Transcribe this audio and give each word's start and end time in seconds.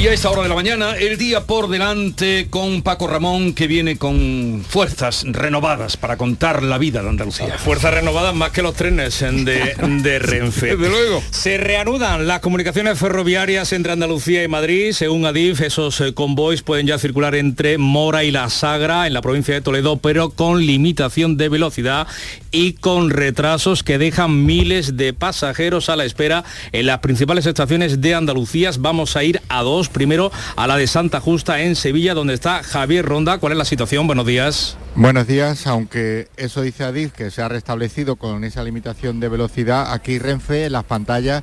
Y 0.00 0.06
a 0.06 0.14
esta 0.14 0.30
hora 0.30 0.44
de 0.44 0.48
la 0.48 0.54
mañana, 0.54 0.96
el 0.96 1.18
día 1.18 1.44
por 1.44 1.68
delante 1.68 2.46
con 2.48 2.80
Paco 2.80 3.06
Ramón, 3.06 3.52
que 3.52 3.66
viene 3.66 3.98
con 3.98 4.64
fuerzas 4.66 5.26
renovadas 5.26 5.98
para 5.98 6.16
contar 6.16 6.62
la 6.62 6.78
vida 6.78 7.02
de 7.02 7.10
Andalucía. 7.10 7.58
Fuerzas 7.58 7.92
renovadas 7.92 8.34
más 8.34 8.50
que 8.50 8.62
los 8.62 8.74
trenes 8.74 9.20
de, 9.20 9.74
de 10.02 10.18
Renfe. 10.18 10.74
Desde 10.74 10.88
luego. 10.88 11.22
Se 11.28 11.58
reanudan 11.58 12.26
las 12.26 12.40
comunicaciones 12.40 12.98
ferroviarias 12.98 13.74
entre 13.74 13.92
Andalucía 13.92 14.42
y 14.42 14.48
Madrid. 14.48 14.92
Según 14.92 15.26
Adif, 15.26 15.60
esos 15.60 16.00
eh, 16.00 16.14
convoys 16.14 16.62
pueden 16.62 16.86
ya 16.86 16.98
circular 16.98 17.34
entre 17.34 17.76
Mora 17.76 18.24
y 18.24 18.30
La 18.30 18.48
Sagra, 18.48 19.06
en 19.06 19.12
la 19.12 19.20
provincia 19.20 19.52
de 19.52 19.60
Toledo, 19.60 19.98
pero 19.98 20.30
con 20.30 20.64
limitación 20.64 21.36
de 21.36 21.50
velocidad 21.50 22.06
y 22.52 22.72
con 22.72 23.10
retrasos 23.10 23.82
que 23.82 23.98
dejan 23.98 24.46
miles 24.46 24.96
de 24.96 25.12
pasajeros 25.12 25.90
a 25.90 25.96
la 25.96 26.06
espera 26.06 26.42
en 26.72 26.86
las 26.86 27.00
principales 27.00 27.44
estaciones 27.44 28.00
de 28.00 28.14
Andalucía. 28.14 28.70
Vamos 28.78 29.14
a 29.16 29.24
ir 29.24 29.42
a 29.50 29.62
dos 29.62 29.89
primero 29.92 30.30
a 30.56 30.66
la 30.66 30.76
de 30.76 30.86
Santa 30.86 31.20
Justa 31.20 31.60
en 31.60 31.76
Sevilla, 31.76 32.14
donde 32.14 32.34
está 32.34 32.62
Javier 32.62 33.04
Ronda. 33.04 33.38
¿Cuál 33.38 33.52
es 33.52 33.58
la 33.58 33.64
situación? 33.64 34.06
Buenos 34.06 34.26
días. 34.26 34.76
Buenos 34.94 35.26
días, 35.26 35.66
aunque 35.66 36.28
eso 36.36 36.62
dice 36.62 36.84
Adif 36.84 37.12
que 37.12 37.30
se 37.30 37.42
ha 37.42 37.48
restablecido 37.48 38.16
con 38.16 38.42
esa 38.44 38.64
limitación 38.64 39.20
de 39.20 39.28
velocidad, 39.28 39.92
aquí 39.92 40.18
Renfe 40.18 40.66
en 40.66 40.72
las 40.72 40.84
pantallas 40.84 41.42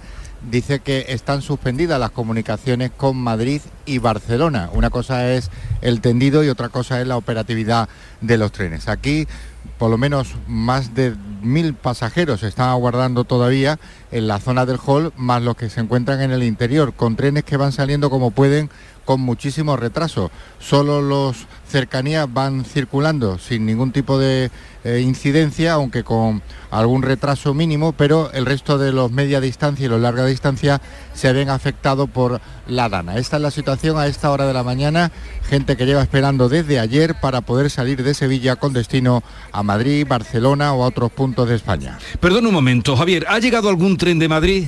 dice 0.50 0.80
que 0.80 1.06
están 1.10 1.42
suspendidas 1.42 2.00
las 2.00 2.12
comunicaciones 2.12 2.92
con 2.96 3.18
Madrid 3.18 3.62
y 3.86 3.98
Barcelona. 4.00 4.70
Una 4.74 4.90
cosa 4.90 5.32
es 5.32 5.50
el 5.82 6.02
tendido 6.02 6.44
y 6.44 6.50
otra 6.50 6.70
cosa 6.70 7.02
es 7.02 7.08
la 7.08 7.18
operatividad 7.18 7.90
de 8.22 8.38
los 8.38 8.52
trenes. 8.52 8.88
Aquí 8.88 9.28
por 9.78 9.90
lo 9.90 9.98
menos 9.98 10.36
más 10.48 10.96
de 10.96 11.16
mil 11.42 11.74
pasajeros 11.74 12.44
están 12.44 12.70
aguardando 12.70 13.24
todavía 13.24 13.80
en 14.12 14.28
la 14.28 14.40
zona 14.40 14.66
del 14.66 14.80
hall, 14.86 15.14
más 15.16 15.42
los 15.42 15.56
que 15.56 15.70
se 15.70 15.80
encuentran 15.80 16.22
en 16.22 16.32
el 16.32 16.44
interior, 16.44 16.94
con 16.94 17.16
trenes 17.16 17.44
que 17.44 17.58
van 17.58 17.72
saliendo 17.72 18.10
como 18.10 18.32
pueden 18.32 18.70
con 19.08 19.22
muchísimo 19.22 19.78
retraso. 19.78 20.32
Solo 20.60 21.02
los 21.02 21.48
cercanías 21.66 22.28
van 22.32 22.66
circulando 22.66 23.38
sin 23.38 23.66
ningún 23.66 23.94
tipo 23.94 24.20
de 24.20 24.52
eh, 24.84 25.00
incidencia, 25.00 25.74
aunque 25.74 26.04
con 26.04 26.42
algún 26.72 27.04
retraso 27.04 27.54
mínimo, 27.54 27.94
pero 27.94 28.32
el 28.34 28.46
resto 28.46 28.78
de 28.78 28.92
los 28.92 29.10
media 29.10 29.40
distancia 29.40 29.86
y 29.86 29.90
los 29.90 30.02
larga 30.02 30.26
distancia 30.26 30.82
se 31.14 31.32
ven 31.32 31.50
afectados 31.50 32.10
por 32.10 32.42
la 32.68 32.90
dana. 32.90 33.18
Esta 33.18 33.38
es 33.38 33.42
la 33.42 33.52
situación 33.52 33.98
a 33.98 34.08
esta 34.08 34.30
hora 34.30 34.46
de 34.46 34.54
la 34.54 34.64
mañana, 34.64 35.12
gente 35.50 35.78
que 35.78 35.86
lleva 35.86 36.02
esperando 36.02 36.50
desde 36.50 36.78
ayer 36.78 37.16
para 37.20 37.42
poder 37.42 37.70
salir 37.70 38.04
de 38.04 38.14
Sevilla 38.14 38.58
con 38.58 38.74
destino 38.74 39.24
a 39.54 39.64
Madrid, 39.68 40.08
Barcelona 40.08 40.74
o 40.74 40.84
a 40.84 40.88
otros 40.88 41.12
puntos 41.12 41.48
de 41.48 41.56
España. 41.56 42.00
Perdón 42.20 42.48
un 42.48 42.54
momento, 42.54 42.96
Javier, 42.96 43.26
¿ha 43.30 43.38
llegado 43.38 43.70
algún 43.70 43.98
tren 43.98 44.18
de 44.18 44.28
Madrid? 44.28 44.68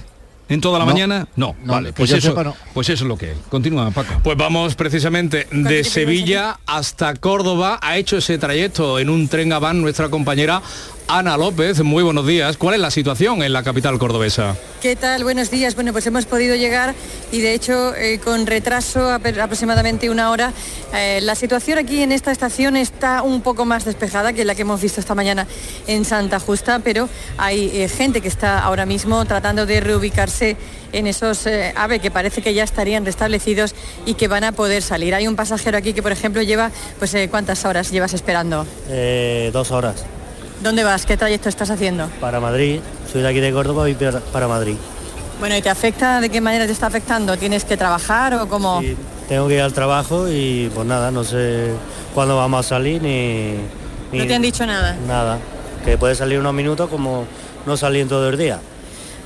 ¿En 0.50 0.61
toda 0.61 0.80
la 0.80 0.86
mañana? 0.86 1.28
No, 1.36 1.56
vale, 1.64 1.94
pues 1.94 2.11
eso, 2.11 2.33
pues 2.73 2.89
eso 2.89 3.03
es 3.03 3.08
lo 3.08 3.17
que 3.17 3.31
es. 3.33 3.38
Continúa, 3.50 3.91
Paco. 3.91 4.16
Pues 4.23 4.36
vamos 4.36 4.73
precisamente 4.73 5.47
de 5.52 5.83
Sevilla 5.83 6.59
hasta 6.66 7.14
Córdoba. 7.16 7.80
Ha 7.83 7.97
hecho 7.97 8.17
ese 8.17 8.39
trayecto 8.39 8.97
en 8.97 9.11
un 9.11 9.28
tren 9.28 9.50
van 9.50 9.80
nuestra 9.80 10.09
compañera 10.09 10.64
Ana 11.11 11.38
López, 11.38 11.81
muy 11.81 12.03
buenos 12.03 12.27
días. 12.27 12.55
¿Cuál 12.55 12.75
es 12.75 12.81
la 12.81 12.91
situación 12.91 13.41
en 13.41 13.52
la 13.52 13.63
capital 13.63 13.97
cordobesa? 13.97 14.55
¿Qué 14.79 14.95
tal? 14.95 15.23
Buenos 15.23 15.49
días. 15.49 15.73
Bueno, 15.73 15.91
pues 15.91 16.05
hemos 16.05 16.27
podido 16.27 16.55
llegar 16.55 16.93
y 17.31 17.41
de 17.41 17.55
hecho 17.55 17.95
eh, 17.95 18.19
con 18.23 18.45
retraso 18.45 19.09
aproximadamente 19.09 20.11
una 20.11 20.29
hora. 20.29 20.53
Eh, 20.93 21.19
la 21.23 21.33
situación 21.33 21.79
aquí 21.79 22.03
en 22.03 22.11
esta 22.11 22.31
estación 22.31 22.77
está 22.77 23.23
un 23.23 23.41
poco 23.41 23.66
más 23.66 23.85
despejada 23.85 24.33
que 24.33 24.45
la 24.45 24.53
que 24.53 24.61
hemos 24.61 24.81
visto 24.81 24.99
esta 24.99 25.16
mañana 25.16 25.47
en 25.88 26.05
Santa 26.05 26.39
Justa, 26.39 26.77
pero 26.77 27.09
hay 27.39 27.71
eh, 27.73 27.89
gente 27.89 28.21
que 28.21 28.27
está 28.27 28.59
ahora 28.59 28.85
mismo 28.85 29.25
tratando 29.25 29.66
de 29.66 29.79
reubicarse 29.79 30.57
en 30.91 31.07
esos 31.07 31.47
AVE 31.75 31.99
que 32.01 32.11
parece 32.11 32.44
que 32.44 32.53
ya 32.53 32.63
estarían 32.63 33.03
restablecidos 33.03 33.73
y 34.05 34.13
que 34.13 34.28
van 34.28 34.44
a 34.44 34.51
poder 34.51 34.84
salir. 34.84 35.16
Hay 35.16 35.28
un 35.28 35.35
pasajero 35.35 35.75
aquí 35.75 35.94
que, 35.94 36.03
por 36.03 36.11
ejemplo, 36.11 36.44
lleva, 36.44 36.69
pues, 37.00 37.16
¿cuántas 37.31 37.66
horas 37.66 37.89
llevas 37.89 38.13
esperando? 38.13 38.67
dos 39.51 39.72
horas. 39.72 40.05
¿Dónde 40.62 40.84
vas? 40.84 41.06
¿Qué 41.06 41.16
trayecto 41.16 41.47
estás 41.47 41.70
haciendo? 41.70 42.08
Para 42.20 42.40
Madrid. 42.40 42.81
Soy 43.12 43.22
de 43.22 43.30
aquí 43.30 43.40
de 43.40 43.52
Córdoba 43.52 43.90
y 43.90 43.96
para 44.34 44.47
Madrid. 44.47 44.75
Bueno, 45.40 45.56
¿y 45.56 45.62
te 45.62 45.70
afecta? 45.70 46.20
¿De 46.20 46.30
qué 46.30 46.42
manera 46.42 46.66
te 46.66 46.74
está 46.74 46.88
afectando? 46.88 47.38
¿Tienes 47.38 47.64
que 47.64 47.78
trabajar 47.78 48.34
o 48.34 48.47
cómo? 48.50 48.81
Sí, 48.81 48.97
tengo 49.30 49.47
que 49.47 49.56
ir 49.56 49.62
al 49.62 49.72
trabajo 49.72 50.28
y 50.28 50.70
pues 50.75 50.86
nada, 50.86 51.12
no 51.12 51.24
sé 51.24 51.72
cuándo 52.14 52.36
vamos 52.36 52.66
a 52.66 52.70
salir 52.70 53.02
ni... 53.02 53.56
¿No 54.12 54.28
te 54.28 54.36
han 54.36 54.42
dicho 54.42 54.66
nada? 54.66 54.97
Nada. 55.08 55.38
Que 55.86 55.97
puede 55.97 56.16
salir 56.16 56.40
unos 56.40 56.53
minutos 56.53 56.90
como 56.90 57.26
no 57.66 57.78
salir 57.78 58.09
todo 58.09 58.28
el 58.28 58.38
día. 58.38 58.59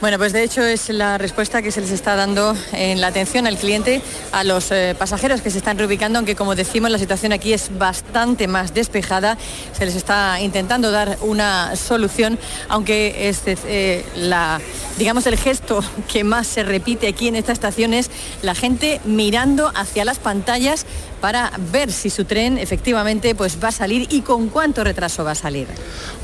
Bueno, 0.03 0.18
pues 0.18 0.34
de 0.34 0.44
hecho 0.44 0.62
es 0.62 0.90
la 0.90 1.18
respuesta 1.18 1.62
que 1.62 1.72
se 1.72 1.80
les 1.80 1.90
está 1.90 2.18
dando 2.18 2.58
en 2.74 3.00
la 3.00 3.08
atención 3.08 3.47
al 3.47 3.56
cliente 3.56 4.02
a 4.34 4.44
los 4.44 4.69
eh, 4.69 4.97
pasajeros 5.00 5.40
que 5.40 5.50
se 5.50 5.59
están 5.59 5.78
reubicando, 5.78 6.19
aunque 6.19 6.36
como 6.36 6.56
decimos 6.56 6.91
la 6.91 7.00
situación 7.00 7.31
aquí 7.31 7.53
es 7.53 7.69
bastante 7.78 8.50
más 8.50 8.74
despejada. 8.74 9.38
Se 9.72 9.86
les 9.86 9.96
está 9.96 10.41
intentando 10.41 10.91
dar 10.91 11.18
una 11.22 11.78
solución, 11.78 12.38
aunque 12.68 13.30
es 13.30 13.44
eh, 13.46 14.03
la, 14.18 14.59
digamos 14.97 15.25
el 15.25 15.38
gesto 15.38 15.81
que 16.12 16.25
más 16.25 16.47
se 16.47 16.64
repite 16.64 17.08
aquí 17.08 17.30
en 17.30 17.38
esta 17.38 17.53
estación 17.53 17.94
es 17.94 18.12
la 18.41 18.56
gente 18.56 19.00
mirando 19.06 19.72
hacia 19.74 20.03
las 20.03 20.20
pantallas 20.20 20.85
para 21.23 21.53
ver 21.72 21.89
si 21.89 22.09
su 22.09 22.25
tren 22.25 22.57
efectivamente 22.57 23.34
pues 23.34 23.57
va 23.63 23.69
a 23.69 23.72
salir 23.72 24.07
y 24.11 24.23
con 24.23 24.50
cuánto 24.50 24.84
retraso 24.84 25.23
va 25.23 25.31
a 25.31 25.35
salir. 25.35 25.67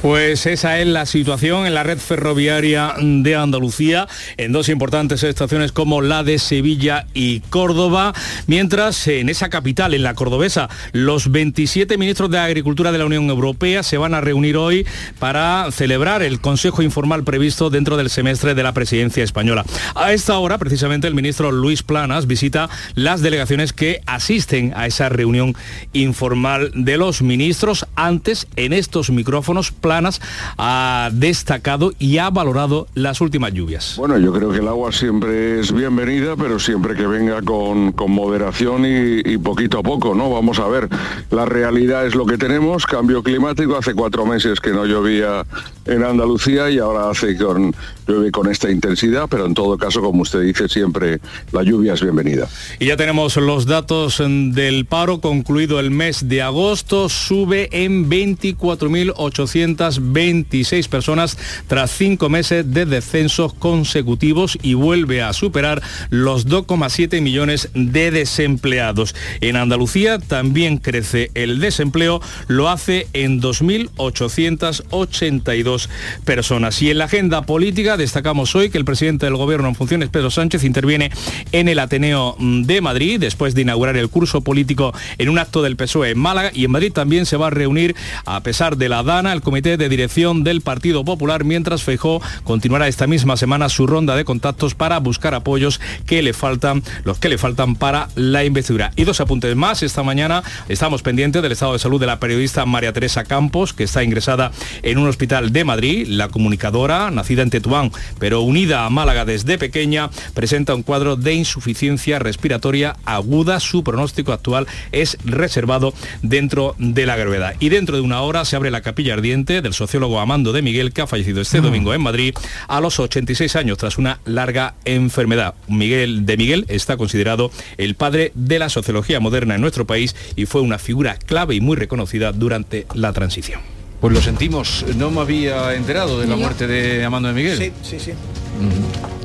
Pues 0.02 0.46
esa 0.46 0.78
es 0.78 0.88
la 0.88 1.06
situación 1.06 1.66
en 1.66 1.74
la 1.74 1.84
red 1.84 2.00
ferroviaria 2.00 2.96
de 3.00 3.34
Andalucía, 3.34 4.10
en 4.36 4.52
dos 4.52 4.68
importantes 4.68 5.24
estaciones 5.24 5.72
como 5.72 6.02
la 6.02 6.24
de 6.24 6.38
Sevilla 6.38 7.08
y 7.14 7.40
Córdoba, 7.40 8.14
mientras 8.48 9.08
en 9.08 9.30
esa 9.30 9.50
capital, 9.50 9.94
en 9.94 10.04
la 10.04 10.16
cordobesa, 10.16 10.68
los 10.92 11.32
27 11.32 11.98
ministros 11.98 12.30
de 12.30 12.40
Agricultura 12.40 12.92
de 12.92 12.98
la 12.98 13.06
Unión 13.06 13.30
Europea 13.30 13.84
se 13.84 13.98
van 13.98 14.14
a 14.14 14.20
reunir 14.20 14.58
hoy 14.58 14.86
para 15.18 15.72
celebrar 15.72 16.24
el 16.24 16.42
Consejo 16.42 16.82
Informal 16.82 17.24
previsto 17.24 17.70
dentro 17.70 17.96
del 17.96 18.10
semestre 18.10 18.54
de 18.54 18.64
la 18.64 18.74
presidencia 18.74 19.24
española. 19.24 19.64
A 19.96 20.12
esta 20.12 20.38
hora, 20.40 20.58
precisamente, 20.58 21.08
el 21.08 21.16
ministro 21.16 21.54
Luis 21.54 21.84
Planas 21.84 22.28
visita 22.28 22.70
las 22.96 23.22
delegaciones 23.22 23.72
que 23.72 24.02
asisten 24.06 24.74
a 24.76 24.89
esa 24.90 25.10
reunión 25.10 25.56
informal 25.94 26.72
de 26.76 26.98
los 26.98 27.22
ministros. 27.22 27.88
Antes, 27.96 28.48
en 28.56 28.74
estos 28.74 29.10
micrófonos 29.10 29.72
planas, 29.72 30.22
ha 30.58 31.10
destacado 31.14 31.94
y 32.00 32.18
ha 32.18 32.30
valorado 32.30 32.88
las 32.94 33.22
últimas 33.22 33.54
lluvias. 33.54 33.96
Bueno, 33.98 34.18
yo 34.18 34.34
creo 34.34 34.52
que 34.52 34.58
el 34.58 34.68
agua 34.68 34.92
siempre 34.92 35.60
es 35.60 35.72
bienvenida, 35.72 36.36
pero 36.36 36.60
siempre 36.60 36.96
que 36.96 37.08
venga 37.08 37.42
con, 37.42 37.94
moderación 38.10 38.86
y, 38.86 39.38
poquito 39.38 39.80
a 39.80 39.84
poco, 39.84 40.16
¿no? 40.16 40.30
Vamos 40.30 40.60
a 40.60 40.68
ver, 40.68 40.90
la 41.32 41.46
realidad 41.46 42.06
es 42.06 42.16
lo 42.16 42.26
que 42.26 42.38
tenemos, 42.38 42.86
cambio 42.86 43.24
climático, 43.24 43.78
hace 43.78 43.94
cuatro 43.94 44.26
meses 44.26 44.60
que 44.60 44.72
no 44.72 44.86
llovía 44.86 45.46
en 45.86 46.04
Andalucía 46.04 46.70
y 46.70 46.80
ahora 46.80 47.10
hace 47.10 47.38
con, 47.38 47.74
llueve 48.08 48.32
con 48.32 48.50
esta 48.50 48.70
intensidad, 48.70 49.28
pero 49.30 49.46
en 49.46 49.54
todo 49.54 49.78
caso, 49.78 50.02
como 50.02 50.24
usted 50.24 50.42
dice, 50.42 50.68
siempre 50.68 51.20
la 51.52 51.64
lluvia 51.64 51.94
es 51.94 52.02
bienvenida. 52.02 52.48
Y 52.80 52.88
ya 52.88 52.98
tenemos 52.98 53.38
los 53.38 53.66
datos 53.66 54.18
del 54.20 54.79
el 54.80 54.86
paro 54.86 55.20
concluido 55.20 55.82
el 55.82 55.92
mes 55.92 56.30
de 56.30 56.42
agosto 56.42 57.10
sube 57.10 57.68
en 57.74 58.10
24.826 58.10 60.88
personas 60.88 61.38
tras 61.68 61.92
cinco 61.92 62.30
meses 62.30 62.74
de 62.74 62.86
descensos 62.86 63.54
consecutivos 63.54 64.58
y 64.62 64.76
vuelve 64.76 65.22
a 65.22 65.34
superar 65.34 65.82
los 66.12 66.48
2,7 66.48 67.22
millones 67.22 67.72
de 67.74 68.12
desempleados. 68.12 69.16
En 69.42 69.58
Andalucía 69.58 70.18
también 70.18 70.78
crece 70.78 71.30
el 71.34 71.60
desempleo, 71.60 72.22
lo 72.48 72.70
hace 72.70 73.08
en 73.12 73.42
2.882 73.42 75.90
personas. 76.24 76.82
Y 76.82 76.90
en 76.90 77.00
la 77.00 77.06
agenda 77.06 77.42
política 77.42 77.98
destacamos 77.98 78.56
hoy 78.56 78.70
que 78.70 78.78
el 78.78 78.86
presidente 78.86 79.26
del 79.26 79.36
Gobierno 79.36 79.68
en 79.68 79.76
funciones, 79.76 80.08
Pedro 80.08 80.32
Sánchez, 80.32 80.64
interviene 80.64 81.12
en 81.52 81.68
el 81.68 81.80
Ateneo 81.80 82.38
de 82.40 82.80
Madrid 82.80 83.20
después 83.20 83.54
de 83.56 83.64
inaugurar 83.64 83.98
el 83.98 84.08
curso 84.08 84.40
político 84.40 84.69
en 85.18 85.30
un 85.30 85.40
acto 85.40 85.62
del 85.62 85.76
PSOE 85.76 86.12
en 86.12 86.20
Málaga 86.20 86.52
y 86.54 86.66
en 86.66 86.72
Madrid 86.72 86.92
también 86.94 87.26
se 87.26 87.38
va 87.38 87.48
a 87.48 87.50
reunir, 87.50 87.96
a 88.26 88.42
pesar 88.42 88.78
de 88.78 88.90
la 88.90 89.04
DANA, 89.04 89.34
el 89.34 89.42
Comité 89.42 89.78
de 89.78 89.90
Dirección 89.90 90.44
del 90.44 90.62
Partido 90.62 91.04
Popular, 91.04 91.44
mientras 91.44 91.84
Feijó 91.84 92.22
continuará 92.44 92.88
esta 92.88 93.08
misma 93.08 93.38
semana 93.38 93.70
su 93.70 93.88
ronda 93.88 94.16
de 94.16 94.26
contactos 94.26 94.76
para 94.76 95.00
buscar 95.00 95.34
apoyos 95.34 95.80
que 96.06 96.22
le 96.22 96.34
faltan, 96.34 96.84
los 97.04 97.18
que 97.20 97.30
le 97.30 97.38
faltan 97.38 97.76
para 97.76 98.10
la 98.16 98.44
investidura. 98.44 98.92
Y 98.96 99.06
dos 99.06 99.22
apuntes 99.22 99.56
más, 99.56 99.82
esta 99.84 100.04
mañana 100.04 100.44
estamos 100.68 101.02
pendientes 101.02 101.42
del 101.42 101.52
estado 101.52 101.74
de 101.74 101.80
salud 101.80 102.00
de 102.00 102.08
la 102.08 102.20
periodista 102.20 102.66
María 102.66 102.94
Teresa 102.94 103.24
Campos, 103.24 103.74
que 103.74 103.84
está 103.84 104.04
ingresada 104.04 104.52
en 104.84 104.98
un 104.98 105.08
hospital 105.08 105.52
de 105.52 105.64
Madrid. 105.64 106.08
La 106.08 106.28
comunicadora, 106.28 107.12
nacida 107.12 107.42
en 107.42 107.50
Tetuán, 107.50 107.92
pero 108.20 108.42
unida 108.42 108.86
a 108.86 108.90
Málaga 108.90 109.26
desde 109.26 109.58
pequeña, 109.58 110.10
presenta 110.34 110.76
un 110.76 110.84
cuadro 110.84 111.16
de 111.16 111.34
insuficiencia 111.34 112.20
respiratoria 112.20 112.96
aguda. 113.06 113.60
Su 113.60 113.84
pronóstico 113.84 114.34
actual 114.34 114.49
actual 114.50 114.68
es 114.92 115.18
reservado 115.24 115.94
dentro 116.22 116.76
de 116.80 117.06
la 117.06 117.16
gravedad. 117.16 117.56
Y 117.60 117.70
dentro 117.70 117.96
de 117.96 118.02
una 118.02 118.22
hora 118.22 118.46
se 118.46 118.56
abre 118.56 118.72
la 118.72 118.82
capilla 118.82 119.14
ardiente 119.14 119.62
del 119.62 119.74
sociólogo 119.74 120.20
Amando 120.20 120.52
de 120.52 120.62
Miguel, 120.62 120.92
que 120.92 121.02
ha 121.02 121.08
fallecido 121.08 121.42
este 121.42 121.62
domingo 121.62 121.94
en 121.94 122.02
Madrid 122.02 122.34
a 122.68 122.82
los 122.82 123.00
86 123.00 123.56
años 123.56 123.78
tras 123.78 123.98
una 123.98 124.20
larga 124.26 124.76
enfermedad. 124.86 125.54
Miguel 125.68 126.26
de 126.26 126.38
Miguel 126.38 126.66
está 126.68 126.98
considerado 126.98 127.52
el 127.78 127.96
padre 127.96 128.32
de 128.36 128.60
la 128.60 128.70
sociología 128.70 129.20
moderna 129.20 129.56
en 129.56 129.62
nuestro 129.62 129.86
país 129.86 130.16
y 130.36 130.46
fue 130.46 130.62
una 130.62 130.80
figura 130.80 131.18
clave 131.18 131.56
y 131.56 131.62
muy 131.62 131.78
reconocida 131.78 132.32
durante 132.32 132.88
la 132.94 133.14
transición. 133.14 133.62
Pues 134.02 134.14
lo 134.14 134.22
sentimos, 134.22 134.86
no 134.96 135.12
me 135.12 135.20
había 135.20 135.76
enterado 135.76 136.20
de 136.20 136.28
la 136.28 136.38
muerte 136.38 136.68
de 136.68 137.04
Amando 137.04 137.28
de 137.28 137.34
Miguel. 137.34 137.58
Sí, 137.58 137.72
sí, 137.84 138.00
sí. 138.00 138.12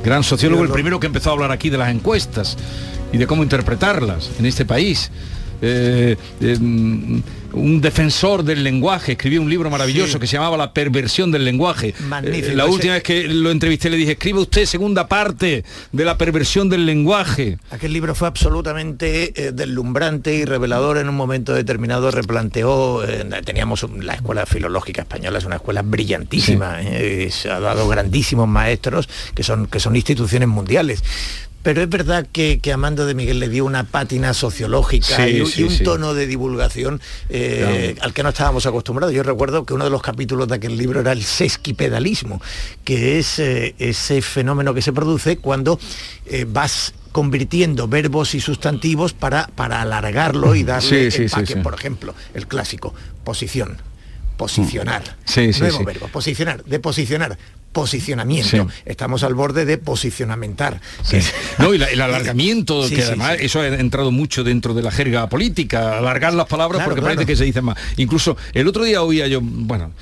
Gran 0.04 0.24
sociólogo, 0.24 0.64
el 0.64 0.70
primero 0.70 0.98
que 0.98 1.06
empezó 1.06 1.30
a 1.30 1.32
hablar 1.32 1.52
aquí 1.52 1.70
de 1.70 1.78
las 1.78 1.90
encuestas 1.90 2.56
y 3.14 3.18
de 3.18 3.26
cómo 3.26 3.42
interpretarlas 3.42 4.30
en 4.38 4.46
este 4.46 4.64
país. 4.64 5.10
Eh, 5.62 6.16
eh, 6.40 6.58
un 7.54 7.80
defensor 7.80 8.42
del 8.42 8.64
lenguaje, 8.64 9.12
escribió 9.12 9.40
un 9.40 9.48
libro 9.48 9.70
maravilloso 9.70 10.14
Sí. 10.14 10.18
que 10.18 10.26
se 10.26 10.32
llamaba 10.36 10.56
La 10.56 10.72
perversión 10.74 11.30
del 11.30 11.44
lenguaje. 11.44 11.94
Magnífico, 12.08 12.48
Eh, 12.48 12.56
la 12.56 12.64
ese- 12.64 12.72
última 12.72 12.92
vez 12.94 13.02
que 13.04 13.28
lo 13.28 13.52
entrevisté 13.52 13.88
le 13.88 13.96
dije, 13.96 14.12
escribe 14.12 14.40
usted 14.40 14.66
segunda 14.66 15.06
parte 15.06 15.64
de 15.92 16.04
La 16.04 16.18
perversión 16.18 16.68
del 16.68 16.84
lenguaje. 16.84 17.58
Aquel 17.70 17.92
libro 17.92 18.16
fue 18.16 18.26
absolutamente 18.26 19.52
deslumbrante 19.54 20.34
y 20.34 20.44
revelador 20.44 20.98
en 20.98 21.08
un 21.08 21.14
momento 21.14 21.54
determinado. 21.54 22.10
Replanteó, 22.10 23.02
teníamos 23.44 23.84
un- 23.84 24.04
la 24.04 24.14
Escuela 24.14 24.46
Filológica 24.46 25.02
Española, 25.02 25.38
es 25.38 25.44
una 25.44 25.56
escuela 25.56 25.82
brillantísima, 25.82 26.78
se 27.30 27.50
ha 27.50 27.60
dado 27.60 27.86
grandísimos 27.88 28.48
maestros 28.48 29.08
que 29.34 29.44
son, 29.44 29.66
que 29.68 29.78
son 29.78 29.94
instituciones 29.94 30.48
mundiales. 30.48 31.02
Pero 31.64 31.82
es 31.82 31.88
verdad 31.88 32.26
que, 32.30 32.60
que 32.60 32.72
Amando 32.72 33.06
de 33.06 33.14
Miguel 33.14 33.40
le 33.40 33.48
dio 33.48 33.64
una 33.64 33.82
pátina 33.84 34.34
sociológica 34.34 35.16
Sí, 35.16 35.22
y, 35.22 35.40
un- 35.40 35.46
sí, 35.48 35.60
y 35.62 35.64
un 35.64 35.70
sí. 35.70 35.82
tono 35.82 36.14
de 36.14 36.26
divulgación 36.28 37.00
eh, 37.30 37.96
al 38.00 38.12
que 38.12 38.22
no 38.22 38.28
estábamos 38.28 38.66
acostumbrados. 38.66 39.12
Yo 39.14 39.22
recuerdo 39.22 39.64
que 39.64 39.72
uno 39.74 39.84
de 39.84 39.90
los 39.90 40.02
capítulos 40.02 40.46
de 40.46 40.56
aquel 40.56 40.76
libro 40.76 41.00
era 41.00 41.10
el 41.12 41.24
sesquipedalismo, 41.24 42.40
que 42.84 43.18
es 43.18 43.38
eh, 43.38 43.74
ese 43.78 44.20
fenómeno 44.22 44.74
que 44.74 44.82
se 44.82 44.92
produce 44.92 45.38
cuando 45.38 45.80
eh, 46.26 46.44
vas 46.46 46.94
convirtiendo 47.12 47.88
verbos 47.88 48.34
y 48.34 48.40
sustantivos 48.40 49.12
para, 49.14 49.46
para 49.46 49.80
alargarlo 49.80 50.54
y 50.54 50.64
darle 50.64 51.10
Sí, 51.10 51.22
empaque. 51.22 51.54
sí. 51.54 51.60
Por 51.60 51.72
ejemplo, 51.74 52.14
el 52.34 52.46
clásico, 52.46 52.92
posición, 53.24 53.78
posicionar. 54.36 55.16
Nuevo 55.60 55.84
verbo, 55.84 56.08
posicionar, 56.08 56.62
de 56.64 56.78
posicionar, 56.80 57.38
posicionamiento. 57.74 58.48
Sí. 58.70 58.82
Estamos 58.86 59.22
al 59.24 59.34
borde 59.34 59.66
de 59.66 59.76
posicionamentar. 59.76 60.80
es- 61.12 61.34
No, 61.58 61.74
y 61.74 61.78
la- 61.78 61.86
el 61.90 62.00
alargamiento, 62.00 62.88
Sí, 62.88 62.94
que 62.94 63.02
además 63.04 63.36
eso 63.40 63.60
ha 63.60 63.66
entrado 63.66 64.10
mucho 64.10 64.42
dentro 64.42 64.72
de 64.72 64.82
la 64.82 64.90
jerga 64.90 65.28
política, 65.28 65.98
alargar 65.98 66.32
las 66.32 66.46
palabras 66.46 66.78
Claro, 66.78 66.88
porque 66.90 67.00
claro. 67.02 67.16
parece 67.16 67.30
que 67.30 67.36
se 67.36 67.44
dicen 67.44 67.64
más. 67.66 67.76
Incluso 67.98 68.38
el 68.54 68.66
otro 68.66 68.84
día 68.84 69.02
oía 69.02 69.26
yo, 69.26 69.40
bueno, 69.42 69.92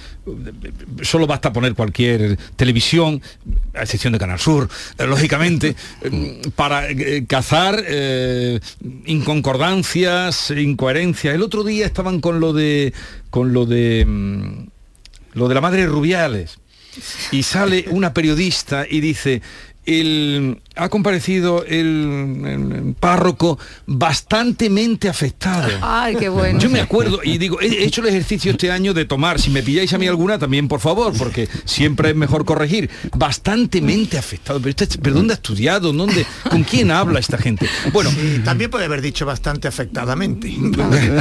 solo 1.03 1.27
basta 1.27 1.53
poner 1.53 1.75
cualquier 1.75 2.39
televisión, 2.55 3.21
a 3.75 3.83
excepción 3.83 4.13
de 4.13 4.21
Canal 4.21 4.39
Sur, 4.39 4.69
eh, 4.99 5.07
lógicamente, 5.07 5.75
eh, 6.03 6.43
para 6.55 6.89
eh, 6.89 7.25
cazar 7.27 7.83
eh, 7.85 8.61
inconcordancias, 9.07 10.51
incoherencias. 10.51 11.35
El 11.35 11.43
otro 11.43 11.65
día 11.65 11.87
estaban 11.87 12.21
con 12.21 12.39
lo 12.39 12.53
de 12.53 12.93
con 13.31 13.53
lo 13.53 13.65
de 13.67 14.05
mm, 14.07 14.67
lo 15.35 15.49
de 15.49 15.55
la 15.55 15.61
madre 15.63 15.87
Rubiales 15.87 16.59
y 17.31 17.43
sale 17.43 17.87
una 17.91 18.13
periodista 18.13 18.87
y 18.89 19.01
dice 19.01 19.43
el, 19.85 20.61
ha 20.77 20.89
comparecido 20.89 21.65
el, 21.65 22.43
el 22.47 22.95
párroco 22.99 23.59
bastantemente 23.87 25.09
afectado. 25.09 25.69
Ay, 25.83 26.17
qué 26.17 26.29
bueno. 26.29 26.59
Yo 26.59 26.71
me 26.71 26.81
acuerdo 26.81 27.21
y 27.23 27.39
digo, 27.39 27.61
he 27.61 27.67
he 27.83 27.85
hecho 27.85 28.01
el 28.03 28.09
ejercicio 28.09 28.53
este 28.53 28.71
año 28.71 28.95
de 28.95 29.05
tomar, 29.05 29.41
si 29.41 29.51
me 29.51 29.63
pilláis 29.63 29.93
a 29.93 29.99
mí 29.99 30.07
alguna 30.07 30.39
también, 30.39 30.69
por 30.69 30.81
favor, 30.81 31.13
porque 31.19 31.49
siempre 31.65 32.11
es 32.11 32.17
mejor 32.17 32.45
corregir. 32.45 32.91
Bastantemente 33.17 34.19
afectado. 34.19 34.61
Pero, 34.61 34.71
este- 34.71 34.99
pero 34.99 35.17
¿dónde 35.17 35.35
ha 35.35 35.37
estudiado? 35.37 35.93
¿Dónde, 35.93 36.25
¿Con 36.49 36.63
quién 36.65 36.91
habla 36.91 37.19
esta 37.19 37.39
gente? 37.39 37.67
Bueno, 37.93 38.11
Sí, 38.11 38.41
también 38.45 38.71
puede 38.71 38.85
haber 38.85 39.01
dicho 39.01 39.27
bastante 39.27 39.67
afectadamente. 39.69 40.55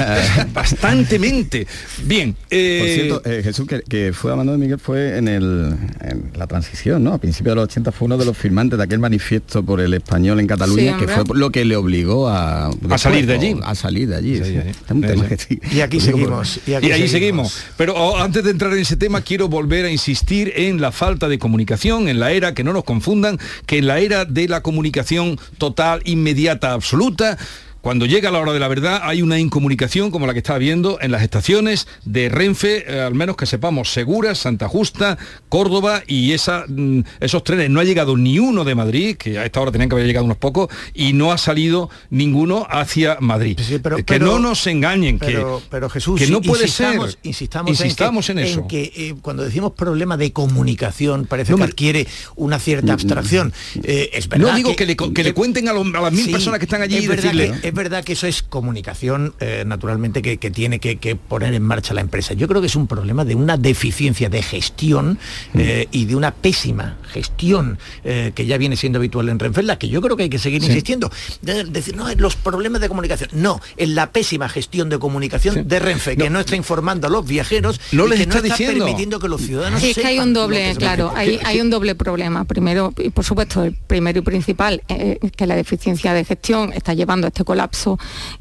bastantemente. 0.53 1.67
Bien. 2.03 2.33
Por 2.33 2.41
eh, 2.51 2.91
cierto, 2.95 3.21
eh, 3.29 3.41
Jesús, 3.43 3.67
que, 3.67 3.81
que 3.81 4.13
fue 4.13 4.31
Amando 4.31 4.51
de 4.51 4.57
Miguel 4.57 4.79
fue 4.79 5.17
en, 5.17 5.27
el, 5.27 5.75
en 6.01 6.31
la 6.35 6.47
transición, 6.47 7.03
¿no? 7.03 7.13
A 7.13 7.17
principios 7.17 7.51
de 7.51 7.55
los 7.55 7.63
80 7.65 7.91
fue 7.91 8.05
uno 8.07 8.17
de 8.17 8.25
los 8.25 8.37
firmantes 8.51 8.77
de 8.77 8.83
aquel 8.83 8.99
manifiesto 8.99 9.63
por 9.63 9.79
el 9.79 9.93
español 9.93 10.41
en 10.41 10.47
Cataluña, 10.47 10.97
Sí, 10.99 11.05
que 11.05 11.07
fue 11.07 11.23
lo 11.37 11.51
que 11.51 11.63
le 11.63 11.77
obligó 11.77 12.27
a... 12.27 12.69
después, 12.69 12.99
salir 12.99 13.25
de 13.25 13.33
allí. 13.33 13.55
A 13.63 13.75
salir 13.75 14.09
de 14.09 14.17
allí. 14.17 14.37
Sí, 14.37 14.43
sí. 14.43 15.01
que. 15.01 15.59
Y 15.71 15.79
aquí 15.79 16.01
seguimos. 16.01 16.59
Y, 16.67 16.73
aquí 16.73 16.87
Y 16.87 16.91
ahí 16.91 17.07
seguimos. 17.07 17.63
Pero 17.77 17.95
oh, 17.95 18.17
antes 18.17 18.43
de 18.43 18.51
entrar 18.51 18.73
en 18.73 18.79
ese 18.79 18.97
tema, 18.97 19.21
quiero 19.21 19.47
volver 19.47 19.85
a 19.85 19.89
insistir 19.89 20.51
en 20.53 20.81
la 20.81 20.91
falta 20.91 21.29
de 21.29 21.39
comunicación, 21.39 22.09
en 22.09 22.19
la 22.19 22.31
era, 22.31 22.53
que 22.53 22.65
no 22.65 22.73
nos 22.73 22.83
confundan, 22.83 23.39
que 23.65 23.77
en 23.77 23.87
la 23.87 23.99
era 23.99 24.25
de 24.25 24.49
la 24.49 24.61
comunicación 24.61 25.39
total, 25.57 26.01
inmediata, 26.03 26.73
absoluta, 26.73 27.37
cuando 27.81 28.05
llega 28.05 28.31
la 28.31 28.39
hora 28.39 28.53
de 28.53 28.59
la 28.59 28.67
verdad 28.67 29.01
hay 29.03 29.21
una 29.21 29.39
incomunicación 29.39 30.11
como 30.11 30.27
la 30.27 30.33
que 30.33 30.39
está 30.39 30.57
viendo 30.57 30.99
en 31.01 31.11
las 31.11 31.21
estaciones 31.23 31.87
de 32.05 32.29
Renfe, 32.29 32.85
eh, 32.87 33.01
al 33.01 33.15
menos 33.15 33.35
que 33.35 33.45
sepamos, 33.45 33.91
Seguras, 33.91 34.37
Santa 34.39 34.67
Justa, 34.67 35.17
Córdoba 35.49 36.03
y 36.07 36.31
esa, 36.33 36.65
mm, 36.67 37.01
esos 37.19 37.43
trenes. 37.43 37.69
No 37.69 37.79
ha 37.79 37.83
llegado 37.83 38.15
ni 38.17 38.39
uno 38.39 38.63
de 38.63 38.75
Madrid, 38.75 39.15
que 39.17 39.39
a 39.39 39.45
esta 39.45 39.61
hora 39.61 39.71
tenían 39.71 39.89
que 39.89 39.95
haber 39.95 40.05
llegado 40.07 40.25
unos 40.25 40.37
pocos, 40.37 40.69
y 40.93 41.13
no 41.13 41.31
ha 41.31 41.37
salido 41.37 41.89
ninguno 42.09 42.67
hacia 42.69 43.17
Madrid. 43.19 43.59
Sí, 43.61 43.79
pero- 43.79 43.97
que 43.97 44.03
pero- 44.03 44.25
no 44.27 44.39
nos 44.39 44.65
engañen, 44.67 45.17
Pero, 45.19 45.59
que, 45.59 45.65
pero 45.69 45.89
Jesús, 45.89 46.19
que 46.19 46.27
no 46.27 46.41
puede 46.41 46.63
insistamos, 46.63 47.11
ser. 47.11 47.19
Insistamos, 47.23 47.71
Insistamos 47.71 48.29
en 48.29 48.39
eso. 48.39 48.67
que, 48.67 48.91
eh, 48.95 49.15
cuando 49.21 49.43
decimos 49.43 49.71
problema 49.73 50.17
de 50.17 50.31
comunicación 50.31 51.25
parece 51.25 51.51
No, 51.51 51.57
que 51.57 51.63
adquiere 51.63 52.07
una 52.35 52.59
cierta 52.59 52.93
abstracción. 52.93 53.53
Eh, 53.83 54.09
es 54.13 54.27
verdad 54.27 54.49
no 54.51 54.55
digo 54.55 54.75
que, 54.75 54.85
le, 54.85 54.95
co- 54.95 55.13
que 55.13 55.23
le 55.23 55.33
cuenten 55.33 55.67
a, 55.67 55.73
los- 55.73 55.87
a 55.93 56.01
las 56.01 56.11
mil 56.13 56.25
Sí, 56.25 56.31
personas 56.31 56.59
que 56.59 56.65
están 56.65 56.81
allí 56.81 56.97
es 56.97 57.03
y 57.05 57.07
decirle... 57.07 57.53
que, 57.61 57.70
es 57.71 57.75
verdad 57.75 58.03
que 58.03 58.13
eso 58.13 58.27
es 58.27 58.43
comunicación, 58.43 59.33
eh, 59.39 59.63
naturalmente, 59.65 60.21
que, 60.21 60.37
que 60.37 60.51
tiene 60.51 60.79
que, 60.79 60.97
que 60.97 61.15
poner 61.15 61.53
en 61.53 61.63
marcha 61.63 61.93
la 61.93 62.01
empresa. 62.01 62.33
Yo 62.33 62.47
creo 62.47 62.59
que 62.59 62.67
es 62.67 62.75
un 62.75 62.85
problema 62.87 63.23
de 63.23 63.35
una 63.35 63.55
deficiencia 63.57 64.29
de 64.29 64.41
gestión 64.41 65.17
Mm. 65.53 65.59
eh, 65.59 65.87
y 65.91 66.05
de 66.05 66.15
una 66.15 66.31
pésima 66.31 66.97
gestión 67.11 67.77
eh, 68.03 68.31
que 68.35 68.45
ya 68.45 68.57
viene 68.57 68.75
siendo 68.75 68.99
habitual 68.99 69.29
en 69.29 69.39
Renfe, 69.39 69.61
en 69.61 69.67
la 69.67 69.77
que 69.79 69.87
yo 69.89 70.01
creo 70.01 70.17
que 70.17 70.23
hay 70.23 70.29
que 70.29 70.39
seguir 70.39 70.63
insistiendo. 70.63 71.09
De- 71.41 71.63
decir, 71.63 71.95
no, 71.95 72.09
en 72.09 72.19
los 72.21 72.35
problemas 72.35 72.81
de 72.81 72.87
comunicación. 72.89 73.29
No, 73.33 73.61
en 73.77 73.95
la 73.95 74.11
pésima 74.11 74.49
gestión 74.49 74.89
de 74.89 74.99
comunicación 74.99 75.67
de 75.67 75.79
Renfe, 75.79 76.17
que 76.17 76.29
no, 76.29 76.39
está 76.41 76.55
informando 76.55 77.07
a 77.07 77.09
los 77.09 77.25
viajeros 77.25 77.79
No 77.93 78.05
y 78.05 78.09
les 78.09 78.17
que 78.17 78.23
está 78.23 78.35
no 78.39 78.43
está 78.45 78.55
diciendo. 78.57 78.83
permitiendo 78.85 79.19
que 79.19 79.29
los 79.29 79.41
ciudadanos 79.41 79.79
Sí, 79.81 79.91
es 79.91 79.97
que 79.97 80.05
hay 80.07 80.15
sepan 80.15 80.27
un 80.29 80.33
doble, 80.33 80.75
claro, 80.75 81.11
hay, 81.15 81.39
hay 81.45 81.61
un 81.61 81.69
doble 81.69 81.95
problema. 81.95 82.43
Primero, 82.45 82.93
y 82.97 83.09
por 83.09 83.23
supuesto, 83.23 83.63
el 83.63 83.75
primero 83.75 84.19
y 84.19 84.21
principal, 84.23 84.81
eh, 84.89 85.19
que 85.35 85.47
la 85.47 85.55
deficiencia 85.55 86.13
de 86.13 86.25
gestión 86.25 86.73
está 86.73 86.93
llevando 86.93 87.27
a 87.27 87.29
este 87.29 87.43
colapso 87.43 87.60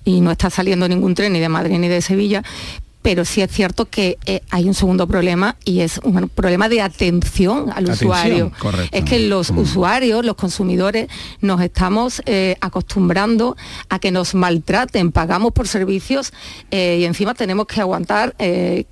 y 0.05 0.21
no 0.21 0.31
está 0.31 0.51
saliendo 0.51 0.89
ningún 0.89 1.15
tren 1.15 1.33
ni 1.33 1.41
de 1.41 1.49
Madrid 1.49 1.79
ni 1.79 1.89
de 1.89 2.01
Sevilla. 2.03 2.43
Pero 3.03 3.25
sí 3.25 3.41
es 3.41 3.51
cierto 3.51 3.87
que 3.87 4.19
eh, 4.27 4.43
hay 4.51 4.69
un 4.69 4.75
segundo 4.75 5.07
problema 5.07 5.57
y 5.65 5.81
es 5.81 5.99
un 6.05 6.29
problema 6.29 6.69
de 6.69 6.83
atención 6.83 7.71
al 7.71 7.85
Atención, 7.85 8.11
usuario. 8.11 8.53
correcto. 8.59 8.95
Es 8.95 9.05
que 9.07 9.21
los 9.21 9.53
Mm. 9.53 9.59
usuarios, 9.59 10.23
los 10.23 10.35
consumidores, 10.37 11.09
nos 11.41 11.63
estamos 11.63 12.21
eh, 12.27 12.57
acostumbrando 12.61 13.57
a 13.89 13.99
que 14.01 14.11
nos 14.11 14.35
maltraten, 14.35 15.13
pagamos 15.13 15.53
por 15.53 15.67
servicios 15.67 16.35
eh, 16.71 16.99
y 17.01 17.05
encima 17.07 17.33
tenemos 17.33 17.65
que 17.69 17.81
aguantar 17.81 18.35
que, 18.37 18.85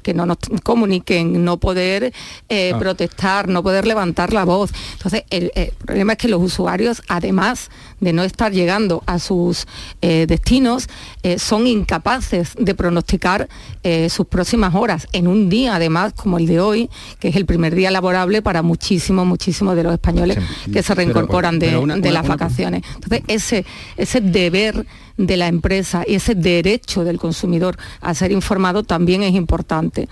que 0.00 0.14
no 0.14 0.26
nos 0.26 0.36
comuniquen, 0.62 1.44
no 1.44 1.56
poder 1.56 2.12
Ah. 2.48 2.78
protestar, 2.78 3.48
no 3.48 3.64
poder 3.64 3.84
levantar 3.84 4.32
la 4.32 4.44
voz. 4.44 4.70
Entonces, 4.92 5.24
el, 5.30 5.50
el 5.56 5.72
problema 5.84 6.12
es 6.12 6.18
que 6.18 6.28
los 6.28 6.40
usuarios, 6.40 7.02
además 7.08 7.68
de 8.00 8.12
no 8.12 8.22
estar 8.24 8.52
llegando 8.52 9.02
a 9.06 9.18
sus 9.18 9.66
eh, 10.00 10.26
destinos, 10.26 10.88
eh, 11.22 11.38
son 11.38 11.66
incapaces 11.66 12.54
de 12.58 12.74
pronosticar 12.74 13.48
eh, 13.82 14.08
sus 14.10 14.26
próximas 14.26 14.74
horas 14.74 15.06
en 15.12 15.26
un 15.26 15.48
día, 15.48 15.74
además, 15.76 16.12
como 16.14 16.38
el 16.38 16.46
de 16.46 16.60
hoy, 16.60 16.90
que 17.18 17.28
es 17.28 17.36
el 17.36 17.46
primer 17.46 17.74
día 17.74 17.90
laborable 17.90 18.42
para 18.42 18.62
muchísimos, 18.62 19.26
muchísimos 19.26 19.76
de 19.76 19.82
los 19.82 19.92
españoles 19.92 20.38
que 20.72 20.82
se 20.82 20.94
reincorporan 20.94 21.58
de, 21.58 21.66
pero 21.66 21.80
una- 21.82 21.94
de 21.94 22.00
una- 22.00 22.10
las 22.10 22.24
una- 22.24 22.34
vacaciones. 22.36 22.82
Entonces, 22.94 23.22
ese, 23.28 23.64
ese 23.96 24.20
deber 24.20 24.86
de 25.16 25.36
la 25.36 25.48
empresa 25.48 26.02
y 26.06 26.14
ese 26.14 26.34
derecho 26.34 27.04
del 27.04 27.18
consumidor 27.18 27.76
a 28.00 28.14
ser 28.14 28.32
informado 28.32 28.82
también 28.82 29.22
es 29.22 29.34
importante. 29.34 30.08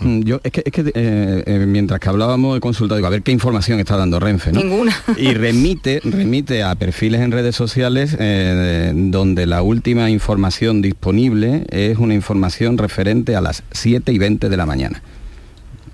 Mm, 0.00 0.20
Yo, 0.22 0.40
es 0.42 0.52
que, 0.52 0.62
es 0.64 0.72
que, 0.72 0.80
eh, 0.94 1.42
eh, 1.46 1.64
mientras 1.66 2.00
que 2.00 2.08
hablábamos 2.08 2.56
he 2.56 2.60
consultado, 2.60 2.96
digo, 2.96 3.06
a 3.06 3.10
ver 3.10 3.22
qué 3.22 3.32
información 3.32 3.78
está 3.80 3.96
dando 3.96 4.18
Renfe, 4.18 4.52
¿no? 4.52 4.60
Ninguna. 4.60 4.94
Y 5.16 5.34
remite, 5.34 6.00
remite 6.04 6.62
a 6.62 6.74
perfiles 6.74 7.20
en 7.20 7.32
redes 7.32 7.54
sociales 7.56 8.16
eh, 8.18 8.92
donde 8.94 9.46
la 9.46 9.62
última 9.62 10.10
información 10.10 10.82
disponible 10.82 11.66
es 11.70 11.98
una 11.98 12.14
información 12.14 12.78
referente 12.78 13.36
a 13.36 13.40
las 13.40 13.62
7 13.72 14.12
y 14.12 14.18
20 14.18 14.48
de 14.48 14.56
la 14.56 14.66
mañana, 14.66 15.02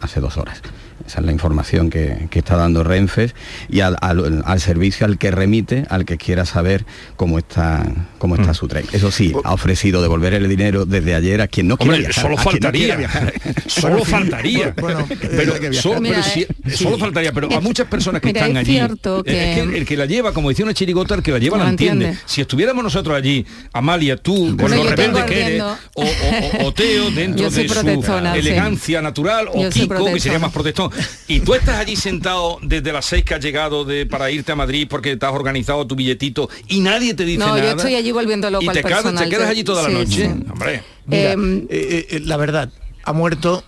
hace 0.00 0.20
dos 0.20 0.36
horas. 0.36 0.60
Esa 1.06 1.20
es 1.20 1.26
la 1.26 1.32
información 1.32 1.90
que, 1.90 2.26
que 2.30 2.38
está 2.40 2.56
dando 2.56 2.82
Renfe, 2.84 3.32
y 3.68 3.80
al, 3.80 3.96
al- 4.00 4.42
al 4.44 4.60
servicio 4.60 5.06
al 5.06 5.18
que 5.18 5.30
remite, 5.30 5.84
al 5.88 6.04
que 6.04 6.16
quiera 6.16 6.44
saber 6.44 6.84
cómo 7.16 7.38
está, 7.38 7.84
cómo 8.18 8.34
está 8.36 8.54
su 8.54 8.66
tren. 8.68 8.84
Eso 8.92 9.10
sí, 9.10 9.32
ha 9.44 9.52
ofrecido 9.52 10.02
devolver 10.02 10.34
el 10.34 10.48
dinero 10.48 10.84
desde 10.84 11.14
ayer 11.14 11.40
a 11.40 11.48
quien 11.48 11.68
no 11.68 11.76
quiera 11.76 11.94
Hombre, 11.94 12.06
viajar, 12.08 12.22
solo 12.22 12.36
no 12.36 12.42
faltaría. 12.42 12.96
viajar. 12.96 13.34
solo 13.66 14.04
faltaría. 14.04 14.74
Bueno, 14.78 15.06
pero, 15.20 15.56
eh, 15.56 15.72
solo, 15.74 16.00
Mira, 16.00 16.16
pero 16.22 16.34
si- 16.34 16.42
eh, 16.42 16.76
solo 16.76 16.98
faltaría, 16.98 17.32
pero 17.32 17.52
a 17.52 17.60
muchas 17.60 17.86
personas 17.86 18.20
que 18.20 18.28
mira, 18.28 18.40
están 18.40 18.56
es 18.56 18.60
allí, 18.62 18.72
cierto 18.72 19.20
eh, 19.20 19.22
que- 19.24 19.50
es 19.52 19.54
que 19.68 19.76
el 19.78 19.86
que 19.86 19.96
la 19.96 20.06
lleva, 20.06 20.32
como 20.32 20.48
decía 20.48 20.64
una 20.64 20.74
chirigota, 20.74 21.14
el 21.14 21.22
que 21.22 21.30
la 21.32 21.38
lleva 21.38 21.56
No 21.58 21.64
la 21.64 21.70
entiende. 21.70 22.04
entiende. 22.06 22.22
Si 22.26 22.40
estuviéramos 22.40 22.82
nosotros 22.82 23.16
allí, 23.16 23.46
Amalia, 23.72 24.16
tú, 24.16 24.34
con 24.48 24.56
Bueno, 24.56 24.76
lo 24.76 24.84
yo 24.90 24.94
tengo 24.94 25.18
rebelde 25.20 25.34
que 25.34 25.46
eres, 25.46 25.62
o, 25.62 26.02
o- 26.02 26.04
o- 26.04 26.66
o 26.66 26.72
Teo, 26.74 27.10
dentro 27.14 27.48
de 27.50 27.68
su 27.68 27.74
sí. 27.74 28.00
elegancia 28.34 29.00
natural, 29.02 29.48
o 29.52 29.62
Yo 29.62 29.70
Kiko, 29.70 30.04
que 30.12 30.20
sería 30.20 30.38
más 30.38 30.52
protestón, 30.52 30.90
y 31.28 31.40
tú 31.40 31.54
estás 31.54 31.76
allí 31.78 31.96
sentado 31.96 32.58
desde 32.62 32.92
las 32.92 33.04
seis 33.06 33.24
que 33.24 33.34
has 33.34 33.40
llegado 33.44 33.84
de, 33.84 34.06
para 34.06 34.30
irte 34.30 34.52
a 34.52 34.56
Madrid 34.56 34.86
porque 34.88 35.16
te 35.16 35.26
has 35.26 35.32
organizado 35.32 35.86
tu 35.86 35.94
billetito 35.96 36.48
y 36.68 36.80
nadie 36.80 37.14
te 37.14 37.24
dice 37.24 37.38
No, 37.38 37.48
nada. 37.48 37.62
yo 37.62 37.70
estoy 37.76 37.94
allí 37.94 38.12
volviendo 38.12 38.48
loco 38.50 38.64
y 38.64 38.68
al 38.68 38.74
te, 38.74 38.82
quedas- 38.82 38.94
personal. 39.02 39.24
te 39.24 39.30
quedas 39.30 39.50
allí 39.50 39.64
toda 39.64 39.82
la 39.82 39.88
noche. 39.90 40.26
sí. 40.26 40.44
Hombre. 40.50 40.82
Mira, 41.06 41.32
Em, 41.32 41.58
eh, 41.70 42.06
eh, 42.10 42.20
la 42.24 42.36
verdad, 42.36 42.70
ha 43.04 43.12
muerto 43.12 43.62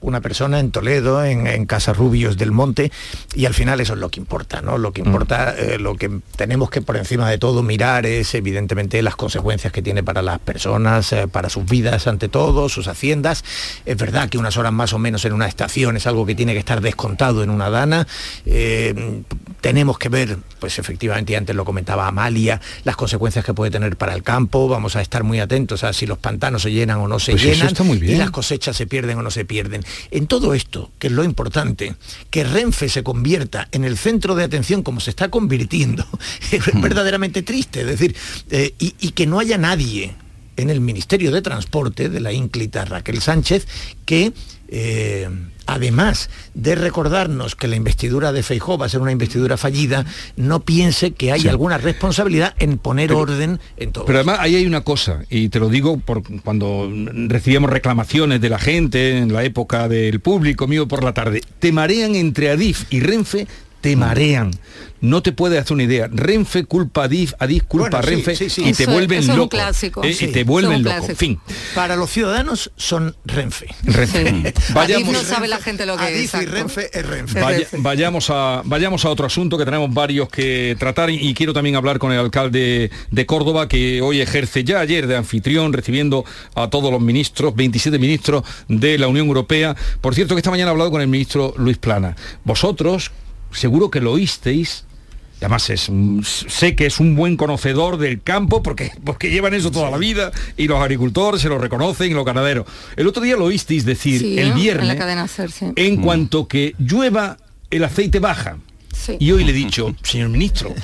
una 0.00 0.20
persona 0.20 0.60
en 0.60 0.70
Toledo, 0.70 1.24
en, 1.24 1.46
en 1.46 1.66
Casa 1.66 1.92
Rubios 1.92 2.36
del 2.36 2.52
Monte, 2.52 2.90
y 3.34 3.46
al 3.46 3.54
final 3.54 3.80
eso 3.80 3.94
es 3.94 3.98
lo 3.98 4.08
que 4.08 4.20
importa, 4.20 4.62
¿no? 4.62 4.78
Lo 4.78 4.92
que 4.92 5.02
importa, 5.02 5.54
eh, 5.56 5.78
lo 5.78 5.94
que 5.94 6.10
tenemos 6.36 6.70
que 6.70 6.82
por 6.82 6.96
encima 6.96 7.28
de 7.28 7.38
todo 7.38 7.62
mirar 7.62 8.06
es 8.06 8.34
evidentemente 8.34 9.02
las 9.02 9.16
consecuencias 9.16 9.72
que 9.72 9.82
tiene 9.82 10.02
para 10.02 10.22
las 10.22 10.38
personas, 10.38 11.12
eh, 11.12 11.28
para 11.28 11.50
sus 11.50 11.66
vidas 11.66 12.06
ante 12.06 12.28
todo, 12.28 12.68
sus 12.68 12.88
haciendas. 12.88 13.44
Es 13.84 13.96
verdad 13.96 14.28
que 14.28 14.38
unas 14.38 14.56
horas 14.56 14.72
más 14.72 14.92
o 14.92 14.98
menos 14.98 15.24
en 15.24 15.32
una 15.32 15.46
estación 15.46 15.96
es 15.96 16.06
algo 16.06 16.26
que 16.26 16.34
tiene 16.34 16.52
que 16.52 16.58
estar 16.58 16.80
descontado 16.80 17.42
en 17.42 17.50
una 17.50 17.70
dana. 17.70 18.06
Eh, 18.46 19.22
tenemos 19.60 19.98
que 19.98 20.08
ver, 20.08 20.38
pues 20.58 20.78
efectivamente, 20.78 21.36
antes 21.36 21.54
lo 21.54 21.64
comentaba 21.64 22.06
Amalia, 22.06 22.60
las 22.84 22.96
consecuencias 22.96 23.44
que 23.44 23.52
puede 23.52 23.70
tener 23.70 23.96
para 23.96 24.14
el 24.14 24.22
campo. 24.22 24.68
Vamos 24.68 24.96
a 24.96 25.02
estar 25.02 25.24
muy 25.24 25.40
atentos 25.40 25.84
a 25.84 25.92
si 25.92 26.06
los 26.06 26.18
pantanos 26.18 26.62
se 26.62 26.72
llenan 26.72 26.98
o 26.98 27.08
no 27.08 27.18
se 27.18 27.32
Pues 27.32 27.44
llenan 27.44 27.74
y 28.02 28.14
las 28.16 28.30
cosechas 28.30 28.76
se 28.76 28.86
pierden 28.86 29.18
o 29.18 29.22
no 29.22 29.30
se 29.30 29.44
pierden. 29.44 29.84
En 30.10 30.26
todo 30.26 30.54
esto, 30.54 30.90
que 30.98 31.08
es 31.08 31.12
lo 31.12 31.24
importante, 31.24 31.94
que 32.30 32.44
Renfe 32.44 32.88
se 32.88 33.02
convierta 33.02 33.68
en 33.72 33.84
el 33.84 33.96
centro 33.96 34.34
de 34.34 34.44
atención 34.44 34.82
como 34.82 35.00
se 35.00 35.10
está 35.10 35.30
convirtiendo, 35.30 36.06
es 36.50 36.64
verdaderamente 36.80 37.42
triste. 37.42 37.80
Es 37.80 37.86
decir, 37.86 38.16
eh, 38.50 38.74
y, 38.78 38.94
y 39.00 39.10
que 39.10 39.26
no 39.26 39.38
haya 39.38 39.58
nadie 39.58 40.14
en 40.56 40.70
el 40.70 40.80
Ministerio 40.80 41.32
de 41.32 41.42
Transporte 41.42 42.08
de 42.08 42.20
la 42.20 42.32
ínclita 42.32 42.84
Raquel 42.84 43.20
Sánchez 43.20 43.66
que 44.04 44.32
eh, 44.68 45.28
además 45.66 46.30
de 46.54 46.74
recordarnos 46.74 47.56
que 47.56 47.68
la 47.68 47.76
investidura 47.76 48.32
de 48.32 48.42
Feijó 48.42 48.78
va 48.78 48.86
a 48.86 48.88
ser 48.88 49.00
una 49.00 49.12
investidura 49.12 49.56
fallida, 49.56 50.04
no 50.36 50.60
piense 50.60 51.12
que 51.12 51.32
hay 51.32 51.40
Sí. 51.42 51.48
alguna 51.48 51.78
responsabilidad 51.78 52.54
en 52.58 52.78
poner 52.78 53.08
Pero- 53.08 53.20
orden 53.20 53.60
en 53.76 53.92
todo. 53.92 54.04
Pero 54.04 54.18
además 54.18 54.38
ahí 54.40 54.56
hay 54.56 54.66
una 54.66 54.82
cosa, 54.82 55.22
y 55.30 55.48
te 55.48 55.58
lo 55.60 55.68
digo 55.68 55.98
por 55.98 56.22
cuando 56.42 56.90
recibíamos 57.28 57.70
reclamaciones 57.70 58.40
de 58.40 58.48
la 58.48 58.58
gente 58.58 59.18
en 59.18 59.32
la 59.32 59.44
época 59.44 59.88
del 59.88 60.20
público 60.20 60.66
mío 60.66 60.86
por 60.88 61.04
la 61.04 61.14
tarde. 61.14 61.40
Te 61.58 61.72
marean 61.72 62.14
entre 62.14 62.50
Adif 62.50 62.84
y 62.90 63.00
Renfe, 63.00 63.46
te 63.80 63.96
marean. 63.96 64.50
No 65.00 65.22
te 65.22 65.32
puedes 65.32 65.60
hacer 65.60 65.72
una 65.74 65.84
idea. 65.84 66.08
Renfe 66.12 66.64
culpa 66.64 67.02
a 67.02 67.04
Adif, 67.04 67.32
Adif 67.38 67.64
culpa 67.64 67.88
Bueno, 67.88 67.98
a 67.98 68.02
sí, 68.02 68.08
Renfe 68.10 68.36
sí, 68.36 68.50
sí. 68.50 68.62
y 68.68 68.72
te 68.72 68.82
Eso- 68.84 68.92
vuelven 68.92 69.18
eso 69.20 69.28
es 69.32 69.34
un 69.34 69.38
loco. 69.38 69.48
clásico. 69.50 70.04
Eh, 70.04 70.12
Sí, 70.14 70.26
y 70.26 70.28
te 70.32 70.44
vuelven 70.44 70.82
loco. 70.82 71.06
Fin. 71.16 71.40
Para 71.74 71.96
los 71.96 72.10
ciudadanos 72.10 72.70
son 72.76 73.16
Renfe. 73.24 73.66
Renfe. 73.84 74.52
Adif 74.74 75.06
no 75.12 75.22
sabe 75.22 75.48
la 75.48 75.58
gente 75.58 75.86
lo 75.86 75.96
que 75.96 76.22
es. 76.24 76.34
Adif 76.34 76.42
y. 76.42 76.46
Renfe 76.50 76.90
es 76.98 77.06
Renfe. 77.06 77.40
Vaya- 77.40 77.66
vayamos, 77.78 78.28
a, 78.30 78.62
vayamos 78.64 79.04
a 79.04 79.08
otro 79.10 79.26
asunto 79.26 79.56
que 79.56 79.64
tenemos 79.64 79.92
varios 79.92 80.28
que 80.28 80.76
tratar 80.78 81.10
y, 81.10 81.16
y 81.28 81.34
quiero 81.34 81.52
también 81.52 81.76
hablar 81.76 81.98
con 81.98 82.12
el 82.12 82.18
alcalde 82.18 82.90
de 83.10 83.26
Córdoba 83.26 83.68
que 83.68 84.02
hoy 84.02 84.20
ejerce 84.20 84.64
ya 84.64 84.80
ayer 84.80 85.06
de 85.06 85.16
anfitrión 85.16 85.72
recibiendo 85.72 86.24
a 86.54 86.68
todos 86.68 86.90
los 86.92 87.00
ministros, 87.00 87.54
27 87.54 87.98
ministros 87.98 88.42
de 88.68 88.98
la 88.98 89.08
Unión 89.08 89.26
Europea. 89.28 89.74
Por 90.00 90.14
cierto 90.14 90.34
que 90.34 90.40
esta 90.40 90.50
mañana 90.50 90.68
he 90.70 90.72
hablado 90.72 90.90
con 90.90 91.00
el 91.00 91.08
ministro 91.08 91.54
Luis 91.56 91.78
Plana. 91.78 92.16
Vosotros 92.44 93.10
seguro 93.52 93.90
que 93.90 94.00
lo 94.00 94.12
oísteis. 94.12 94.84
Además 95.40 95.70
es, 95.70 95.90
sé 96.48 96.76
que 96.76 96.84
es 96.86 97.00
un 97.00 97.16
buen 97.16 97.36
conocedor 97.36 97.96
del 97.96 98.22
campo 98.22 98.62
porque, 98.62 98.92
porque 99.04 99.30
llevan 99.30 99.54
eso 99.54 99.70
toda 99.70 99.90
la 99.90 99.96
vida 99.96 100.32
y 100.56 100.68
los 100.68 100.78
agricultores 100.80 101.40
se 101.40 101.48
lo 101.48 101.58
reconocen 101.58 102.10
y 102.10 102.14
los 102.14 102.26
ganaderos. 102.26 102.66
El 102.96 103.06
otro 103.06 103.22
día 103.22 103.36
lo 103.36 103.46
oísteis 103.46 103.86
decir 103.86 104.20
Sí, 104.20 104.38
el 104.38 104.48
en 104.48 104.54
viernes 104.54 104.86
la 104.86 104.96
cadena 104.96 105.26
SER, 105.26 105.50
sí. 105.50 105.66
en 105.76 105.96
cuanto 106.02 106.46
que 106.46 106.74
llueva, 106.78 107.38
el 107.70 107.84
aceite 107.84 108.18
baja. 108.18 108.58
Sí. 108.92 109.16
Y 109.18 109.32
hoy 109.32 109.44
le 109.44 109.52
he 109.52 109.54
dicho, 109.54 109.94
señor 110.02 110.28
ministro, 110.28 110.74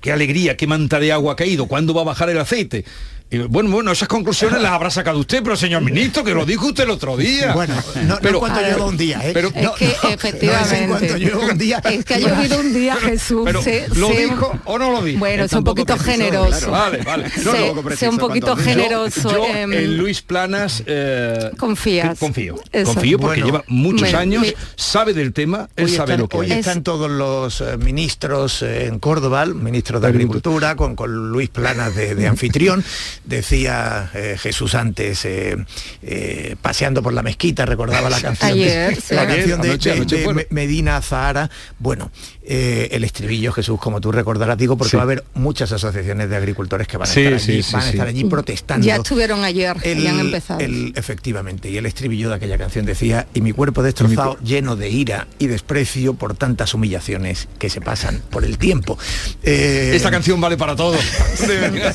qué 0.00 0.12
alegría, 0.12 0.56
qué 0.56 0.68
manta 0.68 1.00
de 1.00 1.10
agua 1.10 1.32
ha 1.32 1.36
caído, 1.36 1.66
¿cuándo 1.66 1.92
va 1.92 2.02
a 2.02 2.04
bajar 2.04 2.30
el 2.30 2.38
aceite? 2.38 2.84
Y, 3.30 3.38
bueno, 3.40 3.68
bueno, 3.70 3.92
esas 3.92 4.08
conclusiones 4.08 4.62
las 4.62 4.72
habrá 4.72 4.88
sacado 4.88 5.18
usted, 5.18 5.42
pero 5.42 5.54
señor 5.54 5.82
ministro, 5.82 6.24
que 6.24 6.32
lo 6.32 6.46
dijo 6.46 6.68
usted 6.68 6.84
el 6.84 6.90
otro 6.90 7.14
día. 7.14 7.52
Bueno, 7.52 7.74
no, 8.06 8.18
no 8.20 8.38
cuanto 8.38 8.58
A 8.58 8.62
ver, 8.62 8.72
lleva 8.72 8.86
un 8.86 8.96
día, 8.96 9.20
¿eh? 9.22 9.32
pero- 9.34 9.48
Es 9.54 9.62
No, 9.62 9.74
que 9.74 9.84
no, 9.84 9.90
no 10.02 10.08
es 10.08 10.14
efectivamente. 10.14 11.10
en 11.12 11.18
lleva 11.18 11.38
un 11.40 11.58
día. 11.58 11.78
Es 11.84 12.04
que 12.06 12.14
ha 12.14 12.18
llovido 12.20 12.58
un 12.58 12.72
día, 12.72 12.96
Jesús. 12.96 13.42
Pero, 13.44 13.62
sé- 13.62 13.86
¿Lo 13.96 14.08
sé- 14.08 14.22
dijo 14.22 14.58
o 14.64 14.78
no 14.78 14.90
lo 14.92 15.02
dijo? 15.02 15.18
Bueno, 15.18 15.46
sé 15.46 15.58
un 15.58 15.64
poquito 15.64 15.98
generoso. 15.98 16.68
claro. 16.68 16.72
Vale, 16.72 17.02
vale. 17.02 17.24
No, 17.44 17.52
sé, 17.52 17.58
no, 18.06 18.10
un 18.10 18.18
poquito 18.18 18.46
cuando- 18.46 18.64
generoso. 18.64 19.30
Yo 19.30 19.44
em, 19.54 19.72
en 19.74 19.96
Luis 19.98 20.22
Planas 20.22 20.82
eh, 20.86 21.50
Confías. 21.58 22.18
confío. 22.18 22.58
Eso. 22.72 22.94
Confío 22.94 23.18
porque 23.18 23.42
Bueno, 23.42 23.46
lleva 23.58 23.64
muchos 23.68 24.10
me- 24.10 24.16
años, 24.18 24.40
me- 24.42 24.54
sabe 24.76 25.12
del 25.12 25.34
tema, 25.34 25.68
él 25.76 25.84
Hoy 25.84 25.90
sabe 25.90 26.12
están, 26.12 26.20
lo 26.20 26.28
que 26.28 26.36
hoy 26.38 26.52
hay. 26.52 26.60
están 26.60 26.82
todos 26.82 27.10
los 27.10 27.60
eh, 27.60 27.76
ministros 27.76 28.62
eh, 28.62 28.86
en 28.86 28.98
Córdoba, 28.98 29.44
ministro 29.44 30.00
de 30.00 30.06
Agricultura, 30.08 30.76
con, 30.76 30.96
con 30.96 31.30
Luis 31.30 31.50
Planas 31.50 31.94
de 32.14 32.26
anfitrión. 32.26 32.82
Decía 33.28 34.10
eh, 34.14 34.36
Jesús 34.40 34.74
antes, 34.74 35.22
eh, 35.26 35.54
eh, 36.02 36.56
paseando 36.62 37.02
por 37.02 37.12
la 37.12 37.22
mezquita, 37.22 37.66
recordaba 37.66 38.08
la 38.08 38.20
canción, 38.22 38.50
Ayer, 38.52 38.94
de, 38.94 39.00
sí. 39.00 39.14
la 39.14 39.22
Ayer, 39.22 39.36
canción 39.36 39.60
de, 39.60 39.68
anoche, 39.68 39.92
anoche 39.92 40.46
Medina 40.48 41.02
Zahara. 41.02 41.50
Bueno, 41.78 42.10
eh, 42.42 42.88
el 42.92 43.04
estribillo, 43.04 43.52
Jesús, 43.52 43.78
como 43.78 44.00
tú 44.00 44.12
recordarás, 44.12 44.56
digo, 44.56 44.78
porque 44.78 44.92
Sí. 44.92 44.96
va 44.96 45.02
a 45.02 45.04
haber 45.04 45.24
muchas 45.34 45.70
asociaciones 45.72 46.30
de 46.30 46.36
agricultores 46.36 46.88
que 46.88 46.96
van 46.96 47.06
a 47.06 47.12
Sí, 47.12 47.20
estar 47.20 47.38
sí, 47.40 47.52
allí, 47.52 47.62
sí, 47.62 47.72
van 47.74 47.82
a 47.82 47.84
sí. 47.84 47.90
estar 47.90 48.08
allí 48.08 48.24
protestando. 48.24 48.86
Ya 48.86 48.96
estuvieron 48.96 49.44
ayer, 49.44 49.76
ya 49.82 50.10
han 50.10 50.20
empezado. 50.20 50.60
el- 50.60 50.94
efectivamente, 50.96 51.68
y 51.70 51.76
el 51.76 51.84
estribillo 51.84 52.30
de 52.30 52.36
aquella 52.36 52.56
canción 52.56 52.86
decía, 52.86 53.26
y 53.34 53.42
mi 53.42 53.52
cuerpo 53.52 53.82
destrozado, 53.82 54.38
lleno 54.42 54.74
de 54.74 54.88
ira 54.88 55.26
y 55.38 55.48
desprecio 55.48 56.14
por 56.14 56.34
tantas 56.34 56.72
humillaciones 56.72 57.46
que 57.58 57.68
se 57.68 57.82
pasan 57.82 58.22
por 58.30 58.44
el 58.46 58.56
tiempo. 58.56 58.98
Eh, 59.42 59.92
Esta 59.94 60.10
canción 60.10 60.40
vale 60.40 60.56
para 60.56 60.74
todo. 60.74 60.96
venga, 61.46 61.92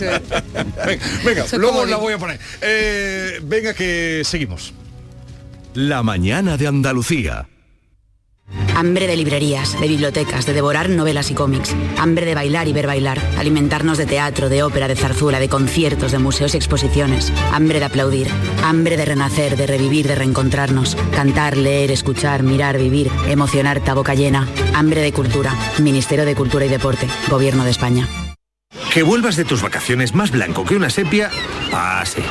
venga, 1.24 1.46
luego 1.58 1.86
la 1.86 1.98
voy 1.98 2.14
a 2.14 2.18
poner. 2.18 2.40
Eh, 2.62 3.40
venga 3.44 3.74
que 3.74 4.22
seguimos. 4.24 4.74
La 5.74 6.04
mañana 6.04 6.58
de 6.58 6.68
Andalucía. 6.68 7.48
Hambre 8.76 9.08
de 9.08 9.16
librerías, 9.16 9.80
de 9.80 9.88
bibliotecas, 9.88 10.46
de 10.46 10.54
devorar 10.54 10.90
novelas 10.90 11.32
y 11.32 11.34
cómics. 11.34 11.76
Hambre 11.98 12.26
de 12.26 12.36
bailar 12.36 12.68
y 12.68 12.74
ver 12.74 12.88
bailar. 12.88 13.20
Alimentarnos 13.38 13.98
de 13.98 14.06
teatro, 14.06 14.50
de 14.50 14.64
ópera, 14.64 14.88
de 14.88 14.96
zarzuela, 14.96 15.40
de 15.40 15.50
conciertos, 15.50 16.12
de 16.12 16.20
museos 16.20 16.54
y 16.54 16.58
exposiciones. 16.58 17.32
Hambre 17.52 17.80
de 17.80 17.86
aplaudir. 17.86 18.28
Hambre 18.64 18.98
de 18.98 19.06
renacer, 19.06 19.56
de 19.58 19.68
revivir, 19.68 20.08
de 20.08 20.16
reencontrarnos. 20.16 20.96
Cantar, 21.16 21.58
leer, 21.58 21.92
escuchar, 21.92 22.44
mirar, 22.44 22.78
vivir. 22.78 23.10
Emocionarte 23.28 23.92
a 23.92 23.96
boca 23.96 24.16
llena. 24.16 24.48
Hambre 24.74 25.02
de 25.02 25.14
cultura. 25.14 25.56
Ministerio 25.80 26.26
de 26.26 26.36
Cultura 26.36 26.66
y 26.66 26.70
Deporte. 26.70 27.08
Gobierno 27.30 27.64
de 27.64 27.72
España. 27.72 28.08
Que 28.94 29.04
vuelvas 29.04 29.36
de 29.36 29.46
tus 29.46 29.62
vacaciones 29.62 30.14
más 30.14 30.32
blanco 30.32 30.66
que 30.66 30.76
una 30.76 30.90
sepia, 30.90 31.30
pase. 31.72 32.24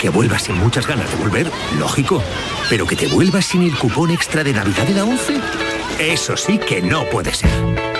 Que 0.00 0.08
vuelvas 0.08 0.42
sin 0.42 0.58
muchas 0.58 0.86
ganas 0.86 1.10
de 1.10 1.16
volver, 1.16 1.50
lógico. 1.78 2.22
Pero 2.68 2.86
que 2.86 2.96
te 2.96 3.06
vuelvas 3.08 3.46
sin 3.46 3.62
el 3.62 3.76
cupón 3.76 4.10
extra 4.10 4.44
de 4.44 4.52
Navidad 4.52 4.84
de 4.84 4.94
la 4.94 5.04
11, 5.04 5.40
eso 5.98 6.36
sí 6.36 6.58
que 6.58 6.82
no 6.82 7.04
puede 7.04 7.32
ser. 7.32 7.95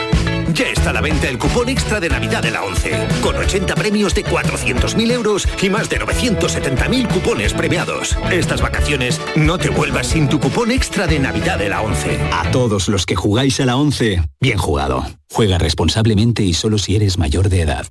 Ya 0.53 0.69
está 0.69 0.91
a 0.91 0.93
la 0.93 1.01
venta 1.01 1.29
el 1.29 1.39
cupón 1.39 1.69
extra 1.69 2.01
de 2.01 2.09
Navidad 2.09 2.43
de 2.43 2.51
la 2.51 2.63
11, 2.65 3.09
con 3.23 3.37
80 3.37 3.75
premios 3.75 4.15
de 4.15 4.25
400.000 4.25 5.11
euros 5.13 5.49
y 5.61 5.71
más 5.71 5.89
de 5.89 5.99
970.000 6.01 7.09
cupones 7.09 7.53
premiados. 7.53 8.17
Estas 8.31 8.61
vacaciones 8.61 9.21
no 9.35 9.59
te 9.59 9.71
vuelvas 9.71 10.09
sin 10.09 10.29
tu 10.29 10.39
cupón 10.41 10.71
extra 10.71 11.07
de 11.07 11.19
Navidad 11.19 11.59
de 11.59 11.69
la 11.69 11.83
11. 11.83 12.19
A 12.33 12.51
todos 12.51 12.89
los 12.89 13.07
que 13.07 13.17
jugáis 13.17 13.61
a 13.61 13.67
la 13.67 13.77
11, 13.77 14.23
bien 14.41 14.59
jugado. 14.59 15.05
Juega 15.31 15.59
responsablemente 15.59 16.43
y 16.43 16.55
solo 16.55 16.79
si 16.79 16.97
eres 16.97 17.19
mayor 17.19 17.49
de 17.49 17.63
edad. 17.63 17.87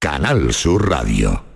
Canal 0.00 0.52
Sur 0.52 0.88
Radio. 0.88 1.55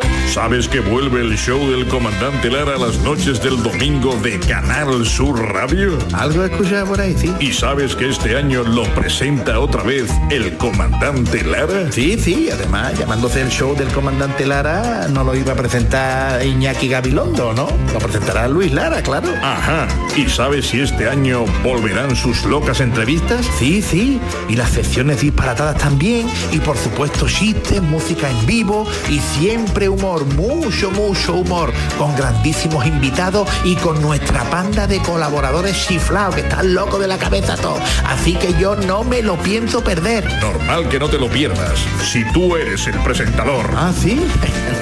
¿Sabes 0.33 0.69
que 0.69 0.79
vuelve 0.79 1.19
el 1.19 1.37
show 1.37 1.59
del 1.69 1.85
comandante 1.89 2.49
Lara 2.49 2.77
las 2.77 2.97
noches 2.99 3.43
del 3.43 3.61
domingo 3.61 4.15
de 4.15 4.39
Canal 4.39 5.05
Sur 5.05 5.37
Radio? 5.51 5.99
Algo 6.13 6.45
escuchado 6.45 6.85
por 6.85 7.01
ahí, 7.01 7.13
sí. 7.17 7.33
¿Y 7.41 7.51
sabes 7.51 7.97
que 7.97 8.07
este 8.07 8.37
año 8.37 8.63
lo 8.63 8.83
presenta 8.95 9.59
otra 9.59 9.83
vez 9.83 10.09
el 10.29 10.55
comandante 10.55 11.43
Lara? 11.43 11.91
Sí, 11.91 12.17
sí, 12.17 12.49
además, 12.49 12.97
llamándose 12.97 13.41
el 13.41 13.49
show 13.49 13.75
del 13.75 13.89
comandante 13.89 14.45
Lara, 14.45 15.09
no 15.09 15.25
lo 15.25 15.35
iba 15.35 15.51
a 15.51 15.55
presentar 15.55 16.45
Iñaki 16.45 16.87
Gabilondo, 16.87 17.51
¿no? 17.51 17.67
Lo 17.91 17.99
presentará 17.99 18.47
Luis 18.47 18.71
Lara, 18.71 19.03
claro. 19.03 19.27
Ajá. 19.43 19.85
¿Y 20.15 20.29
sabes 20.29 20.67
si 20.67 20.79
este 20.79 21.09
año 21.09 21.43
volverán 21.61 22.15
sus 22.15 22.45
locas 22.45 22.79
entrevistas? 22.79 23.45
Sí, 23.59 23.81
sí. 23.81 24.21
Y 24.47 24.55
las 24.55 24.69
secciones 24.69 25.19
disparatadas 25.19 25.77
también. 25.77 26.25
Y 26.53 26.59
por 26.59 26.77
supuesto 26.77 27.27
chistes, 27.27 27.81
música 27.81 28.29
en 28.29 28.45
vivo 28.45 28.87
y 29.09 29.19
siempre 29.19 29.89
humor, 29.89 30.20
mucho, 30.25 30.91
mucho 30.91 31.35
humor, 31.35 31.73
con 31.97 32.15
grandísimos 32.15 32.85
invitados 32.85 33.47
y 33.63 33.75
con 33.75 34.01
nuestra 34.01 34.43
panda 34.49 34.87
de 34.87 35.01
colaboradores 35.01 35.85
chiflados 35.87 36.35
que 36.35 36.41
están 36.41 36.73
locos 36.73 36.99
de 36.99 37.07
la 37.07 37.17
cabeza 37.17 37.55
todos. 37.57 37.79
Así 38.05 38.35
que 38.35 38.53
yo 38.59 38.75
no 38.75 39.03
me 39.03 39.21
lo 39.21 39.37
pienso 39.37 39.83
perder. 39.83 40.25
Normal 40.41 40.89
que 40.89 40.99
no 40.99 41.09
te 41.09 41.17
lo 41.17 41.29
pierdas, 41.29 41.79
si 42.03 42.23
tú 42.31 42.55
eres 42.55 42.87
el 42.87 42.99
presentador. 42.99 43.69
Ah, 43.75 43.91
sí. 43.97 44.25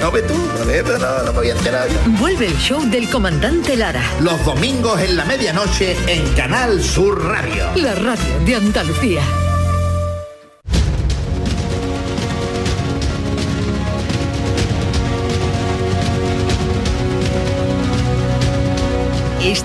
No 0.00 0.10
ve 0.10 0.22
tú, 0.22 0.32
no, 0.34 0.98
no, 0.98 1.22
no 1.24 1.32
me 1.32 1.38
voy 1.38 1.48
a 1.50 1.52
enterar 1.52 1.86
yo. 1.86 1.98
Vuelve 2.18 2.46
el 2.46 2.56
show 2.56 2.82
del 2.88 3.10
comandante 3.10 3.76
Lara. 3.76 4.02
Los 4.20 4.42
domingos 4.46 4.98
en 5.00 5.16
la 5.16 5.26
medianoche 5.26 5.94
en 6.06 6.26
Canal 6.34 6.82
Sur 6.82 7.22
Radio. 7.22 7.66
La 7.74 7.94
radio 7.94 8.38
de 8.46 8.54
Andalucía. 8.54 9.22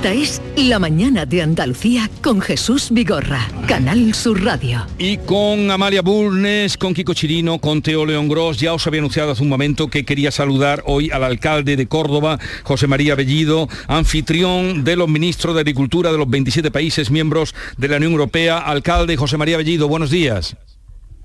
Esta 0.05 0.21
es 0.21 0.41
La 0.55 0.77
mañana 0.77 1.25
de 1.25 1.41
Andalucía 1.41 2.11
con 2.21 2.39
Jesús 2.39 2.89
Vigorra, 2.91 3.47
Canal 3.67 4.13
Sur 4.13 4.43
Radio. 4.43 4.85
Y 4.99 5.17
con 5.17 5.71
Amalia 5.71 6.03
Bulnes, 6.03 6.77
con 6.77 6.93
Kiko 6.93 7.15
Chirino, 7.15 7.57
con 7.57 7.81
Teo 7.81 8.05
León 8.05 8.29
Gross, 8.29 8.59
ya 8.59 8.75
os 8.75 8.85
había 8.85 8.99
anunciado 8.99 9.31
hace 9.31 9.41
un 9.41 9.49
momento 9.49 9.87
que 9.87 10.05
quería 10.05 10.29
saludar 10.29 10.83
hoy 10.85 11.09
al 11.09 11.23
alcalde 11.23 11.75
de 11.75 11.87
Córdoba, 11.87 12.37
José 12.61 12.85
María 12.85 13.15
Bellido, 13.15 13.67
anfitrión 13.87 14.83
de 14.83 14.95
los 14.95 15.09
ministros 15.09 15.55
de 15.55 15.61
Agricultura 15.61 16.11
de 16.11 16.19
los 16.19 16.29
27 16.29 16.69
países 16.69 17.09
miembros 17.09 17.55
de 17.77 17.87
la 17.87 17.97
Unión 17.97 18.11
Europea. 18.11 18.59
Alcalde 18.59 19.17
José 19.17 19.37
María 19.37 19.57
Bellido, 19.57 19.87
buenos 19.87 20.11
días. 20.11 20.55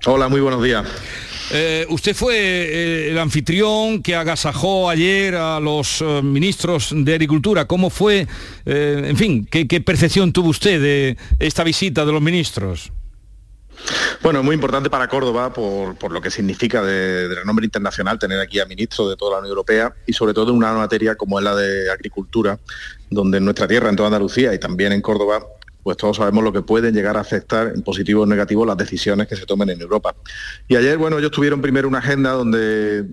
Hola, 0.07 0.27
muy 0.27 0.41
buenos 0.41 0.63
días. 0.63 0.87
Eh, 1.53 1.85
usted 1.89 2.15
fue 2.15 2.37
eh, 2.37 3.11
el 3.11 3.19
anfitrión 3.19 4.01
que 4.01 4.15
agasajó 4.15 4.89
ayer 4.89 5.35
a 5.35 5.59
los 5.59 6.01
eh, 6.01 6.21
ministros 6.23 6.93
de 6.95 7.13
Agricultura. 7.13 7.65
¿Cómo 7.65 7.89
fue, 7.89 8.25
en 8.65 9.17
fin, 9.17 9.45
qué, 9.45 9.81
percepción 9.81 10.31
tuvo 10.31 10.49
usted 10.49 10.81
de 10.81 11.17
esta 11.39 11.63
visita 11.65 12.05
de 12.05 12.11
los 12.13 12.21
ministros? 12.21 12.91
Bueno, 14.21 14.43
muy 14.43 14.53
importante 14.53 14.89
para 14.89 15.07
Córdoba 15.09 15.51
por, 15.51 15.97
por 15.97 16.11
lo 16.11 16.21
que 16.21 16.29
significa 16.29 16.83
de, 16.83 17.27
de 17.27 17.35
renombre 17.35 17.65
internacional 17.65 18.19
tener 18.19 18.39
aquí 18.39 18.59
a 18.59 18.65
ministros 18.65 19.09
de 19.09 19.17
toda 19.17 19.31
la 19.31 19.37
Unión 19.39 19.49
Europea 19.49 19.93
y 20.05 20.13
sobre 20.13 20.33
todo 20.33 20.51
en 20.51 20.57
una 20.57 20.71
materia 20.73 21.15
como 21.15 21.39
es 21.39 21.43
la 21.43 21.55
de 21.55 21.91
agricultura, 21.91 22.59
donde 23.09 23.39
en 23.39 23.45
nuestra 23.45 23.67
tierra, 23.67 23.89
en 23.89 23.95
toda 23.95 24.07
Andalucía 24.07 24.53
y 24.53 24.59
también 24.59 24.93
en 24.93 25.01
Córdoba, 25.01 25.43
pues 25.83 25.97
todos 25.97 26.17
sabemos 26.17 26.43
lo 26.43 26.53
que 26.53 26.61
pueden 26.61 26.93
llegar 26.93 27.17
a 27.17 27.21
afectar 27.21 27.71
en 27.73 27.81
positivo 27.81 28.23
o 28.23 28.25
negativo 28.25 28.65
las 28.65 28.77
decisiones 28.77 29.27
que 29.27 29.35
se 29.35 29.45
tomen 29.45 29.69
en 29.69 29.81
Europa. 29.81 30.15
Y 30.67 30.75
ayer, 30.75 30.97
bueno, 30.97 31.17
ellos 31.17 31.31
tuvieron 31.31 31.61
primero 31.61 31.87
una 31.87 31.99
agenda 31.99 32.31
donde 32.31 32.99
eh, 32.99 33.05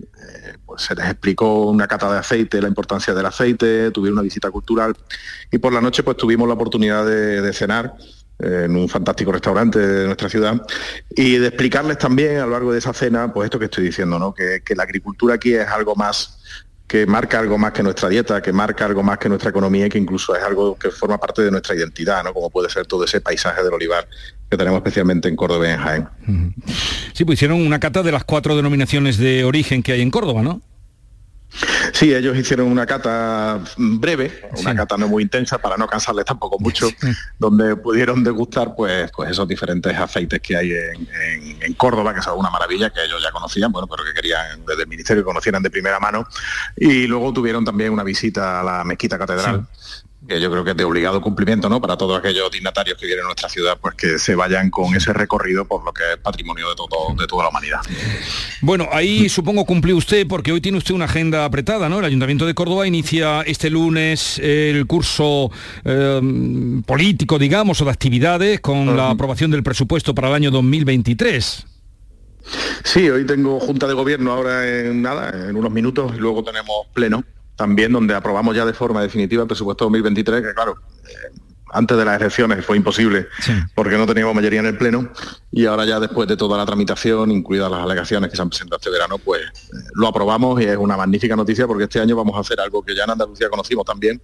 pues 0.65 0.83
se 0.83 0.95
les 0.95 1.05
explicó 1.05 1.65
una 1.65 1.87
cata 1.87 2.11
de 2.11 2.19
aceite, 2.19 2.61
la 2.61 2.67
importancia 2.67 3.13
del 3.13 3.25
aceite, 3.25 3.91
tuvieron 3.91 4.19
una 4.19 4.23
visita 4.23 4.51
cultural 4.51 4.95
y 5.51 5.57
por 5.57 5.73
la 5.73 5.81
noche 5.81 6.03
pues 6.03 6.17
tuvimos 6.17 6.47
la 6.47 6.53
oportunidad 6.53 7.05
de, 7.05 7.41
de 7.41 7.53
cenar 7.53 7.95
eh, 8.39 8.63
en 8.65 8.75
un 8.77 8.87
fantástico 8.87 9.33
restaurante 9.33 9.79
de 9.79 10.05
nuestra 10.05 10.29
ciudad 10.29 10.61
y 11.09 11.37
de 11.37 11.47
explicarles 11.47 11.97
también 11.97 12.37
a 12.37 12.45
lo 12.45 12.51
largo 12.51 12.71
de 12.71 12.79
esa 12.79 12.93
cena 12.93 13.33
pues 13.33 13.47
esto 13.47 13.59
que 13.59 13.65
estoy 13.65 13.83
diciendo, 13.83 14.17
¿no? 14.17 14.33
que, 14.33 14.61
que 14.63 14.75
la 14.75 14.83
agricultura 14.83 15.35
aquí 15.35 15.53
es 15.53 15.67
algo 15.67 15.95
más 15.95 16.39
que 16.89 17.05
marca 17.05 17.37
algo 17.37 17.59
más 17.59 17.71
que 17.71 17.83
nuestra 17.83 18.09
dieta, 18.09 18.41
que 18.41 18.51
marca 18.51 18.83
algo 18.83 19.03
más 19.03 19.19
que 19.19 19.29
nuestra 19.29 19.51
economía 19.51 19.85
y 19.85 19.89
que 19.89 19.99
incluso 19.99 20.35
es 20.35 20.43
algo 20.43 20.75
que 20.75 20.89
forma 20.89 21.19
parte 21.19 21.43
de 21.43 21.51
nuestra 21.51 21.75
identidad, 21.75 22.23
¿no? 22.23 22.33
como 22.33 22.49
puede 22.49 22.67
ser 22.67 22.87
todo 22.87 23.05
ese 23.05 23.21
paisaje 23.21 23.63
del 23.63 23.71
olivar 23.71 24.07
que 24.49 24.57
tenemos 24.57 24.77
especialmente 24.79 25.29
en 25.29 25.35
Córdoba 25.35 25.67
y 25.67 25.71
en 25.71 25.77
Jaén. 25.77 26.07
Sí, 27.13 27.25
pues 27.25 27.37
hicieron 27.37 27.61
una 27.61 27.79
cata 27.79 28.01
de 28.01 28.11
las 28.11 28.23
cuatro 28.23 28.55
denominaciones 28.55 29.19
de 29.19 29.43
origen 29.43 29.83
que 29.83 29.91
hay 29.91 30.01
en 30.01 30.09
Córdoba, 30.09 30.41
¿no? 30.41 30.63
Sí, 31.93 32.13
ellos 32.13 32.37
hicieron 32.37 32.67
una 32.67 32.85
cata 32.85 33.59
breve, 33.77 34.41
una 34.53 34.75
cata 34.75 34.97
no 34.97 35.07
muy 35.07 35.23
intensa 35.23 35.57
para 35.57 35.77
no 35.77 35.87
cansarles 35.87 36.25
tampoco 36.25 36.57
mucho, 36.59 36.89
donde 37.37 37.75
pudieron 37.75 38.23
degustar 38.23 38.75
pues, 38.75 39.11
pues 39.15 39.31
esos 39.31 39.47
diferentes 39.47 39.95
aceites 39.97 40.39
que 40.41 40.55
hay 40.57 40.71
en, 40.71 41.07
en- 41.23 41.63
en 41.63 41.73
Córdoba, 41.73 42.13
que 42.13 42.21
son 42.21 42.37
una 42.37 42.49
maravilla, 42.49 42.89
que 42.89 43.03
ellos 43.03 43.21
ya 43.23 43.31
conocían, 43.31 43.71
bueno, 43.71 43.87
pero 43.87 44.03
que 44.03 44.13
querían 44.13 44.65
desde 44.65 44.83
el 44.83 44.87
ministerio 44.87 45.23
que 45.23 45.27
conocieran 45.27 45.61
de 45.63 45.69
primera 45.69 45.99
mano. 45.99 46.27
Y 46.75 47.07
luego 47.07 47.33
tuvieron 47.33 47.63
también 47.65 47.91
una 47.91 48.03
visita 48.03 48.59
a 48.59 48.63
la 48.63 48.83
mezquita 48.83 49.17
catedral. 49.17 49.67
Que 50.29 50.39
yo 50.39 50.49
creo 50.49 50.63
que 50.63 50.71
es 50.71 50.77
de 50.77 50.83
obligado 50.85 51.19
cumplimiento, 51.19 51.67
¿no? 51.67 51.81
Para 51.81 51.97
todos 51.97 52.17
aquellos 52.17 52.49
dignatarios 52.51 52.97
que 52.97 53.05
vienen 53.05 53.25
a 53.25 53.27
nuestra 53.27 53.49
ciudad, 53.49 53.77
pues 53.81 53.95
que 53.95 54.19
se 54.19 54.35
vayan 54.35 54.69
con 54.69 54.95
ese 54.95 55.11
recorrido 55.11 55.65
por 55.65 55.83
lo 55.83 55.91
que 55.91 56.03
es 56.13 56.17
patrimonio 56.19 56.69
de 56.69 56.75
todo, 56.75 57.15
de 57.19 57.27
toda 57.27 57.43
la 57.43 57.49
humanidad. 57.49 57.79
Bueno, 58.61 58.87
ahí 58.91 59.27
supongo 59.27 59.65
cumplió 59.65 59.97
usted 59.97 60.27
porque 60.27 60.51
hoy 60.51 60.61
tiene 60.61 60.77
usted 60.77 60.93
una 60.93 61.05
agenda 61.05 61.43
apretada, 61.43 61.89
¿no? 61.89 61.99
El 61.99 62.05
Ayuntamiento 62.05 62.45
de 62.45 62.53
Córdoba 62.53 62.87
inicia 62.87 63.41
este 63.41 63.69
lunes 63.69 64.39
el 64.39 64.85
curso 64.85 65.51
eh, 65.83 66.21
político, 66.85 67.39
digamos, 67.39 67.81
o 67.81 67.85
de 67.85 67.91
actividades 67.91 68.59
con 68.61 68.95
la 68.95 69.09
aprobación 69.09 69.51
del 69.51 69.63
presupuesto 69.63 70.13
para 70.13 70.29
el 70.29 70.35
año 70.35 70.51
2023. 70.51 71.65
Sí, 72.83 73.09
hoy 73.09 73.25
tengo 73.25 73.59
junta 73.59 73.87
de 73.87 73.93
gobierno 73.93 74.31
ahora 74.31 74.67
en 74.67 75.01
nada, 75.01 75.49
en 75.49 75.55
unos 75.55 75.71
minutos, 75.71 76.13
y 76.15 76.19
luego 76.19 76.43
tenemos 76.43 76.87
pleno 76.93 77.23
también 77.59 77.91
donde 77.91 78.15
aprobamos 78.15 78.55
ya 78.55 78.65
de 78.65 78.71
forma 78.71 79.01
definitiva 79.01 79.41
el 79.41 79.47
presupuesto 79.49 79.83
2023, 79.83 80.41
que 80.41 80.53
claro, 80.53 80.75
eh, 81.03 81.37
antes 81.73 81.97
de 81.97 82.05
las 82.05 82.21
elecciones 82.21 82.65
fue 82.65 82.77
imposible 82.77 83.27
porque 83.75 83.97
no 83.97 84.07
teníamos 84.07 84.33
mayoría 84.33 84.61
en 84.61 84.67
el 84.67 84.77
Pleno 84.77 85.09
y 85.51 85.65
ahora 85.65 85.83
ya 85.83 85.99
después 85.99 86.25
de 86.29 86.37
toda 86.37 86.57
la 86.57 86.65
tramitación, 86.65 87.31
incluidas 87.31 87.69
las 87.69 87.81
alegaciones 87.81 88.29
que 88.29 88.37
se 88.37 88.41
han 88.41 88.47
presentado 88.47 88.77
este 88.77 88.89
verano, 88.89 89.17
pues 89.17 89.41
eh, 89.41 89.75
lo 89.93 90.07
aprobamos 90.07 90.61
y 90.61 90.63
es 90.63 90.77
una 90.77 90.95
magnífica 90.95 91.35
noticia 91.35 91.67
porque 91.67 91.83
este 91.83 91.99
año 91.99 92.15
vamos 92.15 92.37
a 92.37 92.39
hacer 92.39 92.61
algo 92.61 92.81
que 92.81 92.95
ya 92.95 93.03
en 93.03 93.09
Andalucía 93.09 93.49
conocimos 93.49 93.83
también, 93.83 94.21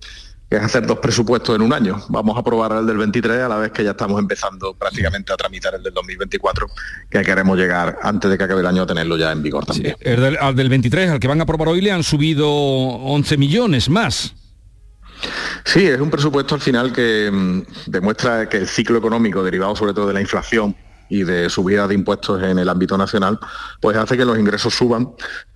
que 0.50 0.58
es 0.58 0.62
hacer 0.62 0.86
dos 0.86 1.00
presupuestos 1.00 1.56
en 1.56 1.62
un 1.62 1.74
año. 1.74 2.02
Vamos 2.10 2.36
a 2.38 2.42
aprobar 2.42 2.72
el 2.74 2.86
del 2.86 2.98
23 2.98 3.42
a 3.42 3.50
la 3.50 3.58
vez 3.58 3.72
que 3.72 3.84
ya 3.84 3.92
estamos 3.92 4.20
empezando 4.20 4.74
prácticamente 4.76 5.34
a 5.34 5.38
tramitar 5.38 5.76
el 5.76 5.84
del 5.84 5.94
2024, 5.94 6.68
que 7.10 7.22
queremos 7.24 7.58
llegar 7.58 7.98
antes 8.02 8.30
de 8.30 8.38
que 8.38 8.44
acabe 8.44 8.62
el 8.62 8.68
año 8.68 8.84
a 8.84 8.86
tenerlo 8.86 9.18
ya 9.18 9.32
en 9.32 9.42
vigor 9.42 9.66
también. 9.66 9.96
el 10.00 10.22
del, 10.22 10.38
al 10.38 10.56
del 10.56 10.70
23, 10.70 11.12
al 11.12 11.20
que 11.20 11.28
van 11.28 11.40
a 11.40 11.44
aprobar 11.44 11.70
hoy, 11.70 11.82
le 11.82 11.92
han 11.92 12.04
subido 12.04 12.50
11 12.50 13.38
millones 13.38 13.90
más. 13.90 14.36
Sí, 15.64 15.88
es 15.88 16.00
un 16.00 16.12
presupuesto 16.12 16.56
al 16.56 16.62
final 16.62 16.94
que 16.94 17.32
mm, 17.32 17.62
demuestra 17.88 18.48
que 18.48 18.58
el 18.58 18.68
ciclo 18.68 18.98
económico 18.98 19.44
derivado 19.44 19.76
sobre 19.76 19.94
todo 19.94 20.08
de 20.08 20.14
la 20.14 20.22
inflación 20.22 20.76
y 21.10 21.24
de 21.24 21.50
subida 21.50 21.88
de 21.88 21.96
impuestos 21.96 22.42
en 22.44 22.60
el 22.60 22.70
ámbito 22.70 22.98
nacional, 22.98 23.40
pues 23.80 23.98
hace 23.98 24.18
que 24.18 24.26
los 24.26 24.38
ingresos 24.38 24.74
suban 24.74 25.12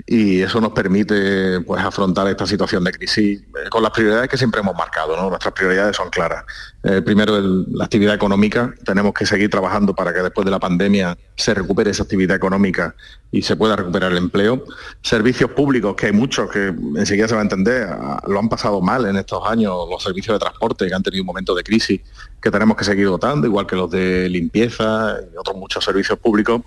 y 0.06 0.42
eso 0.42 0.62
nos 0.62 0.72
permite 0.72 1.62
pues 1.62 1.84
afrontar 1.84 2.28
esta 2.28 2.46
situación 2.46 2.84
de 2.84 2.92
crisis 2.92 3.42
eh, 3.42 3.70
con 3.70 3.84
las 3.84 3.92
prioridades 3.92 4.30
que 4.30 4.38
siempre 4.38 4.62
hemos 4.62 4.76
marcado. 4.76 5.16
¿no? 5.16 5.30
Nuestras 5.30 5.54
prioridades 5.54 5.96
son 5.96 6.10
claras. 6.10 6.46
Eh, 6.84 7.02
primero, 7.02 7.40
la 7.40 7.86
actividad 7.86 8.16
económica. 8.16 8.74
Tenemos 8.86 9.14
que 9.14 9.26
seguir 9.26 9.50
trabajando 9.50 9.94
para 9.94 10.14
que 10.14 10.22
después 10.22 10.46
de 10.46 10.52
la 10.52 10.60
pandemia 10.60 11.18
se 11.36 11.54
recupere 11.54 11.92
esa 11.92 12.04
actividad 12.04 12.38
económica 12.38 12.96
y 13.32 13.42
se 13.42 13.56
pueda 13.56 13.76
recuperar 13.76 14.12
el 14.12 14.18
empleo. 14.18 14.64
Servicios 15.02 15.52
públicos, 15.52 15.96
que 15.96 16.08
hay 16.08 16.14
muchos 16.14 16.50
que 16.50 16.74
enseguida 16.96 17.28
se 17.28 17.36
va 17.36 17.42
a 17.42 17.44
entender, 17.44 17.90
lo 18.28 18.40
han 18.40 18.50
pasado 18.50 18.82
mal 18.82 19.06
en 19.06 19.18
estos 19.18 19.46
años, 19.46 19.74
los 19.90 20.02
servicios 20.02 20.36
de 20.36 20.40
transporte 20.40 20.88
que 20.88 20.94
han 20.94 21.04
tenido 21.04 21.24
un 21.24 21.28
momento 21.28 21.54
de 21.54 21.64
crisis 21.64 22.02
que 22.42 22.50
tenemos 22.50 22.78
que 22.78 22.86
seguir 22.86 23.08
dotando, 23.08 23.46
igual 23.48 23.68
que 23.68 23.76
los 23.76 23.92
de 23.92 24.30
limpieza 24.30 25.18
otros 25.40 25.58
muchos 25.58 25.84
servicios 25.84 26.20
públicos. 26.20 26.62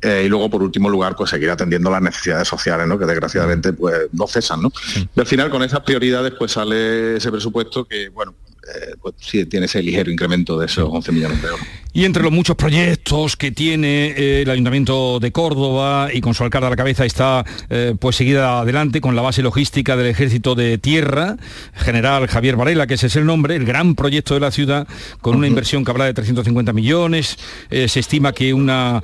Eh, 0.00 0.22
y 0.26 0.28
luego, 0.28 0.48
por 0.48 0.62
último 0.62 0.88
lugar, 0.88 1.14
pues 1.14 1.30
seguir 1.30 1.50
atendiendo 1.50 1.90
las 1.90 2.02
necesidades 2.02 2.48
sociales, 2.48 2.86
¿no? 2.86 2.98
que 2.98 3.04
desgraciadamente 3.04 3.72
pues, 3.72 4.08
no 4.12 4.26
cesan. 4.26 4.62
¿no? 4.62 4.72
Y 5.14 5.20
al 5.20 5.26
final, 5.26 5.50
con 5.50 5.62
esas 5.62 5.80
prioridades, 5.80 6.32
pues 6.38 6.52
sale 6.52 7.16
ese 7.16 7.30
presupuesto 7.30 7.84
que, 7.84 8.08
bueno, 8.08 8.34
eh, 8.62 8.94
pues 9.00 9.16
sí 9.18 9.44
tiene 9.46 9.66
ese 9.66 9.82
ligero 9.82 10.10
incremento 10.10 10.56
de 10.56 10.66
esos 10.66 10.88
11 10.88 11.10
millones 11.10 11.42
de 11.42 11.48
euros. 11.48 11.66
Y 11.94 12.04
entre 12.04 12.22
los 12.22 12.32
muchos 12.32 12.56
proyectos 12.56 13.36
que 13.36 13.50
tiene 13.50 14.14
eh, 14.16 14.42
el 14.42 14.50
Ayuntamiento 14.50 15.18
de 15.20 15.30
Córdoba 15.32 16.08
y 16.10 16.20
con 16.20 16.32
su 16.32 16.44
alcalde 16.44 16.68
a 16.68 16.70
la 16.70 16.76
cabeza 16.76 17.04
está 17.04 17.44
eh, 17.68 17.94
pues 17.98 18.16
seguida 18.16 18.60
adelante 18.60 19.00
con 19.00 19.16
la 19.16 19.20
base 19.20 19.42
logística 19.42 19.96
del 19.96 20.06
Ejército 20.06 20.54
de 20.54 20.78
Tierra, 20.78 21.36
General 21.74 22.26
Javier 22.28 22.56
Varela, 22.56 22.86
que 22.86 22.94
ese 22.94 23.08
es 23.08 23.16
el 23.16 23.26
nombre, 23.26 23.56
el 23.56 23.66
gran 23.66 23.94
proyecto 23.96 24.34
de 24.34 24.40
la 24.40 24.52
ciudad, 24.52 24.86
con 25.20 25.36
una 25.36 25.48
inversión 25.48 25.84
que 25.84 25.90
habla 25.90 26.06
de 26.06 26.14
350 26.14 26.72
millones, 26.72 27.36
se 27.68 28.00
estima 28.00 28.32
que 28.32 28.54
una, 28.54 29.02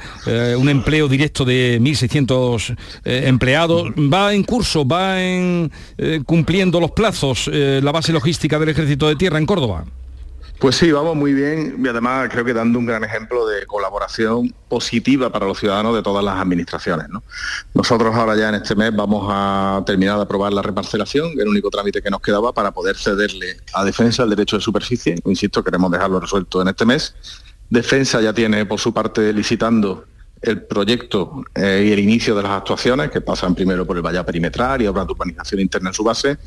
un 0.56 0.68
empleo 0.68 1.08
directo 1.08 1.44
de 1.44 1.78
1.600 1.80 2.76
empleados, 3.04 3.90
va 3.90 4.32
en 4.32 4.44
curso, 4.44 4.86
va 4.86 5.22
en, 5.22 5.70
cumpliendo 6.24 6.80
los 6.80 6.92
plazos 6.92 7.48
la 7.52 7.92
base 7.92 8.12
logística 8.12 8.58
del 8.58 8.70
Ejército 8.70 9.08
de 9.08 9.16
Tierra. 9.16 9.38
En 9.38 9.46
Córdoba? 9.48 9.87
Pues 10.58 10.76
sí, 10.76 10.92
vamos 10.92 11.16
muy 11.16 11.32
bien 11.32 11.80
y 11.82 11.88
además 11.88 12.28
creo 12.30 12.44
que 12.44 12.52
dando 12.52 12.78
un 12.78 12.84
gran 12.84 13.02
ejemplo 13.02 13.46
de 13.46 13.64
colaboración 13.64 14.54
positiva 14.68 15.30
para 15.32 15.46
los 15.46 15.58
ciudadanos 15.58 15.94
de 15.94 16.02
todas 16.02 16.22
las 16.22 16.38
administraciones. 16.38 17.06
Nosotros 17.72 18.14
ahora 18.14 18.37
ya 18.37 18.50
en 18.50 18.56
este 18.56 18.74
mes 18.74 18.94
vamos 18.94 19.26
a 19.30 19.82
terminar 19.87 20.16
de 20.16 20.24
aprobar 20.24 20.52
la 20.52 20.61
reparcelación, 20.61 21.30
el 21.40 21.48
único 21.48 21.70
trámite 21.70 22.02
que 22.02 22.11
nos 22.11 22.20
quedaba 22.20 22.52
para 22.52 22.72
poder 22.72 22.96
cederle 22.96 23.56
a 23.72 23.87
Defensa 23.87 24.24
el 24.24 24.30
derecho 24.30 24.56
de 24.56 24.62
superficie. 24.62 25.18
Insisto, 25.24 25.64
queremos 25.64 25.90
dejarlo 25.90 26.20
resuelto 26.20 26.61
en 26.61 26.68
este 26.68 26.84
mes. 26.84 27.14
Defensa 27.70 28.20
ya 28.20 28.34
tiene 28.34 28.66
por 28.66 28.78
su 28.78 28.92
parte 28.92 29.32
licitando 29.32 30.04
el 30.42 30.62
proyecto 30.62 31.44
eh, 31.55 31.85
y 31.88 31.92
el 31.92 31.98
inicio 31.98 32.35
de 32.35 32.42
las 32.42 32.53
actuaciones, 32.53 33.11
que 33.11 33.20
pasan 33.20 33.55
primero 33.55 33.87
por 33.87 33.96
el 33.96 34.03
valla 34.03 34.24
perimetral 34.24 34.83
y 34.83 34.87
obras 34.87 35.07
de 35.07 35.12
urbanización 35.12 35.61
interna 35.61 35.90
en 35.90 35.94
su 35.94 36.05
base. 36.05 36.38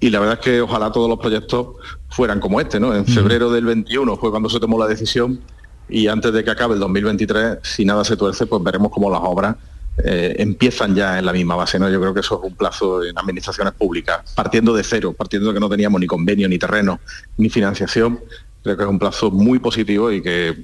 Y 0.00 0.10
la 0.10 0.20
verdad 0.20 0.38
es 0.38 0.44
que 0.44 0.60
ojalá 0.60 0.92
todos 0.92 1.08
los 1.08 1.18
proyectos 1.18 1.68
fueran 2.08 2.40
como 2.40 2.60
este. 2.60 2.78
¿no? 2.78 2.94
En 2.94 3.06
febrero 3.06 3.50
del 3.50 3.64
21 3.64 4.16
fue 4.16 4.30
cuando 4.30 4.48
se 4.48 4.60
tomó 4.60 4.78
la 4.78 4.86
decisión 4.86 5.40
y 5.88 6.06
antes 6.06 6.32
de 6.32 6.44
que 6.44 6.50
acabe 6.50 6.74
el 6.74 6.80
2023, 6.80 7.58
si 7.62 7.84
nada 7.84 8.04
se 8.04 8.16
tuerce, 8.16 8.46
pues 8.46 8.62
veremos 8.62 8.92
cómo 8.92 9.10
las 9.10 9.20
obras 9.22 9.56
eh, 10.04 10.36
empiezan 10.38 10.94
ya 10.94 11.18
en 11.18 11.24
la 11.24 11.32
misma 11.32 11.56
base. 11.56 11.78
¿no? 11.78 11.88
Yo 11.88 12.00
creo 12.00 12.14
que 12.14 12.20
eso 12.20 12.40
es 12.42 12.50
un 12.50 12.56
plazo 12.56 13.04
en 13.04 13.18
administraciones 13.18 13.72
públicas, 13.74 14.20
partiendo 14.34 14.74
de 14.74 14.84
cero, 14.84 15.14
partiendo 15.16 15.48
de 15.48 15.54
que 15.54 15.60
no 15.60 15.68
teníamos 15.68 16.00
ni 16.00 16.06
convenio, 16.06 16.48
ni 16.48 16.58
terreno, 16.58 17.00
ni 17.38 17.48
financiación. 17.48 18.20
Creo 18.62 18.76
que 18.76 18.82
es 18.82 18.88
un 18.88 18.98
plazo 18.98 19.30
muy 19.30 19.58
positivo 19.58 20.12
y 20.12 20.22
que 20.22 20.48
eh, 20.48 20.56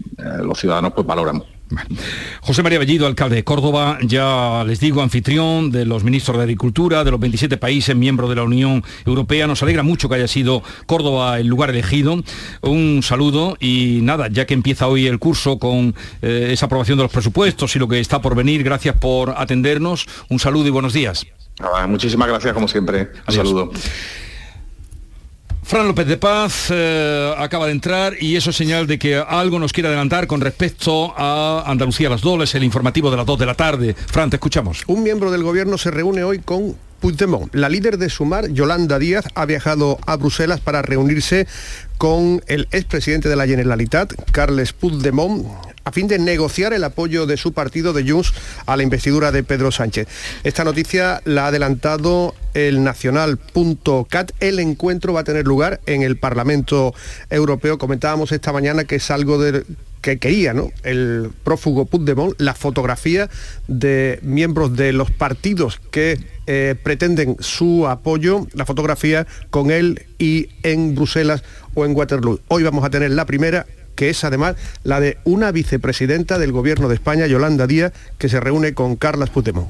los 0.43 0.59
ciudadanos 0.59 0.93
pues 0.93 1.07
José 2.41 2.63
María 2.63 2.79
Bellido, 2.79 3.07
alcalde 3.07 3.37
de 3.37 3.45
Córdoba, 3.45 3.99
ya 4.03 4.65
les 4.67 4.81
digo, 4.81 5.03
anfitrión 5.03 5.71
de 5.71 5.85
los 5.85 6.05
ministros 6.05 6.37
de 6.37 6.43
Agricultura 6.43 7.05
de 7.05 7.11
los 7.11 7.21
27 7.21 7.57
países 7.57 7.97
miembros 7.97 8.29
de 8.31 8.37
la 8.37 8.43
Unión 8.43 8.85
Europea. 9.07 9.47
Nos 9.47 9.63
alegra 9.63 9.83
mucho 9.83 10.09
que 10.09 10.17
haya 10.17 10.29
sido 10.29 10.63
Córdoba 10.87 11.39
el 11.39 11.47
lugar 11.47 11.71
elegido. 11.71 12.23
Un 12.63 13.03
saludo 13.03 13.57
y 13.61 14.01
nada, 14.03 14.29
ya 14.29 14.47
que 14.47 14.55
empieza 14.55 14.89
hoy 14.89 15.07
el 15.07 15.19
curso 15.19 15.59
con 15.59 15.95
eh, 16.23 16.51
esa 16.53 16.67
aprobación 16.67 16.99
de 16.99 17.05
los 17.05 17.13
presupuestos 17.13 17.75
y 17.77 17.79
lo 17.79 17.89
que 17.89 18.01
está 18.01 18.21
por 18.21 18.35
venir, 18.35 18.63
gracias 18.63 18.97
por 18.97 19.31
atendernos. 19.37 20.07
Un 20.29 20.39
saludo 20.39 20.67
y 20.69 20.71
buenos 20.71 20.93
días. 20.93 21.27
muchísimas 21.89 22.29
gracias, 22.29 22.55
como 22.55 22.69
siempre. 22.69 23.11
Un 23.27 23.35
saludo. 23.35 23.71
Fran 25.65 25.89
López 25.89 26.07
de 26.07 26.19
Paz 26.19 26.67
eh, 26.71 27.35
acaba 27.39 27.65
de 27.67 27.73
entrar 27.73 28.15
y 28.21 28.37
eso 28.37 28.51
es 28.51 28.57
señal 28.57 28.87
de 28.87 28.99
que 28.99 29.17
algo 29.17 29.59
nos 29.59 29.73
quiere 29.73 29.89
adelantar 29.89 30.27
con 30.27 30.43
respecto 30.43 31.15
a 31.17 31.65
Andalucía 31.67 32.09
a 32.09 32.11
las 32.11 32.21
dobles, 32.21 32.55
el 32.55 32.65
informativo 32.65 33.11
de 33.11 33.17
las 33.17 33.25
2 33.25 33.39
de 33.39 33.47
la 33.47 33.55
tarde. 33.55 33.95
Fran, 33.95 34.29
te 34.29 34.37
escuchamos. 34.37 34.83
Un 34.87 35.03
miembro 35.03 35.31
del 35.31 35.43
gobierno 35.43 35.79
se 35.79 35.91
reúne 35.91 36.23
hoy 36.23 36.41
con 36.41 36.77
Puigdemont. 37.01 37.55
La 37.55 37.71
líder 37.71 37.97
de 37.97 38.11
Sumar, 38.11 38.51
Yolanda 38.51 38.99
Díaz, 38.99 39.25
ha 39.35 39.47
viajado 39.47 39.99
a 40.07 40.17
Bruselas 40.17 40.61
para 40.61 40.83
reunirse 40.83 41.47
con 41.97 42.43
el 42.47 42.69
expresidente 42.71 43.31
de 43.31 43.37
la 43.37 43.47
Generalitat, 43.47 44.13
Carles 44.33 44.75
Puigdemont, 44.75 45.47
a 45.85 45.93
fin 45.93 46.09
de 46.09 46.19
negociar 46.19 46.73
el 46.73 46.85
apoyo 46.85 47.27
de 47.27 47.37
su 47.37 47.53
partido 47.53 47.93
de 47.93 48.11
Junts 48.11 48.33
a 48.67 48.77
la 48.77 48.83
investidura 48.83 49.33
de 49.33 49.45
Pedro 49.45 49.71
Sánchez. 49.71 50.09
Esta 50.43 50.65
noticia 50.65 51.21
la 51.25 51.45
ha 51.45 51.49
adelantado 51.49 52.35
el 52.55 52.83
nacional.cat. 52.83 54.33
El 54.41 54.59
encuentro 54.59 55.13
va 55.13 55.21
a 55.21 55.25
tener 55.25 55.47
lugar 55.47 55.81
en 55.87 56.03
el 56.03 56.17
Parlamento 56.17 56.95
Europeo. 57.31 57.79
Comentábamos 57.79 58.33
esta 58.33 58.53
mañana 58.53 58.85
que 58.85 58.97
es 58.97 59.11
algo 59.11 59.39
que 60.01 60.19
quería 60.19 60.53
¿no? 60.53 60.71
el 60.83 61.31
prófugo 61.45 61.87
Puigdemont, 61.87 62.35
la 62.39 62.55
fotografía 62.55 63.29
de 63.69 64.19
miembros 64.23 64.77
de 64.77 64.93
los 64.93 65.11
partidos 65.11 65.81
que 65.91 66.19
eh, 66.47 66.75
pretenden 66.83 67.37
su 67.41 67.89
apoyo, 67.89 68.47
la 68.53 68.67
fotografía 68.67 69.27
con 69.51 69.71
él 69.71 70.05
y 70.19 70.49
en 70.63 70.95
Bruselas 70.95 71.43
o 71.75 71.87
en 71.87 71.97
Waterloo. 71.97 72.41
Hoy 72.49 72.63
vamos 72.63 72.85
a 72.85 72.91
tener 72.91 73.13
la 73.13 73.25
primera 73.25 73.67
que 73.95 74.11
es 74.11 74.25
además 74.25 74.57
la 74.83 75.01
de 75.01 75.19
una 75.25 75.53
vicepresidenta 75.53 76.39
del 76.39 76.53
Gobierno 76.53 76.89
de 76.89 76.95
España, 76.95 77.27
Yolanda 77.27 77.67
Díaz, 77.67 77.93
que 78.19 78.29
se 78.29 78.41
reúne 78.41 78.75
con 78.75 78.97
Carlas 78.97 79.31
Puigdemont. 79.31 79.69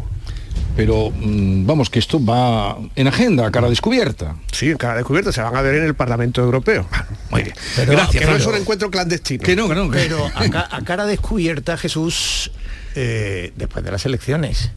Pero 0.77 1.11
mm, 1.11 1.67
vamos, 1.67 1.89
que 1.89 2.01
esto 2.01 2.25
va 2.25 2.77
en 2.97 3.07
agenda, 3.07 3.47
a 3.47 3.51
cara 3.51 3.69
descubierta. 3.69 4.37
Sí, 4.51 4.71
en 4.71 4.77
cara 4.77 4.97
descubierta, 4.97 5.31
se 5.31 5.41
van 5.41 5.55
a 5.55 5.63
ver 5.63 5.77
en 5.77 5.85
el 5.85 5.95
Parlamento 5.95 6.43
Europeo. 6.43 6.87
Muy 7.31 7.43
bien. 7.43 7.55
Gracias. 7.77 8.25
Que 8.25 8.29
no 8.29 8.37
es 8.37 8.47
un 8.47 8.57
encuentro 8.57 8.91
clandestino. 8.91 9.45
Que 9.45 9.55
no, 9.55 9.69
que 9.69 9.75
no. 9.75 9.91
Pero 9.91 10.31
a, 10.35 10.81
cara 10.83 11.07
descubierta, 11.07 11.77
Jesús, 11.77 12.51
eh, 12.97 13.53
después 13.57 13.85
de 13.85 13.93
las 13.93 14.05
elecciones, 14.05 14.73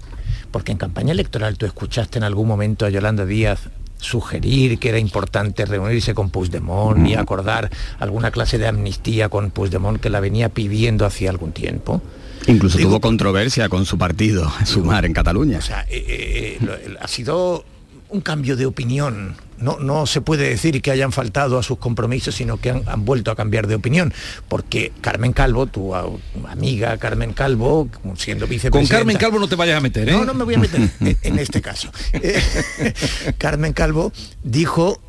porque 0.52 0.72
en 0.72 0.78
campaña 0.78 1.14
electoral 1.14 1.58
tú 1.58 1.66
escuchaste 1.66 2.20
en 2.20 2.24
algún 2.24 2.48
momento 2.48 2.86
a 2.86 2.90
Yolanda 2.90 3.26
Díaz 3.26 3.62
sugerir 4.00 4.80
que 4.80 4.90
era 4.90 5.00
importante 5.00 5.66
reunirse 5.66 6.14
con 6.14 6.30
Puigdemont 6.30 7.08
y 7.08 7.16
acordar 7.16 7.70
alguna 8.00 8.32
clase 8.32 8.58
de 8.58 8.68
amnistía 8.68 9.30
con 9.30 9.52
Puigdemont 9.52 10.00
que 10.00 10.10
la 10.10 10.20
venía 10.20 10.50
pidiendo 10.50 11.06
hacía 11.06 11.30
algún 11.30 11.52
tiempo. 11.52 12.02
Incluso 12.48 12.78
tuvo 12.78 13.02
controversia 13.02 13.68
con 13.68 13.86
su 13.86 13.98
partido, 13.98 14.52
Sumar, 14.66 15.06
en 15.06 15.14
Cataluña. 15.14 15.58
O 15.58 15.62
sea, 15.62 15.86
eh, 15.90 16.58
eh, 16.62 16.96
ha 17.00 17.08
sido 17.08 17.66
un 18.10 18.22
cambio 18.22 18.56
de 18.56 18.66
opinión. 18.66 19.36
No, 19.60 19.80
no 19.80 20.06
se 20.06 20.22
puede 20.22 20.50
decir 20.50 20.82
que 20.82 20.92
hayan 20.92 21.12
faltado 21.12 21.58
a 21.58 21.64
sus 21.64 21.78
compromisos, 21.78 22.36
sino 22.36 22.58
que 22.58 22.70
han, 22.70 23.06
vuelto 23.06 23.32
a 23.32 23.36
cambiar 23.36 23.68
de 23.68 23.76
opinión. 23.76 24.14
Porque 24.48 24.92
Carmen 25.02 25.34
Calvo, 25.34 25.66
tu 25.68 25.96
amiga 25.96 26.98
Carmen 26.98 27.34
Calvo, 27.34 27.90
siendo 28.16 28.48
vicepresidenta... 28.48 28.96
Con 28.96 29.00
Carmen 29.00 29.18
Calvo 29.18 29.40
no 29.40 29.48
te 29.48 29.56
vayas 29.56 29.78
a 29.78 29.82
meter, 29.82 30.10
¿eh? 30.10 30.12
No, 30.12 30.26
no 30.26 30.34
me 30.34 30.44
voy 30.44 30.56
a 30.56 30.60
meter 30.60 30.90
en 31.22 31.40
este 31.40 31.62
caso. 31.62 31.92
Carmen 33.38 33.74
Calvo 33.74 34.12
dijo 34.44 35.02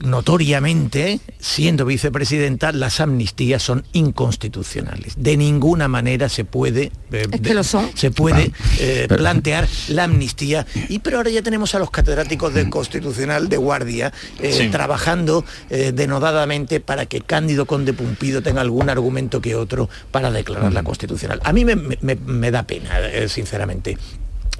notoriamente, 0.00 1.20
siendo 1.38 1.84
vicepresidenta, 1.84 2.72
las 2.72 3.00
amnistías 3.00 3.62
son 3.62 3.84
inconstitucionales. 3.92 5.14
De 5.16 5.36
ninguna 5.36 5.88
manera 5.88 6.28
se 6.28 6.44
puede, 6.44 6.84
eh, 7.12 7.22
Es 7.22 7.28
que 7.28 7.38
de- 7.38 7.54
lo 7.54 7.64
son. 7.64 7.90
se 7.94 8.10
puede 8.10 8.52
Ah, 8.54 8.66
eh, 8.78 9.06
pero- 9.08 9.22
plantear 9.22 9.68
la 9.88 10.04
amnistía. 10.04 10.66
Y 10.88 10.98
pero 11.00 11.18
ahora 11.18 11.30
ya 11.30 11.42
tenemos 11.42 11.74
a 11.74 11.78
los 11.78 11.90
catedráticos 11.90 12.54
del 12.54 12.70
Constitucional 12.70 13.48
de 13.48 13.56
Guardia 13.56 14.12
eh, 14.40 14.52
Sí. 14.52 14.68
trabajando 14.68 15.44
eh, 15.70 15.92
denodadamente 15.94 16.80
para 16.80 17.06
que 17.06 17.20
Cándido 17.20 17.66
Conde 17.66 17.92
Pumpido 17.92 18.42
tenga 18.42 18.60
algún 18.60 18.88
argumento 18.90 19.40
que 19.40 19.54
otro 19.54 19.88
para 20.10 20.30
declarar 20.30 20.72
la 20.72 20.82
constitucional. 20.82 21.40
A 21.44 21.52
mí 21.52 21.64
me, 21.64 21.76
me- 21.76 21.98
me- 22.00 22.16
me 22.16 22.50
da 22.50 22.62
pena, 22.64 22.98
eh, 23.00 23.28
sinceramente. 23.28 23.98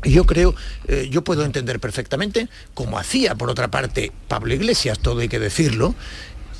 Yo 0.02 0.24
creo, 0.24 0.54
eh, 0.88 1.08
yo 1.10 1.22
puedo 1.22 1.44
entender 1.44 1.80
perfectamente, 1.80 2.48
como 2.74 2.98
hacía 2.98 3.34
por 3.34 3.50
otra 3.50 3.70
parte 3.70 4.12
Pablo 4.28 4.54
Iglesias, 4.54 4.98
todo 4.98 5.20
hay 5.20 5.28
que 5.28 5.38
decirlo, 5.38 5.94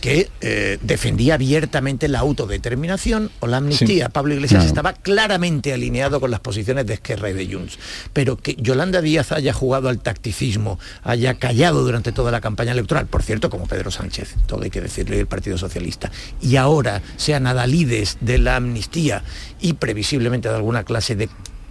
que 0.01 0.31
eh, 0.41 0.79
defendía 0.81 1.35
abiertamente 1.35 2.09
la 2.09 2.21
autodeterminación 2.21 3.31
o 3.41 3.47
la 3.47 3.59
amnistía. 3.59 4.07
Sí. 4.07 4.13
Pablo 4.13 4.35
Iglesias 4.35 4.65
estaba 4.65 4.95
claramente 4.95 5.73
alineado 5.73 6.21
con 6.21 6.31
las 6.31 6.41
posiciones 6.41 6.87
de 6.87 6.95
Esquerra 6.95 7.31
y 7.31 7.35
de 7.35 7.53
Junts. 7.53 7.79
Pero 8.13 8.37
que 8.37 8.57
Yolanda 8.57 9.03
Díaz 9.03 9.33
haya 9.33 9.53
jugado 9.53 9.89
al 9.89 10.01
tacticismo, 10.01 10.79
haya 11.03 11.35
callado 11.35 11.85
durante 11.85 12.13
toda 12.13 12.33
la 12.33 12.41
campaña 12.41 12.73
electoral, 12.73 13.07
por 13.07 13.23
cierto, 13.23 13.51
como 13.51 13.67
Pedro 13.67 13.91
Sánchez, 13.91 14.37
todo 14.47 14.63
hay 14.63 14.71
que 14.71 14.81
decirlo, 14.81 15.17
y 15.17 15.21
el 15.21 15.27
Partido 15.27 15.59
Socialista, 15.59 16.11
y 16.41 16.57
ahora 16.57 17.03
sean 17.17 17.47
adalides 17.47 18.17
de 18.21 18.39
la 18.39 18.57
amnistía 18.57 19.23
y 19.61 19.75
previsiblemente 19.75 20.49
de 20.49 20.57
alguna 20.57 20.85
clase 20.85 21.15
de 21.15 21.29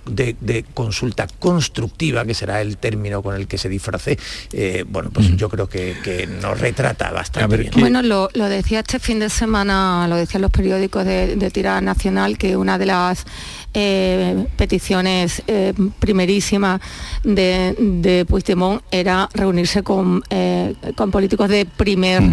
de, 0.09 0.35
de 0.39 0.63
consulta 0.73 1.27
constructiva, 1.39 2.25
que 2.25 2.33
será 2.33 2.61
el 2.61 2.77
término 2.77 3.21
con 3.21 3.35
el 3.35 3.47
que 3.47 3.57
se 3.57 3.69
disfrace, 3.69 4.17
eh, 4.53 4.85
bueno, 4.87 5.09
pues 5.11 5.35
yo 5.35 5.49
creo 5.49 5.67
que, 5.67 5.95
que 6.03 6.27
nos 6.27 6.59
retrata 6.59 7.11
bastante 7.11 7.57
bien. 7.57 7.71
Bueno, 7.77 8.01
lo, 8.01 8.29
lo 8.33 8.45
decía 8.49 8.79
este 8.79 8.99
fin 8.99 9.19
de 9.19 9.29
semana, 9.29 10.07
lo 10.07 10.15
decían 10.15 10.41
los 10.41 10.51
periódicos 10.51 11.05
de, 11.05 11.35
de 11.35 11.51
tirada 11.51 11.81
nacional, 11.81 12.37
que 12.37 12.57
una 12.57 12.77
de 12.77 12.85
las 12.85 13.25
eh, 13.73 14.45
peticiones 14.57 15.43
eh, 15.47 15.73
primerísimas 15.99 16.81
de, 17.23 17.75
de 17.77 18.25
Puigdemont 18.25 18.81
era 18.91 19.29
reunirse 19.33 19.83
con, 19.83 20.23
eh, 20.29 20.73
con 20.95 21.11
políticos 21.11 21.49
de 21.49 21.65
primer 21.65 22.23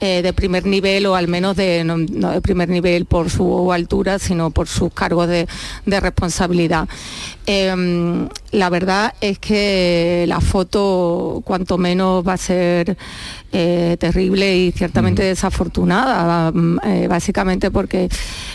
eh, 0.00 0.22
de 0.22 0.32
primer 0.32 0.64
nivel 0.64 1.06
o 1.06 1.16
al 1.16 1.28
menos 1.28 1.56
de 1.56 1.82
no, 1.84 1.96
no 1.96 2.30
de 2.30 2.40
primer 2.40 2.68
nivel 2.68 3.04
por 3.04 3.30
su 3.30 3.72
altura, 3.72 4.18
sino 4.18 4.50
por 4.50 4.68
sus 4.68 4.92
cargos 4.92 5.28
de, 5.28 5.48
de 5.86 6.00
responsabilidad. 6.00 6.88
Em, 7.46 8.28
la 8.52 8.70
verdad 8.70 9.14
es 9.20 9.38
que 9.38 10.24
la 10.28 10.40
foto 10.40 11.42
cuanto 11.44 11.78
menos 11.78 12.22
va 12.26 12.34
a 12.34 12.36
ser 12.36 12.96
eh, 13.52 13.96
terrible 13.98 14.56
y 14.56 14.72
ciertamente 14.72 15.22
desafortunada, 15.22 16.52
mm, 16.52 16.78
eh, 16.84 17.08
básicamente 17.08 17.70
porque 17.70 18.08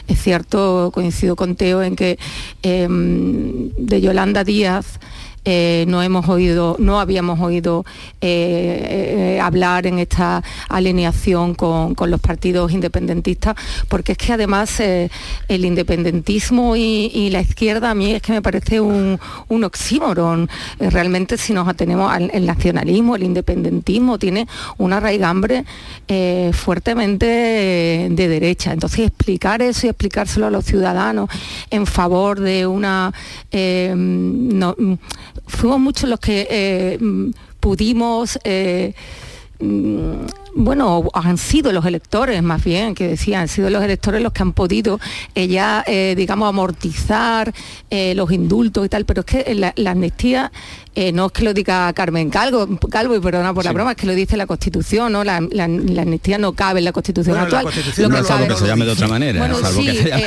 es 0.07 0.21
cierto, 0.21 0.91
coincido 0.93 1.35
con 1.35 1.55
Teo 1.55 1.81
en 1.81 1.95
que 1.95 2.19
em, 2.61 3.69
de 3.77 3.99
Yolanda 3.99 4.43
Díaz 4.43 4.99
eh, 5.45 5.83
no 5.89 6.01
hemos 6.01 6.29
oído, 6.29 6.77
no 6.79 7.01
habíamos 7.01 7.41
oído 7.41 7.83
eh, 8.21 9.35
eh, 9.35 9.39
hablar 9.41 9.85
en 9.87 9.99
esta 9.99 10.41
alineación 10.69 11.53
con, 11.53 11.95
con 11.95 12.09
los 12.09 12.21
partidos 12.21 12.71
independentistas, 12.71 13.55
porque 13.89 14.13
es 14.13 14.17
que 14.17 14.31
además 14.31 14.79
el 14.79 15.65
independentismo 15.65 16.75
y, 16.77 17.29
la 17.33 17.41
izquierda 17.41 17.89
a 17.89 17.95
mí 17.95 18.11
es 18.11 18.21
que 18.21 18.31
me 18.31 18.41
parece 18.41 18.79
un, 18.79 19.19
un 19.47 19.63
oxímoron. 19.63 20.49
Realmente 20.79 21.37
si 21.37 21.51
nos 21.51 21.67
atenemos 21.67 22.11
al 22.11 22.45
nacionalismo, 22.45 23.15
el 23.15 23.23
independentismo 23.23 24.19
tiene 24.19 24.47
una 24.77 24.99
raigambre 24.99 25.65
fuertemente 26.53 27.25
de 27.25 28.27
derecha. 28.27 28.71
Entonces 28.73 29.07
explicar 29.07 29.61
eso 29.61 29.87
y 29.87 29.89
explicárselo 29.89 30.45
a 30.45 30.51
los 30.51 30.65
ciudadanos 30.65 31.29
en 31.71 31.87
favor 31.87 32.39
de 32.39 32.67
una 32.67 33.13
no, 33.51 34.75
fuimos 35.47 35.79
muchos 35.79 36.09
los 36.09 36.19
que 36.19 36.47
eh, 36.49 36.97
mm, 36.99 37.31
pudimos 37.59 38.39
eh, 38.43 38.93
mm, 39.59 40.25
bueno, 40.55 41.03
han 41.13 41.37
sido 41.37 41.71
los 41.71 41.85
electores 41.85 42.41
más 42.43 42.63
bien, 42.63 42.93
que 42.95 43.07
decía, 43.07 43.41
han 43.41 43.47
sido 43.47 43.69
los 43.69 43.83
electores 43.83 44.21
los 44.21 44.33
que 44.33 44.43
han 44.43 44.53
podido 44.53 44.99
eh, 45.35 45.47
ya, 45.47 45.83
eh, 45.87 46.13
digamos, 46.15 46.47
amortizar 46.49 47.53
eh, 47.89 48.13
los 48.15 48.31
indultos 48.31 48.85
y 48.85 48.89
tal, 48.89 49.05
pero 49.05 49.21
es 49.21 49.25
que 49.25 49.55
la, 49.55 49.73
la 49.75 49.91
amnistía, 49.91 50.51
eh, 50.95 51.11
no 51.11 51.27
es 51.27 51.31
que 51.31 51.43
lo 51.43 51.53
diga 51.53 51.91
Carmen 51.93 52.29
Calvo, 52.29 52.67
Calvo 52.89 53.15
y 53.15 53.19
perdona 53.19 53.53
por 53.53 53.65
la 53.65 53.71
broma, 53.71 53.91
es 53.91 53.97
que 53.97 54.05
lo 54.05 54.13
dice 54.13 54.37
la 54.37 54.45
Constitución, 54.45 55.11
¿no? 55.11 55.23
La, 55.23 55.41
la- 55.51 55.67
la 55.67 56.01
amnistía 56.03 56.37
no 56.37 56.53
cabe 56.53 56.79
en 56.79 56.85
la 56.85 56.91
Constitución 56.91 57.35
Bueno, 57.35 57.49
la 57.49 57.57
actual. 57.59 57.63
Constitución 57.73 58.11
Lo 58.11 58.17
no 58.17 58.21
que 58.21 58.27
salvo 58.27 58.43
cabe- 58.45 58.53
que 58.53 58.59
se 58.61 58.67
llame 58.67 58.85
de 58.85 58.91
otra 58.91 59.07
manera, 59.07 59.39
Bueno, 59.39 59.57
salvo 59.59 59.79
sí, 59.81 59.85
que 59.87 59.93
se 60.03 60.09
llame- 60.09 60.23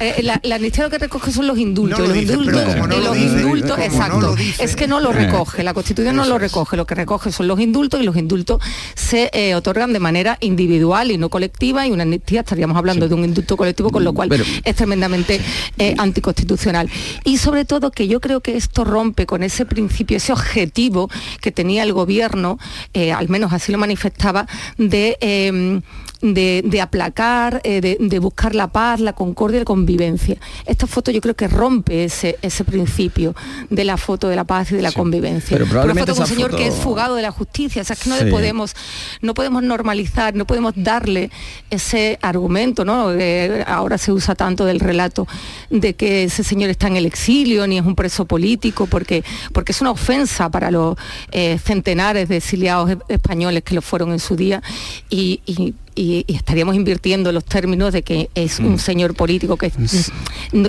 eh, 0.00 0.14
eh, 0.18 0.22
la, 0.22 0.40
la 0.42 0.56
amnistía 0.56 0.84
lo 0.84 0.90
que 0.90 0.98
recoge 0.98 1.32
son 1.32 1.46
los 1.46 1.58
indultos. 1.58 1.98
No 1.98 2.04
y 2.04 2.08
lo 2.08 2.14
los 2.14 2.20
dice, 2.20 2.32
indultos, 2.34 2.62
pero 2.66 2.72
como 2.74 2.86
no 2.88 2.94
y 2.94 2.98
lo 2.98 3.04
los 3.06 3.14
dice, 3.16 3.40
indultos, 3.40 3.70
como 3.70 3.78
no 3.78 3.84
exacto. 3.94 4.20
lo 4.20 4.34
dice. 4.36 4.64
es 4.64 4.76
que 4.76 4.86
no 4.86 5.00
lo 5.00 5.12
recoge, 5.12 5.62
la 5.62 5.72
Constitución 5.74 6.16
no 6.16 6.24
lo 6.26 6.38
recoge, 6.38 6.76
lo 6.76 6.86
que 6.86 6.94
recoge 6.94 7.32
son 7.32 7.48
los 7.48 7.58
indultos 7.60 8.00
y 8.00 8.04
los 8.04 8.16
indultos 8.16 8.60
se 8.94 9.30
eh, 9.32 9.54
otorgan 9.62 9.92
de 9.92 10.00
manera 10.00 10.36
individual 10.40 11.10
y 11.10 11.16
no 11.18 11.28
colectiva 11.30 11.86
y 11.86 11.90
una 11.92 12.02
amnistía 12.02 12.40
estaríamos 12.40 12.76
hablando 12.76 13.08
de 13.08 13.14
un 13.14 13.24
indulto 13.24 13.56
colectivo, 13.56 13.90
con 13.90 14.02
lo 14.04 14.12
cual 14.12 14.28
Pero- 14.28 14.44
es 14.64 14.74
tremendamente 14.76 15.40
eh, 15.78 15.94
anticonstitucional. 15.98 16.90
Y 17.24 17.38
sobre 17.38 17.64
todo 17.64 17.90
que 17.90 18.08
yo 18.08 18.20
creo 18.20 18.40
que 18.40 18.56
esto 18.56 18.84
rompe 18.84 19.24
con 19.24 19.42
ese 19.42 19.64
principio, 19.64 20.16
ese 20.16 20.32
objetivo 20.32 21.08
que 21.40 21.52
tenía 21.52 21.82
el 21.84 21.92
gobierno, 21.92 22.58
eh, 22.92 23.12
al 23.12 23.28
menos 23.28 23.52
así 23.52 23.72
lo 23.72 23.78
manifestaba, 23.78 24.46
de... 24.78 25.16
eh, 25.20 25.80
de, 26.22 26.62
de 26.64 26.80
aplacar, 26.80 27.60
eh, 27.64 27.80
de, 27.80 27.96
de 28.00 28.18
buscar 28.18 28.54
la 28.54 28.68
paz, 28.68 29.00
la 29.00 29.12
concordia 29.12 29.56
y 29.56 29.60
la 29.60 29.64
convivencia. 29.64 30.36
Esta 30.66 30.86
foto 30.86 31.10
yo 31.10 31.20
creo 31.20 31.34
que 31.34 31.48
rompe 31.48 32.04
ese, 32.04 32.38
ese 32.42 32.64
principio 32.64 33.34
de 33.68 33.84
la 33.84 33.96
foto 33.96 34.28
de 34.28 34.36
la 34.36 34.44
paz 34.44 34.72
y 34.72 34.76
de 34.76 34.82
la 34.82 34.92
convivencia. 34.92 35.50
pero 35.50 35.64
Una 35.64 35.70
probablemente 35.70 36.12
foto 36.12 36.14
de 36.14 36.20
un 36.22 36.26
señor 36.36 36.50
que 36.56 36.66
es 36.68 36.74
fugado 36.82 37.16
de 37.16 37.22
la 37.22 37.32
justicia, 37.32 37.82
o 37.82 37.84
sea, 37.84 37.94
es 37.94 38.00
que 38.00 38.08
no 38.08 38.16
le 38.16 38.30
podemos, 38.30 38.74
no 39.20 39.34
podemos 39.34 39.62
normalizar, 39.62 40.34
no 40.34 40.46
podemos 40.46 40.72
darle 40.76 41.30
ese 41.70 42.18
argumento, 42.22 42.84
¿no? 42.84 43.08
Que 43.16 43.64
ahora 43.66 43.98
se 43.98 44.12
usa 44.12 44.34
tanto 44.34 44.64
del 44.64 44.80
relato 44.80 45.26
de 45.70 45.94
que 45.94 46.24
ese 46.24 46.44
señor 46.44 46.70
está 46.70 46.86
en 46.86 46.96
el 46.96 47.06
exilio, 47.06 47.66
ni 47.66 47.78
es 47.78 47.84
un 47.84 47.96
preso 47.96 48.24
político, 48.26 48.86
porque, 48.86 49.24
porque 49.52 49.72
es 49.72 49.80
una 49.80 49.90
ofensa 49.90 50.50
para 50.50 50.70
los 50.70 50.96
eh, 51.32 51.58
centenares 51.62 52.28
de 52.28 52.36
exiliados 52.36 52.90
e- 52.92 52.98
españoles 53.08 53.62
que 53.64 53.74
lo 53.74 53.82
fueron 53.82 54.12
en 54.12 54.20
su 54.20 54.36
día 54.36 54.62
y, 55.10 55.40
y- 55.46 55.74
y- 55.94 56.24
y 56.26 56.34
estaríamos 56.34 56.74
invirtiendo 56.76 57.32
los 57.32 57.44
términos 57.44 57.92
de 57.92 58.02
que 58.02 58.30
es 58.34 58.60
Mm. 58.60 58.66
un 58.66 58.78
señor 58.78 59.14
político 59.14 59.56
que, 59.56 59.70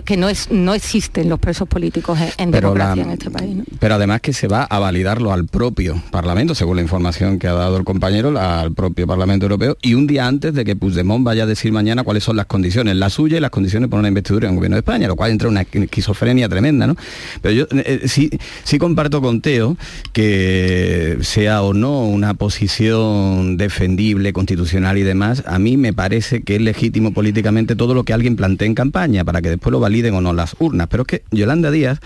que 0.06 0.18
no 0.18 0.30
es 0.30 0.50
no 0.52 0.74
existen 0.74 1.30
los 1.30 1.40
presos 1.40 1.68
políticos 1.68 2.20
en, 2.20 2.30
en 2.38 2.52
la- 2.52 2.62
democracia 2.62 3.04
en 3.04 3.10
este 3.12 3.30
país. 3.30 3.56
¿no? 3.56 3.64
Pero 3.80 3.96
además 3.96 4.22
que 4.22 4.34
se 4.34 4.48
va 4.48 4.64
a 4.64 4.80
validarlo 4.80 5.32
al 5.34 5.46
propio 5.48 6.02
Parlamento, 6.12 6.56
según 6.56 6.78
la 6.78 6.82
información 6.82 7.40
que 7.40 7.48
ha 7.48 7.54
dado 7.54 7.78
el 7.78 7.84
compañero, 7.84 8.32
la- 8.32 8.62
al 8.62 8.74
propio 8.74 9.08
Parlamento 9.08 9.46
Europeo, 9.46 9.78
y 9.82 9.94
un 9.94 10.08
día 10.08 10.28
antes 10.28 10.54
de 10.54 10.66
que 10.66 10.76
Puigdemont 10.76 11.24
vaya 11.24 11.44
a 11.44 11.46
decir 11.46 11.72
mañana 11.72 12.04
cuáles 12.04 12.24
son 12.24 12.36
las 12.38 12.46
condiciones, 12.46 12.96
las 12.96 13.14
suyas 13.14 13.38
y 13.38 13.42
las 13.42 13.52
condiciones 13.52 13.90
para 13.90 14.00
una 14.00 14.08
investidura 14.10 14.48
en 14.48 14.54
el 14.54 14.58
gobierno 14.58 14.76
de 14.76 14.80
España, 14.82 15.08
lo 15.08 15.16
cual 15.16 15.32
entra 15.32 15.50
una 15.50 15.62
esquizofrenia 15.62 16.48
tremenda, 16.50 16.88
¿no? 16.88 16.96
Pero 17.42 17.54
yo 17.54 17.64
eh, 17.78 18.00
eh, 18.04 18.08
sí, 18.08 18.30
sí 18.64 18.78
comparto 18.78 19.22
con 19.22 19.42
Teo 19.42 19.78
que 20.12 21.18
sea 21.22 21.62
o 21.64 21.74
no 21.74 22.06
una 22.06 22.34
posición 22.34 23.58
defendible, 23.58 24.34
constitucional 24.34 24.98
y 24.98 25.04
demás, 25.14 25.44
a 25.46 25.60
mí 25.60 25.78
me 25.78 25.94
parece 25.94 26.42
que 26.42 26.56
es 26.56 26.62
legítimo 26.62 27.14
políticamente 27.14 27.76
todo 27.76 27.94
lo 27.94 28.04
que 28.04 28.14
alguien 28.14 28.36
plantee 28.36 28.68
en 28.68 28.76
campaña 28.76 29.24
para 29.24 29.42
que 29.42 29.50
después 29.50 29.72
lo 29.72 29.80
validen 29.80 30.14
o 30.16 30.22
no 30.22 30.34
las 30.34 30.56
urnas. 30.60 30.88
Pero 30.90 31.04
es 31.04 31.08
que 31.08 31.24
Yolanda 31.32 31.72
Díaz 31.72 32.00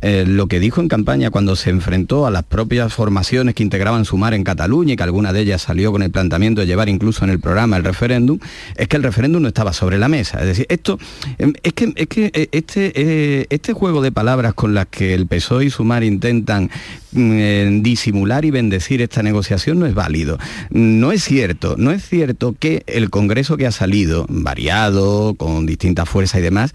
eh, 0.00 0.24
lo 0.26 0.46
que 0.46 0.60
dijo 0.60 0.80
en 0.80 0.88
campaña 0.88 1.30
cuando 1.30 1.56
se 1.56 1.70
enfrentó 1.70 2.26
a 2.26 2.30
las 2.30 2.42
propias 2.44 2.92
formaciones 2.92 3.54
que 3.54 3.62
integraban 3.62 4.04
Sumar 4.04 4.34
en 4.34 4.44
Cataluña 4.44 4.94
y 4.94 4.96
que 4.96 5.02
alguna 5.02 5.32
de 5.32 5.40
ellas 5.40 5.62
salió 5.62 5.92
con 5.92 6.02
el 6.02 6.10
planteamiento 6.10 6.60
de 6.60 6.66
llevar 6.66 6.88
incluso 6.88 7.24
en 7.24 7.30
el 7.30 7.40
programa 7.40 7.76
el 7.76 7.84
referéndum, 7.84 8.38
es 8.76 8.88
que 8.88 8.96
el 8.96 9.02
referéndum 9.02 9.42
no 9.42 9.48
estaba 9.48 9.72
sobre 9.72 9.98
la 9.98 10.08
mesa. 10.08 10.40
Es 10.40 10.46
decir, 10.46 10.66
esto 10.68 10.98
em, 11.38 11.52
es 11.62 11.72
que, 11.74 11.92
es 11.96 12.06
que 12.08 12.30
eh, 12.34 12.48
este, 12.52 12.92
eh, 12.94 13.46
este 13.50 13.72
juego 13.72 14.02
de 14.02 14.12
palabras 14.12 14.54
con 14.54 14.74
las 14.74 14.86
que 14.86 15.14
el 15.14 15.26
PSOE 15.26 15.66
y 15.66 15.70
Sumar 15.70 16.02
intentan 16.02 16.70
eh, 17.16 17.78
disimular 17.82 18.44
y 18.44 18.50
bendecir 18.50 19.02
esta 19.02 19.22
negociación 19.22 19.78
no 19.78 19.86
es 19.86 19.94
válido. 19.94 20.38
No 20.70 21.12
es 21.12 21.24
cierto, 21.24 21.76
no 21.78 21.90
es 21.90 22.06
cierto 22.08 22.54
que 22.58 22.82
el 22.86 23.10
Congreso 23.10 23.56
que 23.56 23.66
ha 23.66 23.72
salido, 23.72 24.26
variado, 24.28 25.34
con 25.34 25.66
distintas 25.66 26.08
fuerzas 26.08 26.40
y 26.40 26.42
demás, 26.42 26.74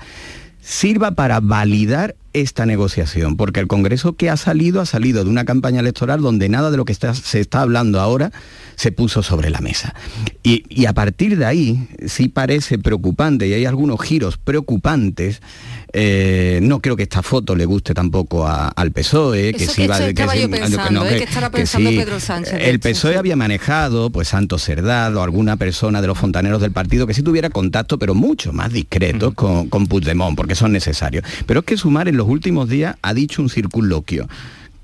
sirva 0.62 1.12
para 1.12 1.39
validar 1.39 2.15
esta 2.34 2.65
negociación, 2.65 3.38
porque 3.38 3.60
el 3.60 3.67
Congreso 3.67 4.13
que 4.13 4.30
ha 4.30 4.38
salido 4.38 4.82
ha 4.82 4.86
salido 4.86 5.23
de 5.23 5.30
una 5.30 5.45
campaña 5.45 5.80
electoral 5.80 6.21
donde 6.21 6.47
nada 6.47 6.69
de 6.69 6.78
lo 6.78 6.86
que 6.86 6.93
se 6.93 7.39
está 7.39 7.62
hablando 7.62 7.99
ahora 7.99 8.32
se 8.79 8.93
puso 8.93 9.21
sobre 9.21 9.49
la 9.49 9.59
mesa. 9.59 9.93
Y, 10.41 10.63
y, 10.69 10.85
a 10.85 10.93
partir 10.93 11.37
de 11.37 11.45
ahí 11.45 11.89
sí 12.07 12.29
parece 12.29 12.79
preocupante 12.79 13.45
y 13.45 13.51
hay 13.51 13.65
algunos 13.65 14.01
giros 14.01 14.37
preocupantes 14.37 15.41
eh, 15.91 16.59
no 16.61 16.79
creo 16.79 16.95
que 16.95 17.03
esta 17.03 17.21
foto 17.21 17.55
le 17.55 17.65
guste 17.65 17.93
tampoco 17.93 18.47
a, 18.47 18.69
al 18.69 18.91
PSOE, 18.91 19.53
que 19.53 19.65
sí. 19.65 19.87
Pedro 21.89 22.19
Sánchez. 22.21 22.53
El 22.61 22.79
PSOE 22.79 23.17
había 23.17 23.35
manejado 23.35 24.11
pues 24.11 24.29
Santos 24.29 24.63
Cerdad 24.63 25.13
o 25.17 25.23
alguna 25.23 25.57
persona 25.57 25.99
de 25.99 26.07
los 26.07 26.17
fontaneros 26.17 26.61
del 26.61 26.71
partido 26.71 27.05
que 27.05 27.13
sí 27.13 27.21
tuviera 27.21 27.49
contacto, 27.49 27.99
pero 27.99 28.15
mucho 28.15 28.53
más 28.53 28.71
discretos 28.71 29.33
con, 29.33 29.67
con 29.67 29.87
Puigdemont, 29.87 30.37
porque 30.37 30.55
son 30.55 30.71
necesarios. 30.71 31.25
Pero 31.45 31.61
es 31.61 31.65
que 31.65 31.75
Sumar 31.75 32.07
en 32.07 32.15
los 32.15 32.29
últimos 32.29 32.69
días 32.69 32.95
ha 33.01 33.13
dicho 33.13 33.41
un 33.41 33.49
circunloquio 33.49 34.29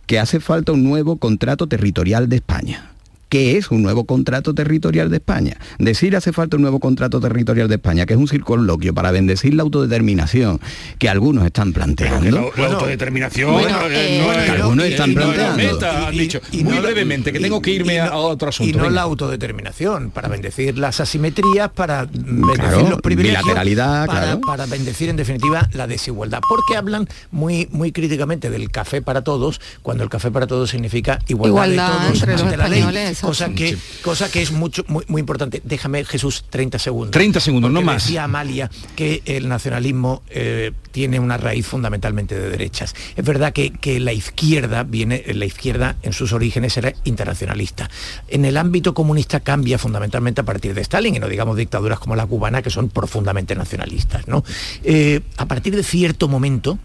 que 0.07 0.19
hace 0.19 0.41
falta 0.41 0.73
un 0.73 0.83
nuevo 0.83 1.17
contrato 1.17 1.67
territorial 1.67 2.27
de 2.27 2.37
España 2.37 2.94
¿Qué 3.35 3.57
es 3.57 3.69
un 3.69 3.83
nuevo 3.83 4.05
contrato 4.05 4.55
territorial 4.55 5.09
de 5.09 5.17
España? 5.17 5.57
Decir 5.77 6.15
hace 6.15 6.31
falta 6.31 6.55
un 6.55 6.61
nuevo 6.61 6.79
contrato 6.79 7.19
territorial 7.19 7.67
de 7.67 7.75
España, 7.75 8.05
que 8.05 8.13
es 8.13 8.17
un 8.17 8.29
circunloquio 8.29 8.93
para 8.93 9.11
bendecir 9.11 9.55
la 9.55 9.63
autodeterminación 9.63 10.61
que 10.99 11.09
algunos 11.09 11.45
están 11.45 11.73
planteando. 11.73 12.53
La, 12.55 12.63
la, 12.63 12.73
autodeterminación 12.75 13.51
bueno, 13.51 13.77
eh, 13.89 14.23
no, 14.25 14.45
que 14.45 14.51
algunos 14.51 14.85
están 14.85 15.13
planteando. 15.13 15.57
Meta, 15.57 16.07
han 16.07 16.17
dicho 16.17 16.39
y, 16.53 16.59
y 16.59 16.63
muy 16.63 16.75
no, 16.75 16.81
brevemente 16.81 17.33
que 17.33 17.41
tengo 17.41 17.61
que 17.61 17.71
irme 17.71 17.99
a 17.99 18.15
otro 18.15 18.47
asunto. 18.47 18.69
Y 18.69 18.71
no 18.71 18.83
venga. 18.83 18.95
la 18.95 19.01
autodeterminación, 19.01 20.11
para 20.11 20.29
bendecir 20.29 20.77
las 20.77 21.01
asimetrías, 21.01 21.69
para 21.71 22.05
bendecir 22.05 22.55
claro, 22.55 22.89
los 22.89 23.01
privilegios, 23.01 23.43
bilateralidad, 23.43 24.05
para, 24.05 24.21
claro. 24.21 24.41
para 24.47 24.65
bendecir 24.65 25.09
en 25.09 25.17
definitiva 25.17 25.67
la 25.73 25.87
desigualdad. 25.87 26.39
Porque 26.47 26.77
hablan 26.77 27.09
muy, 27.31 27.67
muy 27.73 27.91
críticamente 27.91 28.49
del 28.49 28.71
café 28.71 29.01
para 29.01 29.25
todos, 29.25 29.59
cuando 29.81 30.05
el 30.05 30.09
café 30.09 30.31
para 30.31 30.47
todos 30.47 30.69
significa 30.69 31.19
igualdad, 31.27 31.65
igualdad 31.65 31.91
de 31.91 32.07
todos 32.07 32.21
entre 32.21 32.33
ante 32.35 32.45
los 32.45 32.69
la 32.69 32.91
ley 32.91 33.15
cosa 33.25 33.49
que, 33.49 33.69
sí. 33.69 33.77
cosa 34.01 34.31
que 34.31 34.41
es 34.41 34.51
mucho, 34.51 34.83
muy, 34.87 35.03
muy 35.07 35.19
importante. 35.19 35.61
Déjame, 35.63 36.05
Jesús, 36.05 36.45
30 36.49 36.79
segundos. 36.79 37.11
30 37.11 37.39
segundos, 37.39 37.71
no 37.71 37.81
más. 37.81 38.03
Decía 38.03 38.23
Amalia 38.23 38.69
que 38.95 39.21
el 39.25 39.47
nacionalismo 39.47 40.23
eh, 40.29 40.71
tiene 40.91 41.19
una 41.19 41.37
raíz 41.37 41.65
fundamentalmente 41.65 42.39
de 42.39 42.49
derechas. 42.49 42.95
Es 43.15 43.25
verdad 43.25 43.53
que, 43.53 43.71
que, 43.71 43.99
la 43.99 44.13
izquierda 44.13 44.83
viene, 44.83 45.23
la 45.33 45.45
izquierda 45.45 45.95
en 46.03 46.13
sus 46.13 46.33
orígenes 46.33 46.77
era 46.77 46.93
internacionalista. 47.03 47.89
En 48.27 48.45
el 48.45 48.57
ámbito 48.57 48.93
comunista 48.93 49.39
cambia 49.39 49.77
fundamentalmente 49.77 50.41
a 50.41 50.45
partir 50.45 50.73
de 50.73 50.81
Stalin, 50.81 51.15
y 51.15 51.19
no 51.19 51.27
digamos 51.27 51.57
dictaduras 51.57 51.99
como 51.99 52.15
la 52.15 52.25
cubana, 52.25 52.61
que 52.61 52.69
son 52.69 52.89
profundamente 52.89 53.55
nacionalistas. 53.55 54.27
¿no? 54.27 54.43
Eh, 54.83 55.21
a 55.37 55.45
partir 55.47 55.75
de 55.75 55.83
cierto 55.83 56.27
momento, 56.27 56.79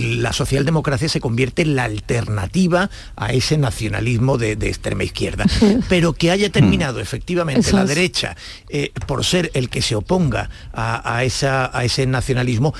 la 0.00 0.32
socialdemocracia 0.32 1.08
se 1.08 1.20
convierte 1.20 1.62
en 1.62 1.76
la 1.76 1.84
alternativa 1.84 2.90
a 3.16 3.32
ese 3.32 3.58
nacionalismo 3.58 4.38
de, 4.38 4.56
de 4.56 4.68
extrema 4.68 5.04
izquierda. 5.04 5.46
Pero 5.88 6.12
que 6.12 6.30
haya 6.30 6.50
terminado 6.50 7.00
efectivamente 7.00 7.60
Eso 7.60 7.76
la 7.76 7.84
derecha 7.84 8.36
eh, 8.68 8.92
por 9.06 9.24
ser 9.24 9.50
el 9.54 9.68
que 9.68 9.82
se 9.82 9.94
oponga 9.94 10.50
a, 10.72 11.16
a, 11.16 11.24
esa, 11.24 11.76
a, 11.76 11.84
ese 11.84 12.06
nacionalismo, 12.06 12.74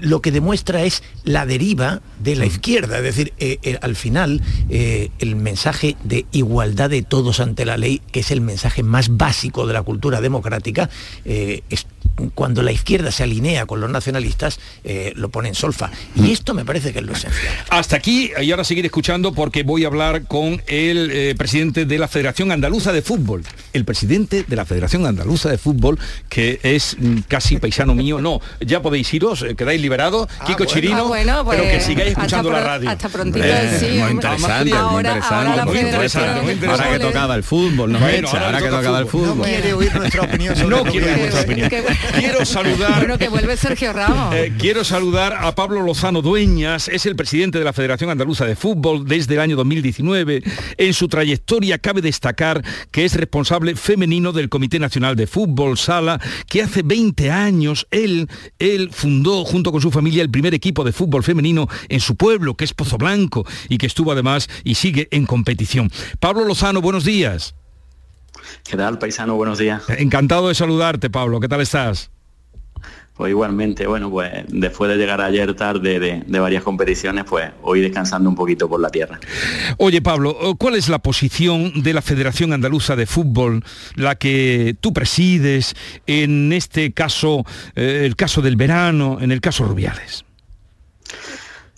lo 0.00 0.20
que 0.20 0.32
demuestra 0.32 0.82
es 0.82 1.02
la 1.24 1.46
deriva 1.46 2.00
de 2.20 2.36
la 2.36 2.46
izquierda. 2.46 2.98
Es 2.98 3.04
decir, 3.04 3.32
eh, 3.38 3.58
eh, 3.62 3.78
al 3.80 3.96
final 3.96 4.42
el 4.68 5.36
mensaje 5.36 5.96
de 6.04 6.26
igualdad 6.32 6.90
de 6.90 7.02
todos 7.02 7.40
ante 7.40 7.64
la 7.64 7.76
ley, 7.76 8.00
que 8.12 8.20
es 8.20 8.30
el 8.30 8.40
mensaje 8.40 8.82
más 8.82 9.16
básico 9.16 9.66
de 9.66 9.72
la 9.72 9.82
cultura 9.82 10.20
democrática, 10.20 10.90
es, 11.24 11.86
cuando 12.34 12.62
la 12.62 12.72
izquierda 12.72 13.10
se 13.10 13.22
alinea 13.24 13.66
con 13.66 13.80
los 13.80 13.90
nacionalistas, 13.90 14.58
eh, 14.84 15.12
lo 15.16 15.28
pone 15.30 15.48
en 15.48 15.54
solfa. 15.54 15.90
Y 16.14 16.32
esto 16.32 16.54
me 16.54 16.64
parece 16.64 16.92
que 16.92 17.00
es 17.00 17.04
lo 17.04 17.12
esencial. 17.12 17.54
Hasta 17.70 17.96
aquí, 17.96 18.30
y 18.40 18.50
ahora 18.50 18.64
seguir 18.64 18.84
escuchando 18.84 19.32
porque 19.32 19.62
voy 19.62 19.84
a 19.84 19.88
hablar 19.88 20.24
con 20.24 20.62
el 20.66 21.10
eh, 21.12 21.34
presidente 21.36 21.84
de 21.86 21.98
la 21.98 22.08
Federación 22.08 22.52
Andaluza 22.52 22.92
de 22.92 23.02
Fútbol. 23.02 23.42
El 23.72 23.84
presidente 23.84 24.44
de 24.46 24.56
la 24.56 24.64
Federación 24.64 25.06
Andaluza 25.06 25.48
de 25.48 25.58
Fútbol, 25.58 25.98
que 26.28 26.60
es 26.62 26.96
mm, 26.98 27.18
casi 27.28 27.56
paisano 27.58 27.94
mío. 27.94 28.20
No, 28.20 28.40
ya 28.60 28.80
podéis 28.82 29.12
iros, 29.12 29.42
eh, 29.42 29.54
quedáis 29.56 29.80
liberados. 29.80 30.28
Ah, 30.38 30.44
Kiko 30.46 30.58
bueno. 30.58 30.72
Chirino, 30.72 30.98
Ah, 30.98 31.02
bueno, 31.02 31.44
pues, 31.44 31.58
pero 31.58 31.70
que 31.70 31.80
sigáis 31.80 32.10
hasta 32.10 32.20
escuchando 32.22 32.50
la 32.52 32.60
radio. 32.60 32.90
hasta 32.90 33.08
prontito, 33.08 33.44
Eh, 33.44 33.76
sí, 33.80 33.98
muy 33.98 34.10
interesante, 34.12 34.72
Ahora- 34.72 34.90
muy 34.92 35.00
interesante. 35.00 35.34
ahora 35.50 35.64
muy 35.64 35.78
interesante, 35.78 36.40
muy 36.40 36.46
de 36.46 36.52
interesante. 36.54 36.84
Ahora 36.84 36.98
que 36.98 37.04
tocaba 37.04 37.34
el 37.34 37.42
fútbol, 37.42 37.92
nos 37.92 38.00
Bueno, 38.00 38.16
echa, 38.28 38.30
ahora 38.30 38.46
ahora 38.46 38.58
que 38.58 38.64
toca 38.66 38.76
tocaba 38.78 38.98
el 39.00 39.06
fútbol. 39.06 39.28
fútbol. 39.28 39.36
No 39.38 39.44
quiere 39.44 39.72
oír 39.74 39.94
nuestra 39.96 40.22
sobre 40.56 40.68
No 40.68 40.82
opinión. 40.82 41.70
Quiero 42.12 42.44
saludar 42.44 42.98
Bueno, 42.98 43.18
que 43.18 43.28
vuelve 43.28 43.56
Sergio 43.56 43.92
Ramos. 43.92 44.34
Eh, 44.34 44.52
quiero 44.58 44.84
saludar 44.84 45.32
a 45.32 45.54
Pablo 45.54 45.82
Lozano 45.82 46.22
Dueñas, 46.22 46.88
es 46.88 47.06
el 47.06 47.16
presidente 47.16 47.58
de 47.58 47.64
la 47.64 47.72
Federación 47.72 48.10
Andaluza 48.10 48.44
de 48.44 48.56
Fútbol 48.56 49.06
desde 49.06 49.34
el 49.34 49.40
año 49.40 49.56
2019. 49.56 50.42
En 50.76 50.94
su 50.94 51.08
trayectoria 51.08 51.78
cabe 51.78 52.00
destacar 52.00 52.62
que 52.90 53.04
es 53.04 53.14
responsable 53.14 53.76
femenino 53.76 54.32
del 54.32 54.48
Comité 54.48 54.78
Nacional 54.78 55.16
de 55.16 55.26
Fútbol 55.26 55.78
Sala, 55.78 56.20
que 56.48 56.62
hace 56.62 56.82
20 56.82 57.30
años 57.30 57.86
él, 57.90 58.28
él 58.58 58.90
fundó 58.92 59.44
junto 59.44 59.72
con 59.72 59.80
su 59.80 59.90
familia 59.90 60.22
el 60.22 60.30
primer 60.30 60.54
equipo 60.54 60.84
de 60.84 60.92
fútbol 60.92 61.22
femenino 61.22 61.68
en 61.88 62.00
su 62.00 62.16
pueblo, 62.16 62.54
que 62.54 62.64
es 62.64 62.74
Pozo 62.74 62.98
Blanco, 62.98 63.46
y 63.68 63.78
que 63.78 63.86
estuvo 63.86 64.12
además 64.12 64.48
y 64.64 64.74
sigue 64.74 65.08
en 65.10 65.26
competición. 65.26 65.90
Pablo 66.20 66.44
Lozano, 66.44 66.80
buenos 66.80 67.04
días. 67.04 67.54
¿Qué 68.62 68.76
tal, 68.76 68.98
paisano? 68.98 69.34
Buenos 69.36 69.58
días. 69.58 69.82
Encantado 69.88 70.48
de 70.48 70.54
saludarte, 70.54 71.10
Pablo. 71.10 71.40
¿Qué 71.40 71.48
tal 71.48 71.60
estás? 71.60 72.10
Pues 73.16 73.30
igualmente, 73.30 73.86
bueno, 73.86 74.10
pues 74.10 74.32
después 74.48 74.90
de 74.90 74.96
llegar 74.96 75.20
ayer 75.20 75.54
tarde 75.54 76.00
de, 76.00 76.24
de, 76.26 76.38
varias 76.40 76.64
competiciones, 76.64 77.24
pues 77.24 77.48
hoy 77.62 77.80
descansando 77.80 78.28
un 78.28 78.34
poquito 78.34 78.68
por 78.68 78.80
la 78.80 78.90
tierra. 78.90 79.20
Oye, 79.76 80.02
Pablo, 80.02 80.36
¿cuál 80.58 80.74
es 80.74 80.88
la 80.88 80.98
posición 80.98 81.84
de 81.84 81.94
la 81.94 82.02
Federación 82.02 82.52
Andaluza 82.52 82.96
de 82.96 83.06
Fútbol, 83.06 83.62
la 83.94 84.16
que 84.16 84.74
tú 84.80 84.92
presides, 84.92 85.76
en 86.08 86.52
este 86.52 86.92
caso, 86.92 87.44
eh, 87.76 88.02
el 88.04 88.16
caso 88.16 88.42
del 88.42 88.56
verano, 88.56 89.18
en 89.20 89.30
el 89.30 89.40
caso 89.40 89.64
Rubiales? 89.64 90.24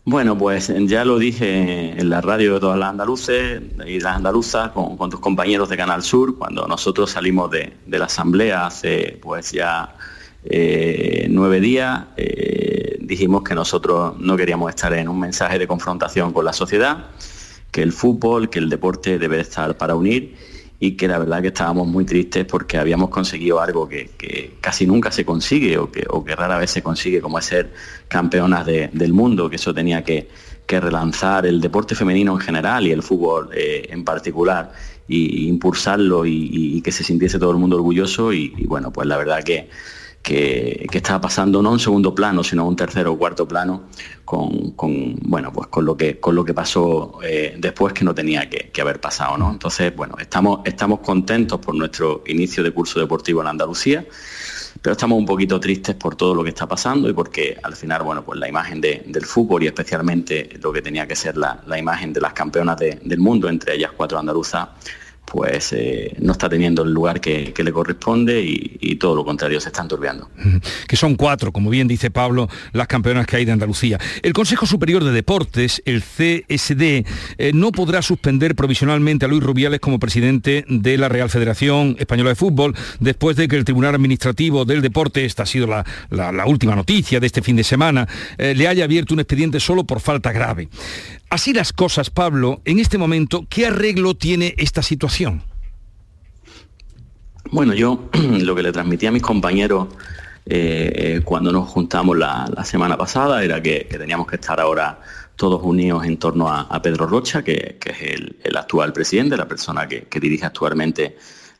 Bueno, 0.08 0.38
pues 0.38 0.72
ya 0.86 1.04
lo 1.04 1.18
dije 1.18 2.00
en 2.00 2.08
la 2.10 2.20
radio 2.20 2.54
de 2.54 2.60
todas 2.60 2.78
las 2.78 2.90
andaluces 2.90 3.60
y 3.88 3.98
las 3.98 4.14
andaluzas 4.14 4.70
con, 4.70 4.96
con 4.96 5.10
tus 5.10 5.18
compañeros 5.18 5.68
de 5.68 5.76
Canal 5.76 6.04
Sur, 6.04 6.38
cuando 6.38 6.64
nosotros 6.68 7.10
salimos 7.10 7.50
de, 7.50 7.72
de 7.84 7.98
la 7.98 8.04
asamblea 8.04 8.66
hace 8.66 9.18
pues 9.20 9.50
ya 9.50 9.96
eh, 10.44 11.26
nueve 11.28 11.58
días, 11.58 12.04
eh, 12.16 12.98
dijimos 13.00 13.42
que 13.42 13.56
nosotros 13.56 14.16
no 14.20 14.36
queríamos 14.36 14.70
estar 14.70 14.92
en 14.92 15.08
un 15.08 15.18
mensaje 15.18 15.58
de 15.58 15.66
confrontación 15.66 16.32
con 16.32 16.44
la 16.44 16.52
sociedad, 16.52 17.06
que 17.72 17.82
el 17.82 17.92
fútbol, 17.92 18.48
que 18.48 18.60
el 18.60 18.70
deporte 18.70 19.18
debe 19.18 19.40
estar 19.40 19.76
para 19.76 19.96
unir 19.96 20.36
y 20.78 20.92
que 20.92 21.08
la 21.08 21.18
verdad 21.18 21.40
que 21.40 21.48
estábamos 21.48 21.86
muy 21.86 22.04
tristes 22.04 22.44
porque 22.44 22.76
habíamos 22.76 23.08
conseguido 23.08 23.60
algo 23.60 23.88
que, 23.88 24.10
que 24.18 24.56
casi 24.60 24.86
nunca 24.86 25.10
se 25.10 25.24
consigue 25.24 25.78
o 25.78 25.90
que, 25.90 26.04
o 26.08 26.24
que, 26.24 26.36
rara 26.36 26.58
vez 26.58 26.70
se 26.70 26.82
consigue, 26.82 27.20
como 27.20 27.38
es 27.38 27.46
ser 27.46 27.72
campeonas 28.08 28.66
de, 28.66 28.90
del 28.92 29.12
mundo, 29.12 29.48
que 29.48 29.56
eso 29.56 29.72
tenía 29.72 30.04
que, 30.04 30.28
que, 30.66 30.80
relanzar 30.80 31.46
el 31.46 31.60
deporte 31.60 31.94
femenino 31.94 32.32
en 32.32 32.40
general 32.40 32.86
y 32.86 32.90
el 32.90 33.02
fútbol 33.02 33.50
eh, 33.54 33.86
en 33.88 34.04
particular, 34.04 34.72
y, 35.08 35.48
impulsarlo 35.48 36.26
y, 36.26 36.50
y, 36.52 36.82
que 36.82 36.92
se 36.92 37.04
sintiese 37.04 37.38
todo 37.38 37.52
el 37.52 37.58
mundo 37.58 37.76
orgulloso 37.76 38.32
y, 38.32 38.52
y 38.56 38.66
bueno, 38.66 38.92
pues 38.92 39.06
la 39.06 39.16
verdad 39.16 39.42
que 39.42 39.70
que, 40.26 40.86
estaba 40.92 41.20
pasando 41.20 41.62
no 41.62 41.70
un 41.70 41.78
segundo 41.78 42.12
plano, 42.12 42.42
sino 42.42 42.66
un 42.66 42.74
tercero 42.74 43.12
o 43.12 43.16
cuarto 43.16 43.46
plano 43.46 43.84
con, 44.24 44.72
con, 44.72 45.14
bueno, 45.22 45.52
pues 45.52 45.68
con 45.68 45.84
lo 45.84 45.96
que, 45.96 46.18
con 46.18 46.34
lo 46.34 46.44
que 46.44 46.52
pasó 46.52 47.20
eh, 47.22 47.54
después 47.56 47.92
que 47.92 48.04
no 48.04 48.12
tenía 48.12 48.50
que, 48.50 48.80
haber 48.80 49.00
pasado. 49.00 49.38
¿no? 49.38 49.52
Entonces, 49.52 49.94
bueno, 49.94 50.16
estamos, 50.18 50.60
estamos 50.64 50.98
contentos 50.98 51.60
por 51.60 51.76
nuestro 51.76 52.24
inicio 52.26 52.64
de 52.64 52.72
curso 52.72 52.98
deportivo 52.98 53.40
en 53.40 53.46
Andalucía, 53.46 54.04
pero 54.82 54.92
estamos 54.92 55.16
un 55.16 55.26
poquito 55.26 55.60
tristes 55.60 55.94
por 55.94 56.16
todo 56.16 56.34
lo 56.34 56.42
que 56.42 56.48
está 56.50 56.66
pasando 56.66 57.08
y 57.08 57.12
porque 57.12 57.56
al 57.62 57.76
final, 57.76 58.02
bueno, 58.02 58.24
pues 58.24 58.40
la 58.40 58.48
imagen 58.48 58.80
de, 58.80 59.04
del 59.06 59.24
fútbol 59.24 59.62
y 59.62 59.68
especialmente 59.68 60.58
lo 60.60 60.72
que 60.72 60.82
tenía 60.82 61.06
que 61.06 61.14
ser 61.14 61.36
la, 61.36 61.62
la 61.66 61.78
imagen 61.78 62.12
de 62.12 62.20
las 62.20 62.32
campeonas 62.32 62.78
de, 62.78 62.98
del 63.04 63.20
mundo, 63.20 63.48
entre 63.48 63.76
ellas 63.76 63.92
cuatro 63.96 64.18
andaluzas, 64.18 64.70
pues 65.26 65.72
eh, 65.72 66.14
no 66.20 66.32
está 66.32 66.48
teniendo 66.48 66.82
el 66.82 66.92
lugar 66.92 67.20
que, 67.20 67.52
le 67.56 67.72
corresponde 67.72 68.40
y, 68.42 68.96
todo 68.96 69.14
lo 69.16 69.24
contrario, 69.24 69.60
se 69.60 69.68
está 69.68 69.82
enturbiando. 69.82 70.30
Que 70.86 70.96
son 70.96 71.16
cuatro, 71.16 71.52
como 71.52 71.68
bien 71.68 71.88
dice 71.88 72.10
Pablo, 72.10 72.48
las 72.72 72.86
campeonas 72.86 73.26
que 73.26 73.36
hay 73.36 73.44
de 73.44 73.52
Andalucía. 73.52 73.98
El 74.22 74.32
Consejo 74.32 74.66
Superior 74.66 75.02
de 75.02 75.10
Deportes, 75.10 75.82
el 75.84 76.02
CSD, 76.02 77.04
eh, 77.38 77.50
no 77.52 77.72
podrá 77.72 78.02
suspender 78.02 78.54
provisionalmente 78.54 79.24
a 79.24 79.28
Luis 79.28 79.42
Rubiales 79.42 79.80
como 79.80 79.98
presidente 79.98 80.64
de 80.68 80.96
la 80.96 81.08
Real 81.08 81.28
Federación 81.28 81.96
Española 81.98 82.30
de 82.30 82.36
Fútbol 82.36 82.74
después 83.00 83.36
de 83.36 83.48
que 83.48 83.56
el 83.56 83.64
Tribunal 83.64 83.94
Administrativo 83.94 84.64
del 84.64 84.80
Deporte, 84.80 85.24
esta 85.24 85.42
ha 85.42 85.46
sido 85.46 85.66
la 85.66 86.46
última 86.46 86.76
noticia 86.76 87.18
de 87.20 87.26
este 87.26 87.42
fin 87.42 87.56
de 87.56 87.64
semana, 87.64 88.06
eh, 88.38 88.54
le 88.54 88.68
haya 88.68 88.84
abierto 88.84 89.14
un 89.14 89.20
expediente 89.20 89.60
solo 89.60 89.84
por 89.84 90.00
falta 90.00 90.32
grave. 90.32 90.68
Así 91.28 91.52
las 91.52 91.72
cosas, 91.72 92.10
Pablo, 92.10 92.60
en 92.64 92.78
este 92.78 92.98
momento, 92.98 93.46
¿qué 93.48 93.66
arreglo 93.66 94.14
tiene 94.14 94.54
esta 94.58 94.82
situación? 94.82 95.42
Bueno, 97.50 97.74
yo 97.74 98.08
lo 98.12 98.54
que 98.54 98.62
le 98.62 98.72
transmití 98.72 99.06
a 99.06 99.12
mis 99.12 99.22
compañeros 99.22 99.88
eh, 100.48 101.20
cuando 101.24 101.50
nos 101.50 101.68
juntamos 101.68 102.16
la, 102.16 102.46
semana 102.64 102.96
pasada, 102.96 103.42
era 103.42 103.60
que, 103.60 103.86
teníamos 103.90 104.28
que 104.28 104.36
estar 104.36 104.60
ahora 104.60 105.00
todos 105.34 105.60
unidos 105.62 106.04
en 106.06 106.18
torno 106.18 106.48
a, 106.48 106.80
Pedro 106.80 107.06
Rocha, 107.06 107.42
que, 107.42 107.78
es 107.84 108.02
el, 108.02 108.56
actual 108.56 108.92
presidente, 108.92 109.36
la 109.36 109.48
persona 109.48 109.88
que, 109.88 110.06
dirige 110.20 110.46
actualmente 110.46 111.16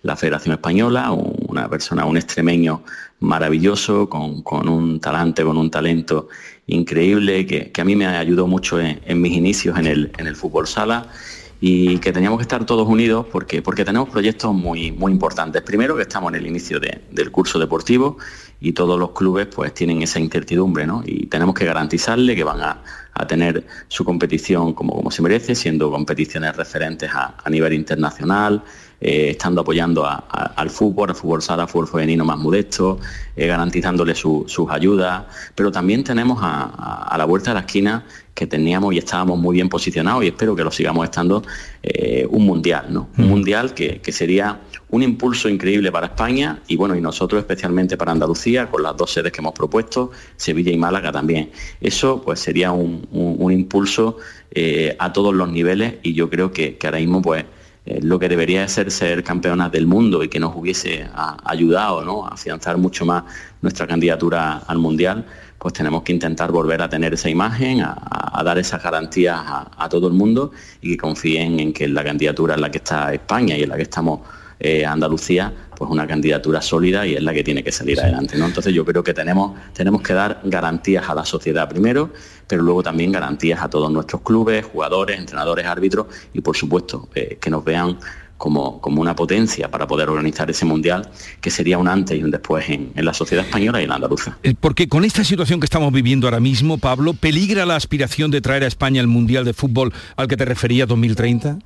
la 0.06 0.16
Federación 0.16 0.54
Española, 0.54 1.10
una 1.10 1.68
persona, 1.68 2.04
un 2.04 2.16
extremeño 2.16 2.82
maravilloso, 3.20 4.08
con, 4.08 4.68
un 4.68 5.00
talante, 5.00 5.42
con 5.42 5.56
un 5.56 5.70
talento 5.70 6.28
increíble, 6.68 7.44
que, 7.46 7.72
a 7.80 7.84
mí 7.84 7.96
me 7.96 8.06
ayudó 8.06 8.46
mucho 8.46 8.80
en, 8.80 9.20
mis 9.20 9.32
inicios 9.32 9.78
en 9.78 9.86
el, 9.86 10.12
en 10.16 10.26
el 10.26 10.36
fútbol 10.36 10.66
sala 10.66 11.08
y 11.60 11.98
que 11.98 12.12
teníamos 12.12 12.38
que 12.38 12.42
estar 12.42 12.64
todos 12.66 12.86
unidos 12.86 13.26
porque, 13.32 13.62
porque 13.62 13.84
tenemos 13.84 14.08
proyectos 14.10 14.54
muy, 14.54 14.92
muy 14.92 15.10
importantes. 15.10 15.62
Primero 15.62 15.96
que 15.96 16.02
estamos 16.02 16.32
en 16.32 16.40
el 16.40 16.46
inicio 16.46 16.78
del 16.78 17.30
curso 17.30 17.58
deportivo 17.58 18.18
y 18.60 18.72
todos 18.72 18.98
los 18.98 19.10
clubes 19.12 19.46
pues 19.46 19.72
tienen 19.74 20.02
esa 20.02 20.20
incertidumbre 20.20 20.86
¿no? 20.86 21.02
y 21.04 21.26
tenemos 21.26 21.54
que 21.54 21.64
garantizarle 21.64 22.36
que 22.36 22.44
van 22.44 22.60
a, 22.60 22.82
tener 23.26 23.66
su 23.88 24.04
competición 24.04 24.74
como, 24.74 24.94
como 24.94 25.10
se 25.10 25.22
merece, 25.22 25.54
siendo 25.54 25.90
competiciones 25.90 26.54
referentes 26.54 27.10
a, 27.14 27.34
a 27.42 27.48
nivel 27.48 27.72
internacional, 27.72 28.62
eh, 28.98 29.32
estando 29.32 29.60
apoyando 29.60 30.06
al 30.06 30.70
fútbol, 30.70 31.10
al 31.10 31.14
fútbol 31.14 31.42
sala, 31.42 31.64
al 31.64 31.68
fútbol 31.68 31.86
femenino 31.86 32.24
más 32.24 32.38
modesto, 32.38 32.98
eh, 33.36 33.46
garantizándole 33.46 34.14
sus 34.14 34.70
ayudas, 34.70 35.24
pero 35.54 35.70
también 35.70 36.02
tenemos 36.02 36.38
a, 36.40 37.14
la 37.18 37.24
vuelta 37.26 37.50
de 37.50 37.54
la 37.56 37.60
esquina 37.60 38.06
que 38.32 38.46
teníamos 38.46 38.94
y 38.94 38.98
estábamos 38.98 39.38
muy 39.38 39.54
bien 39.54 39.68
posicionados 39.68 40.24
y 40.24 40.28
espero 40.28 40.56
que 40.56 40.64
lo 40.64 40.70
sigamos 40.70 41.04
estando, 41.04 41.42
eh, 41.82 42.26
un 42.30 42.46
mundial, 42.46 42.86
¿no? 42.88 43.10
Un 43.18 43.26
mm. 43.26 43.28
mundial 43.28 43.74
que, 43.74 44.00
sería 44.12 44.60
un 44.88 45.02
impulso 45.02 45.50
increíble 45.50 45.92
para 45.92 46.06
España 46.06 46.62
y 46.66 46.76
bueno, 46.76 46.96
y 46.96 47.02
nosotros 47.02 47.40
especialmente 47.40 47.98
para 47.98 48.12
Andalucía, 48.12 48.70
con 48.70 48.82
las 48.82 48.96
dos 48.96 49.12
sedes 49.12 49.30
que 49.30 49.42
hemos 49.42 49.52
propuesto, 49.52 50.10
Sevilla 50.36 50.72
y 50.72 50.78
Málaga 50.78 51.12
también. 51.12 51.50
Eso 51.82 52.22
pues 52.22 52.40
sería 52.40 52.72
un, 52.72 53.06
impulso 53.52 54.16
a 54.98 55.12
todos 55.12 55.34
los 55.34 55.50
niveles 55.50 55.96
y 56.02 56.14
yo 56.14 56.30
creo 56.30 56.50
que, 56.50 56.78
que 56.78 56.86
ahora 56.86 56.98
mismo 56.98 57.20
pues 57.20 57.44
eh, 57.86 58.00
lo 58.02 58.18
que 58.18 58.28
debería 58.28 58.66
ser 58.66 58.90
ser 58.90 59.22
campeonas 59.22 59.70
del 59.70 59.86
mundo 59.86 60.24
y 60.24 60.28
que 60.28 60.40
nos 60.40 60.56
hubiese 60.56 61.08
ayudado 61.44 62.04
¿no? 62.04 62.26
a 62.26 62.30
afianzar 62.30 62.76
mucho 62.78 63.06
más 63.06 63.22
nuestra 63.62 63.86
candidatura 63.86 64.58
al 64.66 64.78
Mundial, 64.78 65.24
pues 65.56 65.72
tenemos 65.72 66.02
que 66.02 66.12
intentar 66.12 66.50
volver 66.50 66.82
a 66.82 66.88
tener 66.88 67.14
esa 67.14 67.30
imagen, 67.30 67.82
a, 67.82 68.42
dar 68.44 68.58
esas 68.58 68.82
garantías 68.82 69.38
a, 69.40 69.88
todo 69.88 70.08
el 70.08 70.14
mundo 70.14 70.50
y 70.80 70.90
que 70.90 70.96
confíen 70.96 71.60
en 71.60 71.72
que 71.72 71.86
la 71.86 72.02
candidatura 72.02 72.54
en 72.54 72.60
la 72.60 72.70
que 72.70 72.78
está 72.78 73.14
España 73.14 73.56
y 73.56 73.62
en 73.62 73.68
la 73.68 73.76
que 73.76 73.82
estamos 73.82 74.20
eh, 74.58 74.86
Andalucía, 74.86 75.52
pues 75.76 75.90
una 75.90 76.06
candidatura 76.06 76.62
sólida 76.62 77.06
y 77.06 77.14
es 77.14 77.22
la 77.22 77.34
que 77.34 77.44
tiene 77.44 77.62
que 77.62 77.72
salir 77.72 78.00
adelante. 78.00 78.36
¿no? 78.36 78.46
Entonces 78.46 78.72
yo 78.72 78.84
creo 78.84 79.02
que 79.02 79.12
tenemos, 79.12 79.58
tenemos 79.74 80.02
que 80.02 80.14
dar 80.14 80.40
garantías 80.44 81.08
a 81.08 81.14
la 81.14 81.24
sociedad 81.24 81.68
primero, 81.68 82.10
pero 82.46 82.62
luego 82.62 82.82
también 82.82 83.12
garantías 83.12 83.62
a 83.62 83.68
todos 83.68 83.90
nuestros 83.90 84.22
clubes, 84.22 84.64
jugadores, 84.64 85.18
entrenadores, 85.18 85.66
árbitros 85.66 86.06
y 86.32 86.40
por 86.40 86.56
supuesto 86.56 87.08
eh, 87.14 87.38
que 87.40 87.50
nos 87.50 87.64
vean 87.64 87.98
como, 88.38 88.80
como, 88.82 89.00
una 89.00 89.16
potencia 89.16 89.70
para 89.70 89.86
poder 89.86 90.10
organizar 90.10 90.50
ese 90.50 90.66
mundial, 90.66 91.08
que 91.40 91.50
sería 91.50 91.78
un 91.78 91.88
antes 91.88 92.18
y 92.18 92.22
un 92.22 92.30
después 92.30 92.68
en, 92.68 92.92
en, 92.94 93.04
la 93.04 93.14
sociedad 93.14 93.44
española 93.44 93.80
y 93.80 93.84
en 93.84 93.88
la 93.88 93.94
andaluza. 93.94 94.36
Eh, 94.42 94.54
porque 94.58 94.88
con 94.88 95.04
esta 95.04 95.24
situación 95.24 95.58
que 95.58 95.64
estamos 95.64 95.90
viviendo 95.90 96.26
ahora 96.26 96.40
mismo, 96.40 96.76
Pablo, 96.76 97.14
¿peligra 97.14 97.64
la 97.64 97.76
aspiración 97.76 98.30
de 98.30 98.42
traer 98.42 98.64
a 98.64 98.66
España 98.66 99.00
el 99.00 99.06
Mundial 99.06 99.46
de 99.46 99.54
Fútbol 99.54 99.92
al 100.16 100.28
que 100.28 100.36
te 100.36 100.44
refería 100.44 100.84
2030? 100.84 101.58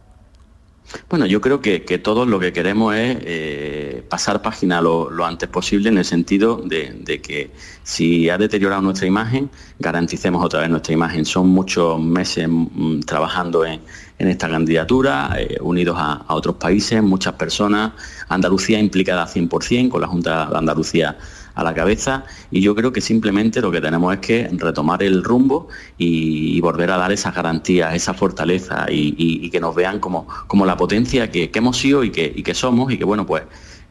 Bueno, 1.09 1.27
yo 1.27 1.41
creo 1.41 1.61
que, 1.61 1.81
todos 2.03 2.27
lo 2.27 2.39
que 2.41 2.53
queremos 2.53 2.95
es 2.95 3.19
eh, 3.23 4.05
pasar 4.09 4.43
página 4.43 4.81
lo, 4.81 5.11
antes 5.25 5.49
posible 5.49 5.89
en 5.89 5.99
el 5.99 6.05
sentido 6.05 6.63
de, 6.65 7.21
que 7.23 7.51
si 7.83 8.29
ha 8.29 8.39
deteriorado 8.39 8.83
nuestra 8.83 9.07
imagen, 9.07 9.51
garanticemos 9.79 10.45
otra 10.45 10.61
vez 10.61 10.71
nuestra 10.71 10.95
imagen. 10.95 11.25
Son 11.25 11.49
muchos 11.49 12.01
meses 12.01 12.49
mm, 12.49 13.01
trabajando 13.01 13.65
en, 13.65 13.81
esta 14.19 14.51
candidatura, 14.51 15.35
eh, 15.39 15.57
unidos 15.63 15.97
a, 15.99 16.25
a, 16.29 16.35
otros 16.35 16.57
países, 16.57 17.03
muchas 17.03 17.33
personas, 17.35 17.93
Andalucía 18.29 18.79
implicada 18.79 19.27
100% 19.27 19.89
con 19.89 20.01
la 20.03 20.07
Junta 20.07 20.47
de 20.47 20.59
Andalucía 20.59 21.17
a 21.61 21.65
la 21.65 21.75
cabeza 21.75 22.25
y 22.51 22.61
yo 22.61 22.75
creo 22.75 22.93
que 22.93 23.01
simplemente 23.01 23.61
lo 23.61 23.71
que 23.71 23.81
tenemos 23.81 24.13
es 24.15 24.21
que 24.21 24.49
retomar 24.53 25.03
el 25.03 25.23
rumbo 25.23 25.69
y, 25.99 26.61
volver 26.61 26.91
a 26.91 26.99
dar 26.99 27.11
esas 27.11 27.35
garantías, 27.35 27.95
esa 27.95 28.13
fortaleza 28.15 28.87
y, 28.91 29.49
que 29.51 29.61
nos 29.61 29.75
vean 29.75 29.99
como, 29.99 30.29
como 30.47 30.67
la 30.67 30.77
potencia 30.77 31.31
que, 31.31 31.51
hemos 31.53 31.79
sido 31.79 32.01
que, 32.13 32.33
y 32.35 32.43
que 32.43 32.55
somos 32.55 32.93
y 32.93 32.99
que 32.99 33.05
bueno 33.05 33.27
pues 33.27 33.43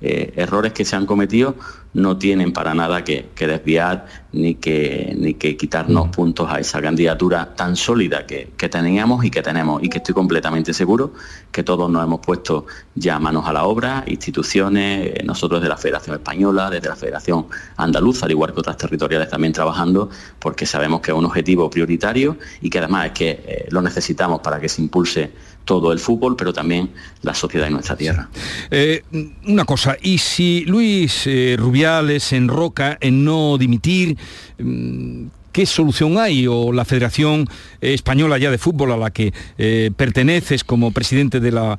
eh, 0.01 0.33
errores 0.35 0.73
que 0.73 0.85
se 0.85 0.95
han 0.95 1.05
cometido 1.05 1.55
no 1.93 2.17
tienen 2.17 2.53
para 2.53 2.73
nada 2.73 3.03
que, 3.03 3.29
desviar 3.35 4.05
ni 4.31 4.55
que, 4.55 5.15
ni 5.17 5.33
que 5.33 5.57
quitarnos 5.57 6.07
mm. 6.07 6.11
puntos 6.11 6.49
a 6.49 6.59
esa 6.59 6.81
candidatura 6.81 7.55
tan 7.55 7.75
sólida 7.75 8.27
que, 8.27 8.51
teníamos 8.69 9.25
y 9.25 9.31
que 9.31 9.41
tenemos 9.41 9.81
y 9.83 9.89
que 9.89 9.97
estoy 9.97 10.13
completamente 10.13 10.73
seguro 10.73 11.13
que 11.51 11.63
todos 11.63 11.89
nos 11.89 12.03
hemos 12.03 12.19
puesto 12.19 12.67
ya 12.93 13.17
manos 13.17 13.47
a 13.47 13.53
la 13.53 13.63
obra, 13.63 14.03
instituciones, 14.07 15.15
eh, 15.15 15.23
nosotros 15.23 15.61
de 15.61 15.67
la 15.67 15.77
Federación 15.77 16.15
Española, 16.15 16.69
desde 16.69 16.89
la 16.89 16.95
Federación 16.95 17.47
Andaluza, 17.77 18.25
al 18.25 18.31
igual 18.31 18.53
que 18.53 18.59
otras 18.59 18.77
territoriales 18.77 19.29
también 19.29 19.53
trabajando, 19.53 20.09
porque 20.37 20.65
sabemos 20.65 21.01
que 21.01 21.11
es 21.11 21.17
un 21.17 21.25
objetivo 21.25 21.69
prioritario 21.69 22.37
y 22.61 22.69
que 22.69 22.77
además 22.77 23.07
es 23.07 23.11
que 23.13 23.29
eh, 23.31 23.67
lo 23.71 23.81
necesitamos 23.81 24.41
para 24.41 24.59
que 24.59 24.69
se 24.69 24.81
impulse 24.81 25.31
todo 25.69 25.93
el 25.93 25.99
fútbol, 25.99 26.35
pero 26.35 26.51
también 26.51 26.89
la 27.21 27.35
sociedad 27.35 27.65
de 27.65 27.71
nuestra 27.71 27.95
tierra. 27.95 28.27
Eh, 28.71 29.03
una 29.45 29.65
cosa, 29.65 29.95
y 30.01 30.17
si 30.17 30.65
Luis 30.65 31.27
eh, 31.27 31.57
Rubiales 31.59 32.33
enroca 32.33 32.97
en 32.99 33.23
no 33.23 33.55
dimitir, 33.59 34.17
mm, 34.57 35.25
¿qué 35.51 35.67
solución 35.67 36.17
hay? 36.17 36.47
O 36.47 36.73
la 36.73 36.85
Federación 36.85 37.47
Española 37.81 38.39
ya 38.39 38.49
de 38.49 38.57
Fútbol 38.57 38.93
a 38.93 38.97
la 38.97 39.11
que 39.11 39.31
eh, 39.59 39.91
perteneces 39.95 40.63
como 40.63 40.89
presidente 40.89 41.39
de 41.39 41.51
la, 41.51 41.77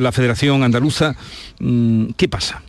la 0.00 0.10
Federación 0.10 0.64
Andaluza, 0.64 1.14
mm, 1.60 2.06
¿qué 2.16 2.26
pasa? 2.28 2.60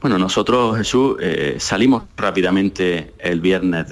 Bueno, 0.00 0.18
nosotros, 0.18 0.76
Jesús, 0.76 1.16
eh, 1.20 1.56
salimos 1.58 2.04
rápidamente 2.16 3.14
el 3.18 3.40
viernes 3.40 3.86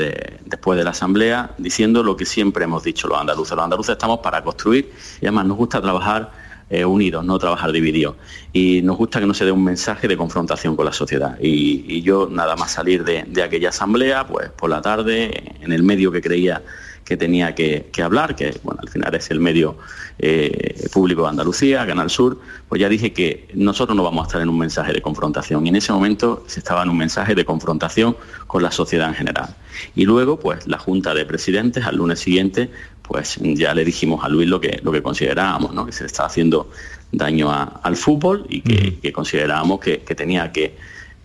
después 0.44 0.78
de 0.78 0.84
la 0.84 0.90
asamblea 0.90 1.54
diciendo 1.58 2.02
lo 2.02 2.16
que 2.16 2.26
siempre 2.26 2.64
hemos 2.64 2.82
dicho 2.82 3.08
los 3.08 3.18
andaluces. 3.18 3.56
Los 3.56 3.64
andaluces 3.64 3.92
estamos 3.92 4.20
para 4.20 4.42
construir 4.42 4.92
y 5.20 5.26
además 5.26 5.46
nos 5.46 5.56
gusta 5.56 5.80
trabajar 5.80 6.30
eh, 6.70 6.84
unidos, 6.84 7.24
no 7.24 7.38
trabajar 7.38 7.72
divididos. 7.72 8.16
Y 8.52 8.80
nos 8.82 8.96
gusta 8.96 9.20
que 9.20 9.26
no 9.26 9.34
se 9.34 9.44
dé 9.44 9.52
un 9.52 9.64
mensaje 9.64 10.08
de 10.08 10.16
confrontación 10.16 10.76
con 10.76 10.86
la 10.86 10.92
sociedad. 10.92 11.36
Y, 11.40 12.02
yo 12.02 12.28
nada 12.30 12.56
más 12.56 12.72
salir 12.72 13.04
de, 13.04 13.24
de 13.26 13.42
aquella 13.42 13.68
asamblea, 13.70 14.26
pues 14.26 14.50
por 14.50 14.70
la 14.70 14.80
tarde, 14.82 15.56
en 15.60 15.72
el 15.72 15.82
medio 15.82 16.10
que 16.10 16.20
creía 16.20 16.62
que 17.04 17.16
tenía 17.16 17.54
que, 17.54 17.90
hablar, 18.02 18.34
que 18.34 18.54
bueno, 18.62 18.80
al 18.82 18.88
final 18.88 19.14
es 19.14 19.30
el 19.30 19.40
medio 19.40 19.76
eh, 20.18 20.88
público 20.92 21.22
de 21.22 21.28
Andalucía, 21.28 21.86
Canal 21.86 22.08
Sur, 22.10 22.40
pues 22.68 22.80
ya 22.80 22.88
dije 22.88 23.12
que 23.12 23.48
nosotros 23.54 23.96
no 23.96 24.02
vamos 24.02 24.24
a 24.24 24.26
estar 24.28 24.40
en 24.40 24.48
un 24.48 24.58
mensaje 24.58 24.92
de 24.92 25.02
confrontación. 25.02 25.66
Y 25.66 25.68
en 25.68 25.76
ese 25.76 25.92
momento 25.92 26.44
se 26.46 26.60
estaba 26.60 26.82
en 26.82 26.88
un 26.88 26.96
mensaje 26.96 27.34
de 27.34 27.44
confrontación 27.44 28.16
con 28.46 28.62
la 28.62 28.70
sociedad 28.70 29.08
en 29.08 29.14
general. 29.14 29.54
Y 29.94 30.04
luego, 30.04 30.38
pues 30.38 30.66
la 30.66 30.78
Junta 30.78 31.14
de 31.14 31.26
Presidentes 31.26 31.84
al 31.84 31.96
lunes 31.96 32.20
siguiente, 32.20 32.70
pues 33.02 33.38
ya 33.42 33.74
le 33.74 33.84
dijimos 33.84 34.24
a 34.24 34.28
Luis 34.28 34.48
lo 34.48 34.60
que, 34.60 34.80
lo 34.82 34.90
que 34.90 35.02
considerábamos, 35.02 35.74
¿no? 35.74 35.84
que 35.84 35.92
se 35.92 36.04
le 36.04 36.06
estaba 36.06 36.28
haciendo 36.28 36.70
daño 37.12 37.50
al 37.52 37.96
fútbol 37.96 38.46
y 38.48 38.62
que, 38.62 39.12
considerábamos 39.12 39.80
que 39.80 39.98
tenía 39.98 40.50
que 40.50 40.74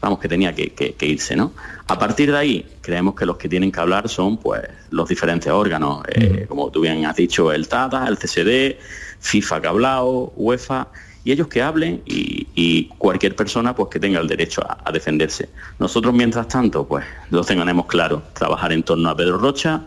vamos, 0.02 0.20
que 0.20 0.28
tenía 0.28 0.54
que, 0.54 0.96
irse, 1.02 1.36
¿no? 1.36 1.52
A 1.88 1.98
partir 2.00 2.32
de 2.32 2.38
ahí, 2.38 2.66
creemos 2.82 3.16
que 3.16 3.26
los 3.26 3.38
que 3.38 3.50
tienen 3.50 3.72
que 3.72 3.80
hablar 3.80 4.08
son, 4.08 4.38
pues, 4.38 4.62
los 4.92 5.10
diferentes 5.10 5.52
órganos, 5.52 6.04
eh, 6.08 6.46
como 6.48 6.70
tú 6.72 6.82
bien 6.82 7.06
has 7.06 7.16
dicho, 7.16 7.52
el 7.52 7.68
TATA, 7.68 8.08
el 8.08 8.18
CSD, 8.18 8.78
FIFA 9.20 9.62
que 9.62 9.68
ha 9.68 9.70
hablado, 9.70 10.34
UEFA, 10.36 10.88
y 11.24 11.32
ellos 11.32 11.48
que 11.48 11.62
hablen 11.62 12.02
y, 12.06 12.90
cualquier 12.98 13.36
persona, 13.36 13.76
pues, 13.76 13.90
que 13.90 14.00
tenga 14.00 14.20
el 14.20 14.28
derecho 14.28 14.62
a, 14.66 14.92
defenderse. 14.92 15.50
Nosotros, 15.80 16.14
mientras 16.14 16.48
tanto, 16.48 16.88
pues, 16.88 17.06
lo 17.30 17.44
tenemos 17.44 17.86
claro, 17.86 18.24
trabajar 18.34 18.72
en 18.72 18.84
torno 18.84 19.10
a 19.10 19.16
Pedro 19.16 19.38
Rocha, 19.38 19.84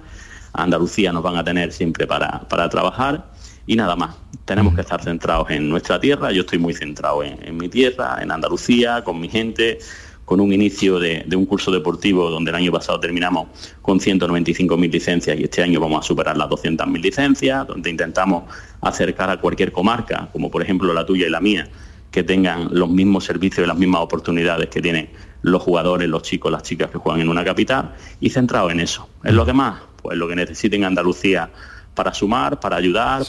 Andalucía 0.54 1.12
nos 1.12 1.22
van 1.22 1.36
a 1.36 1.44
tener 1.44 1.72
siempre 1.72 2.06
para, 2.06 2.40
para 2.40 2.68
trabajar 2.68 3.32
y 3.66 3.76
nada 3.76 3.96
más. 3.96 4.16
Tenemos 4.44 4.74
que 4.74 4.80
estar 4.80 5.02
centrados 5.02 5.50
en 5.50 5.68
nuestra 5.68 6.00
tierra, 6.00 6.32
yo 6.32 6.40
estoy 6.42 6.58
muy 6.58 6.74
centrado 6.74 7.22
en, 7.22 7.56
mi 7.56 7.68
tierra, 7.68 8.18
en 8.20 8.32
Andalucía, 8.32 9.04
con 9.04 9.20
mi 9.20 9.28
gente, 9.28 9.78
con 10.24 10.40
un 10.40 10.52
inicio 10.52 10.98
de, 10.98 11.24
un 11.36 11.46
curso 11.46 11.70
deportivo 11.70 12.30
donde 12.30 12.50
el 12.50 12.56
año 12.56 12.72
pasado 12.72 12.98
terminamos 13.00 13.48
con 13.80 13.98
195.000 13.98 14.90
licencias 14.90 15.38
y 15.38 15.44
este 15.44 15.62
año 15.62 15.80
vamos 15.80 16.04
a 16.04 16.06
superar 16.06 16.36
las 16.36 16.48
200.000 16.48 17.00
licencias, 17.00 17.66
donde 17.66 17.90
intentamos 17.90 18.44
acercar 18.80 19.30
a 19.30 19.38
cualquier 19.38 19.72
comarca, 19.72 20.28
como 20.32 20.50
por 20.50 20.62
ejemplo 20.62 20.92
la 20.94 21.04
tuya 21.04 21.26
y 21.26 21.30
la 21.30 21.40
mía, 21.40 21.68
que 22.10 22.22
tengan 22.22 22.68
los 22.70 22.88
mismos 22.88 23.24
servicios 23.24 23.64
y 23.64 23.68
las 23.68 23.76
mismas 23.76 24.02
oportunidades 24.02 24.68
que 24.68 24.80
tienen 24.80 25.10
los 25.42 25.62
jugadores, 25.62 26.08
los 26.08 26.22
chicos, 26.22 26.52
las 26.52 26.62
chicas 26.62 26.90
que 26.90 26.98
juegan 26.98 27.20
en 27.20 27.28
una 27.28 27.44
capital, 27.44 27.94
y 28.20 28.30
centrado 28.30 28.70
en 28.70 28.80
eso. 28.80 29.08
En 29.24 29.34
lo 29.34 29.44
demás, 29.44 29.80
pues 30.00 30.16
lo 30.16 30.28
que 30.28 30.36
necesiten 30.36 30.84
Andalucía 30.84 31.50
para 31.94 32.14
sumar, 32.14 32.60
para 32.60 32.76
ayudar, 32.76 33.22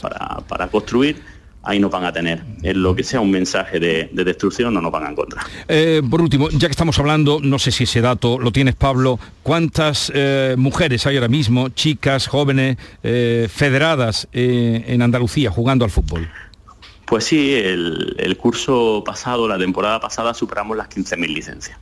para, 0.48 0.68
construir, 0.68 1.22
ahí 1.64 1.78
nos 1.78 1.90
van 1.90 2.04
a 2.04 2.12
tener. 2.12 2.42
En 2.62 2.82
lo 2.82 2.94
que 2.94 3.02
sea 3.02 3.20
un 3.20 3.30
mensaje 3.30 3.80
de, 3.80 4.10
destrucción 4.12 4.72
no 4.74 4.80
nos 4.80 4.92
van 4.92 5.06
a 5.06 5.10
encontrar. 5.10 5.44
Eh, 5.68 6.02
por 6.08 6.20
último, 6.20 6.48
ya 6.50 6.68
que 6.68 6.72
estamos 6.72 6.98
hablando, 6.98 7.40
no 7.42 7.58
sé 7.58 7.70
si 7.70 7.84
ese 7.84 8.00
dato 8.00 8.38
lo 8.38 8.52
tienes 8.52 8.74
Pablo, 8.74 9.18
¿cuántas 9.42 10.12
eh, 10.14 10.54
mujeres 10.56 11.06
hay 11.06 11.16
ahora 11.16 11.28
mismo, 11.28 11.70
chicas, 11.70 12.26
jóvenes, 12.26 12.76
eh, 13.02 13.48
federadas 13.50 14.28
en 14.32 15.02
Andalucía 15.02 15.50
jugando 15.50 15.84
al 15.84 15.90
fútbol? 15.90 16.28
Pues 17.06 17.24
sí, 17.24 17.54
el, 17.54 18.16
el, 18.18 18.36
curso 18.36 19.02
pasado, 19.04 19.46
la 19.46 19.58
temporada 19.58 20.00
pasada, 20.00 20.32
superamos 20.32 20.76
las 20.76 20.88
15.000 20.88 21.28
licencias. 21.28 21.78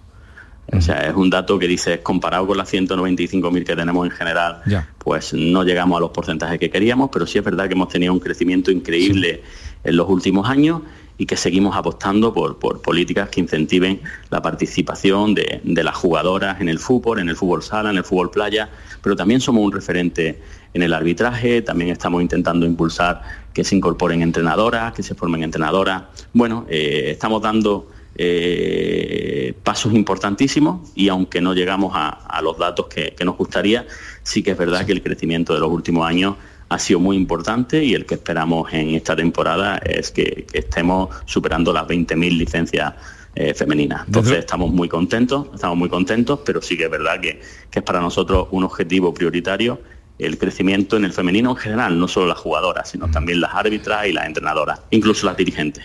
O 0.71 0.81
sea, 0.81 1.01
es 1.07 1.15
un 1.15 1.29
dato 1.29 1.59
que 1.59 1.69
dice, 1.69 2.01
comparado 2.01 2.47
con 2.47 2.57
las 2.57 2.73
195.000 2.73 3.65
que 3.65 3.77
tenemos 3.77 4.07
en 4.07 4.13
general, 4.13 4.63
pues 4.99 5.35
no 5.35 5.65
llegamos 5.65 5.99
a 5.99 6.01
los 6.01 6.11
porcentajes 6.11 6.59
que 6.59 6.71
queríamos, 6.71 7.11
pero 7.13 7.27
sí 7.27 7.37
es 7.37 7.45
verdad 7.45 7.67
que 7.67 7.75
hemos 7.75 7.89
tenido 7.89 8.13
un 8.13 8.21
crecimiento 8.21 8.71
increíble 8.71 9.43
en 9.85 9.97
los 9.97 10.09
últimos 10.09 10.49
años 10.49 10.83
y 11.19 11.27
que 11.27 11.37
seguimos 11.37 11.77
apostando 11.77 12.33
por, 12.33 12.59
políticas 12.81 13.29
que 13.29 13.41
incentiven 13.41 14.01
la 14.31 14.43
participación 14.43 15.35
de, 15.35 15.61
las 15.65 15.95
jugadoras 15.95 16.61
en 16.61 16.69
el 16.69 16.79
fútbol, 16.79 17.21
en 17.21 17.29
el 17.29 17.37
fútbol 17.37 17.63
sala, 17.63 17.91
en 17.91 17.97
el 17.97 18.05
fútbol 18.05 18.31
playa, 18.31 18.71
pero 19.03 19.15
también 19.15 19.41
somos 19.41 19.65
un 19.65 19.73
referente 19.73 20.43
en 20.75 20.83
el 20.83 20.93
arbitraje, 20.93 21.63
también 21.63 21.91
estamos 21.91 22.23
intentando 22.23 22.67
impulsar 22.67 23.23
que 23.53 23.63
se 23.63 23.77
incorporen 23.77 24.23
entrenadoras, 24.23 24.95
que 24.95 25.03
se 25.03 25.15
formen 25.15 25.43
entrenadoras. 25.43 26.05
Bueno, 26.33 26.67
eh, 26.69 27.11
estamos 27.11 27.43
dando 27.43 27.89
eh, 28.15 29.55
pasos 29.63 29.95
importantísimos 29.95 30.91
y 30.95 31.09
aunque 31.09 31.41
no 31.41 31.55
llegamos 31.55 31.93
a, 31.95 32.41
los 32.43 32.59
datos 32.59 32.87
que, 32.87 33.15
nos 33.25 33.37
gustaría, 33.37 33.87
sí 34.23 34.43
que 34.43 34.51
es 34.51 34.59
verdad 34.59 34.85
que 34.85 34.93
el 34.93 35.03
crecimiento 35.03 35.55
de 35.55 35.61
los 35.61 35.71
últimos 35.71 36.07
años 36.07 36.37
ha 36.73 36.79
sido 36.79 37.01
muy 37.01 37.17
importante 37.17 37.83
y 37.83 37.95
el 37.95 38.07
que 38.07 38.15
esperamos 38.15 38.73
en 38.73 38.91
esta 38.91 39.15
temporada 39.15 39.79
es 39.79 40.11
que, 40.11 40.47
estemos 40.53 41.15
superando 41.25 41.73
las 41.73 41.87
20.000 41.87 42.37
licencias 42.37 42.95
eh, 43.35 43.55
femeninas. 43.55 44.07
Entonces 44.07 44.39
estamos 44.39 44.71
muy 44.71 44.89
contentos, 44.89 45.49
estamos 45.55 45.77
muy 45.77 45.89
contentos, 45.89 46.41
pero 46.45 46.61
sí 46.61 46.77
que 46.77 46.85
es 46.85 46.91
verdad 46.91 47.21
que 47.21 47.41
es 47.73 47.83
para 47.83 48.01
nosotros 48.01 48.49
un 48.51 48.65
objetivo 48.65 49.15
prioritario 49.15 49.79
el 50.19 50.39
crecimiento 50.39 50.97
en 50.97 51.05
el 51.05 51.13
femenino 51.13 51.51
en 51.51 51.57
general, 51.57 51.99
no 51.99 52.07
solo 52.07 52.27
las 52.27 52.39
jugadoras, 52.39 52.91
sino 52.91 53.11
también 53.11 53.41
las 53.41 53.55
árbitras 53.55 54.07
y 54.07 54.13
las 54.13 54.27
entrenadoras, 54.27 54.81
incluso 54.91 55.27
las 55.27 55.37
dirigentes. 55.37 55.85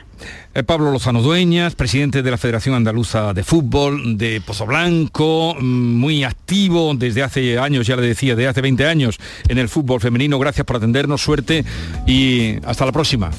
Eh, 0.53 0.63
Pablo 0.63 0.91
Lozano 0.91 1.21
Dueñas, 1.21 1.75
presidente 1.75 2.21
de 2.21 2.31
la 2.31 2.37
Federación 2.37 2.75
Andaluza 2.75 3.33
de 3.33 3.43
Fútbol 3.43 4.17
de 4.17 4.41
Pozo 4.41 4.65
Blanco, 4.65 5.55
mm, 5.59 5.63
muy 5.63 6.23
activo 6.23 6.93
desde 6.95 7.23
hace 7.23 7.57
años, 7.59 7.87
ya 7.87 7.95
le 7.95 8.01
decía, 8.01 8.35
desde 8.35 8.49
hace 8.49 8.61
20 8.61 8.85
años 8.85 9.17
en 9.47 9.57
el 9.57 9.69
fútbol 9.69 10.01
femenino. 10.01 10.39
Gracias 10.39 10.65
por 10.65 10.77
atendernos, 10.77 11.21
suerte 11.21 11.65
y 12.05 12.57
hasta 12.65 12.85
la 12.85 12.91
próxima. 12.91 13.31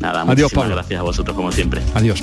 Nada, 0.00 0.22
Adiós, 0.26 0.52
Pablo. 0.52 0.74
gracias 0.74 0.98
a 0.98 1.02
vosotros 1.02 1.36
como 1.36 1.52
siempre. 1.52 1.82
Adiós. 1.94 2.22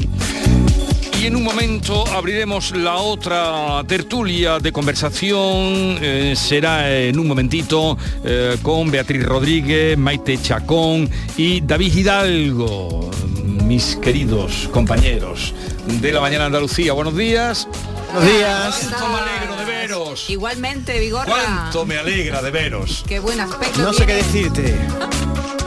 Y 1.20 1.26
en 1.26 1.36
un 1.36 1.44
momento 1.44 2.06
abriremos 2.10 2.76
la 2.76 2.98
otra 2.98 3.84
tertulia 3.88 4.60
de 4.60 4.72
conversación. 4.72 5.98
Eh, 6.00 6.36
será 6.38 6.96
en 6.96 7.18
un 7.18 7.28
momentito 7.28 7.98
eh, 8.24 8.58
con 8.62 8.92
Beatriz 8.92 9.24
Rodríguez, 9.24 9.98
Maite 9.98 10.40
Chacón 10.40 11.10
y 11.36 11.62
David 11.62 11.96
Hidalgo, 11.96 13.10
mis 13.64 13.96
queridos 13.96 14.70
compañeros 14.72 15.56
de 15.88 16.12
la 16.12 16.22
Mañana 16.22 16.46
Andalucía. 16.46 16.94
Buenos 16.94 17.18
días. 17.18 17.68
Buenos 18.14 18.32
días. 18.32 18.88
Cuánto 18.90 19.08
me 19.10 19.20
alegro 19.20 19.56
de 19.56 19.66
veros. 19.66 20.30
Igualmente, 20.30 21.00
Vigorra. 21.00 21.26
Cuánto 21.26 21.86
me 21.88 21.98
alegra 21.98 22.44
de 22.44 22.52
veros. 22.52 23.04
Qué 23.08 23.20
buen 23.20 23.40
aspecto. 23.40 23.82
No 23.82 23.92
sé 23.92 24.06
qué 24.06 24.14
decirte. 24.14 24.76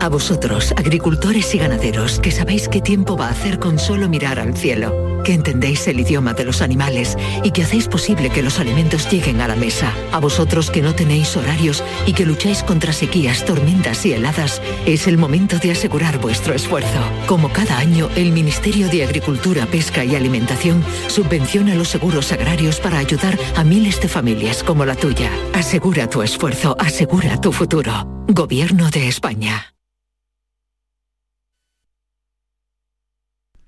A 0.00 0.08
vosotros, 0.08 0.72
agricultores 0.78 1.54
y 1.54 1.58
ganaderos, 1.58 2.20
que 2.20 2.30
sabéis 2.30 2.70
qué 2.70 2.80
tiempo 2.80 3.18
va 3.18 3.26
a 3.26 3.32
hacer 3.32 3.58
con 3.58 3.78
solo 3.78 4.08
mirar 4.08 4.40
al 4.40 4.56
cielo, 4.56 5.20
que 5.24 5.34
entendéis 5.34 5.86
el 5.88 6.00
idioma 6.00 6.32
de 6.32 6.44
los 6.44 6.62
animales 6.62 7.18
y 7.44 7.50
que 7.50 7.64
hacéis 7.64 7.86
posible 7.86 8.30
que 8.30 8.42
los 8.42 8.58
alimentos 8.58 9.10
lleguen 9.10 9.42
a 9.42 9.48
la 9.48 9.56
mesa. 9.56 9.92
A 10.10 10.18
vosotros 10.18 10.70
que 10.70 10.80
no 10.80 10.94
tenéis 10.94 11.36
horarios 11.36 11.84
y 12.06 12.14
que 12.14 12.24
lucháis 12.24 12.62
contra 12.62 12.94
sequías, 12.94 13.44
tormentas 13.44 14.06
y 14.06 14.14
heladas, 14.14 14.62
es 14.86 15.06
el 15.06 15.18
momento 15.18 15.58
de 15.58 15.72
asegurar 15.72 16.18
vuestro 16.18 16.54
esfuerzo. 16.54 17.02
Como 17.26 17.52
cada 17.52 17.76
año, 17.76 18.08
el 18.16 18.32
Ministerio 18.32 18.88
de 18.88 19.04
Agricultura, 19.04 19.66
Pesca 19.66 20.02
y 20.02 20.16
Alimentación 20.16 20.82
subvenciona 21.08 21.74
los 21.74 21.88
seguros 21.88 22.32
agrarios 22.32 22.80
para 22.80 22.96
ayudar 22.96 23.38
a 23.54 23.64
miles 23.64 24.00
de 24.00 24.08
familias 24.08 24.62
como 24.62 24.86
la 24.86 24.94
tuya. 24.94 25.30
Asegura 25.52 26.08
tu 26.08 26.22
esfuerzo, 26.22 26.74
asegura 26.78 27.38
tu 27.38 27.52
futuro. 27.52 28.24
Gobierno 28.28 28.88
de 28.88 29.06
España. 29.06 29.74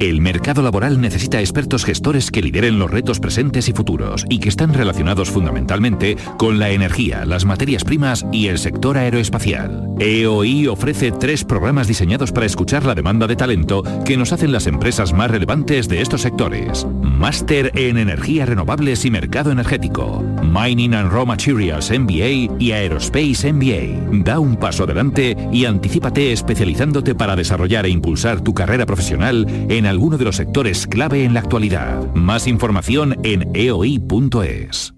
El 0.00 0.20
mercado 0.20 0.62
laboral 0.62 1.00
necesita 1.00 1.40
expertos 1.40 1.84
gestores 1.84 2.30
que 2.30 2.40
lideren 2.40 2.78
los 2.78 2.88
retos 2.88 3.18
presentes 3.18 3.68
y 3.68 3.72
futuros 3.72 4.24
y 4.28 4.38
que 4.38 4.48
están 4.48 4.72
relacionados 4.72 5.28
fundamentalmente 5.28 6.16
con 6.36 6.60
la 6.60 6.70
energía, 6.70 7.24
las 7.24 7.44
materias 7.44 7.82
primas 7.82 8.24
y 8.30 8.46
el 8.46 8.58
sector 8.58 8.96
aeroespacial. 8.96 9.88
EOI 9.98 10.68
ofrece 10.68 11.10
tres 11.10 11.42
programas 11.42 11.88
diseñados 11.88 12.30
para 12.30 12.46
escuchar 12.46 12.86
la 12.86 12.94
demanda 12.94 13.26
de 13.26 13.34
talento 13.34 13.82
que 14.04 14.16
nos 14.16 14.32
hacen 14.32 14.52
las 14.52 14.68
empresas 14.68 15.12
más 15.12 15.32
relevantes 15.32 15.88
de 15.88 16.00
estos 16.00 16.22
sectores. 16.22 16.86
Máster 17.02 17.72
en 17.74 17.98
energías 17.98 18.48
renovables 18.48 19.04
y 19.04 19.10
mercado 19.10 19.50
energético, 19.50 20.22
Mining 20.44 20.94
and 20.94 21.10
Raw 21.10 21.26
Materials 21.26 21.90
MBA 21.90 22.56
y 22.60 22.70
Aerospace 22.70 23.52
MBA. 23.52 24.22
Da 24.24 24.38
un 24.38 24.54
paso 24.54 24.84
adelante 24.84 25.36
y 25.52 25.64
anticípate 25.64 26.30
especializándote 26.32 27.16
para 27.16 27.34
desarrollar 27.34 27.84
e 27.86 27.90
impulsar 27.90 28.40
tu 28.40 28.54
carrera 28.54 28.86
profesional 28.86 29.44
en 29.68 29.87
alguno 29.88 30.18
de 30.18 30.24
los 30.24 30.36
sectores 30.36 30.86
clave 30.86 31.24
en 31.24 31.34
la 31.34 31.40
actualidad. 31.40 32.14
Más 32.14 32.46
información 32.46 33.16
en 33.24 33.50
eoi.es. 33.54 34.97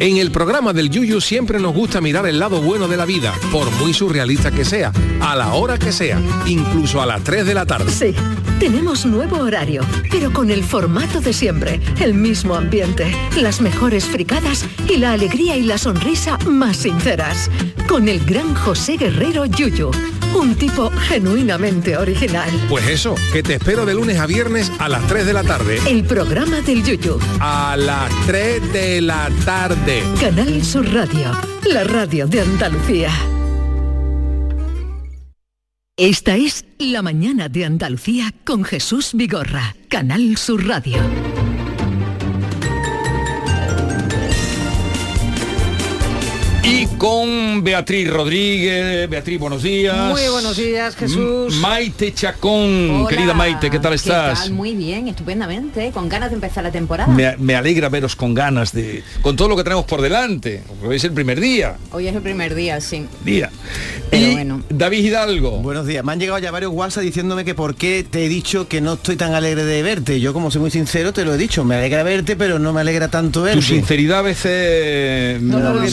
En 0.00 0.16
el 0.16 0.32
programa 0.32 0.72
del 0.72 0.88
Yuyu 0.88 1.20
siempre 1.20 1.60
nos 1.60 1.74
gusta 1.74 2.00
mirar 2.00 2.26
el 2.26 2.38
lado 2.38 2.62
bueno 2.62 2.88
de 2.88 2.96
la 2.96 3.04
vida, 3.04 3.34
por 3.52 3.70
muy 3.72 3.92
surrealista 3.92 4.50
que 4.50 4.64
sea, 4.64 4.92
a 5.20 5.36
la 5.36 5.52
hora 5.52 5.78
que 5.78 5.92
sea, 5.92 6.18
incluso 6.46 7.02
a 7.02 7.06
las 7.06 7.22
3 7.22 7.44
de 7.44 7.52
la 7.52 7.66
tarde. 7.66 7.92
Sí, 7.92 8.14
tenemos 8.58 9.04
nuevo 9.04 9.36
horario, 9.36 9.82
pero 10.10 10.32
con 10.32 10.50
el 10.50 10.64
formato 10.64 11.20
de 11.20 11.34
siempre, 11.34 11.82
el 12.00 12.14
mismo 12.14 12.54
ambiente, 12.54 13.14
las 13.36 13.60
mejores 13.60 14.06
fricadas 14.06 14.64
y 14.88 14.96
la 14.96 15.12
alegría 15.12 15.58
y 15.58 15.64
la 15.64 15.76
sonrisa 15.76 16.38
más 16.46 16.78
sinceras. 16.78 17.50
Con 17.86 18.08
el 18.08 18.24
gran 18.24 18.54
José 18.54 18.96
Guerrero 18.96 19.44
Yuyu 19.44 19.90
Un 20.34 20.54
tipo 20.54 20.90
genuinamente 20.90 21.96
original. 21.96 22.48
Pues 22.68 22.86
eso, 22.88 23.14
que 23.32 23.42
te 23.42 23.54
espero 23.54 23.84
de 23.84 23.94
lunes 23.94 24.18
a 24.18 24.26
viernes 24.26 24.70
a 24.78 24.88
las 24.88 25.06
3 25.06 25.26
de 25.26 25.32
la 25.32 25.42
tarde. 25.42 25.78
El 25.88 26.04
programa 26.04 26.60
del 26.60 26.82
Yuyu. 26.84 27.18
A 27.40 27.76
las 27.76 28.10
3 28.26 28.72
de 28.72 29.00
la 29.00 29.28
tarde. 29.44 30.02
Canal 30.20 30.64
Sur 30.64 30.92
Radio. 30.92 31.32
La 31.72 31.84
radio 31.84 32.26
de 32.26 32.40
Andalucía. 32.40 33.10
Esta 35.96 36.36
es 36.36 36.64
La 36.78 37.02
mañana 37.02 37.48
de 37.48 37.66
Andalucía 37.66 38.32
con 38.44 38.64
Jesús 38.64 39.10
Vigorra. 39.12 39.74
Canal 39.88 40.36
Sur 40.38 40.66
Radio. 40.66 41.29
Con 46.98 47.62
Beatriz 47.62 48.08
Rodríguez. 48.10 49.08
Beatriz, 49.08 49.38
buenos 49.38 49.62
días. 49.62 49.96
Muy 50.10 50.22
buenos 50.30 50.56
días, 50.56 50.96
Jesús. 50.96 51.52
M- 51.54 51.60
Maite 51.62 52.12
Chacón, 52.14 52.90
Hola, 53.02 53.08
querida 53.08 53.34
Maite, 53.34 53.70
¿qué 53.70 53.78
tal 53.78 53.94
estás? 53.94 54.40
tal? 54.40 54.52
Muy 54.52 54.74
bien, 54.74 55.08
estupendamente, 55.08 55.90
con 55.92 56.08
ganas 56.08 56.30
de 56.30 56.36
empezar 56.36 56.64
la 56.64 56.70
temporada. 56.70 57.12
Me, 57.12 57.36
me 57.38 57.54
alegra 57.54 57.88
veros 57.88 58.16
con 58.16 58.34
ganas 58.34 58.72
de. 58.72 59.02
con 59.22 59.36
todo 59.36 59.48
lo 59.48 59.56
que 59.56 59.64
tenemos 59.64 59.84
por 59.84 60.00
delante. 60.00 60.62
Hoy 60.84 60.96
es 60.96 61.04
el 61.04 61.12
primer 61.12 61.40
día. 61.40 61.76
Hoy 61.92 62.08
es 62.08 62.14
el 62.14 62.22
primer 62.22 62.54
día, 62.54 62.80
sí. 62.80 63.06
Día. 63.24 63.50
Pero 64.10 64.26
y 64.26 64.32
bueno. 64.32 64.62
David 64.70 65.04
Hidalgo. 65.04 65.58
Buenos 65.58 65.86
días. 65.86 66.04
Me 66.04 66.12
han 66.12 66.20
llegado 66.20 66.38
ya 66.38 66.50
varios 66.50 66.72
WhatsApp 66.72 67.02
diciéndome 67.04 67.44
que 67.44 67.54
por 67.54 67.74
qué 67.74 68.04
te 68.08 68.24
he 68.24 68.28
dicho 68.28 68.68
que 68.68 68.80
no 68.80 68.94
estoy 68.94 69.16
tan 69.16 69.34
alegre 69.34 69.64
de 69.64 69.82
verte. 69.82 70.20
Yo 70.20 70.32
como 70.32 70.50
soy 70.50 70.60
muy 70.62 70.70
sincero 70.70 71.12
te 71.12 71.24
lo 71.24 71.34
he 71.34 71.38
dicho. 71.38 71.64
Me 71.64 71.76
alegra 71.76 72.02
verte, 72.02 72.36
pero 72.36 72.58
no 72.58 72.72
me 72.72 72.80
alegra 72.80 73.08
tanto 73.08 73.42
verte. 73.42 73.60
Tu 73.60 73.66
sinceridad 73.66 74.20
a 74.20 74.22
veces. 74.22 75.40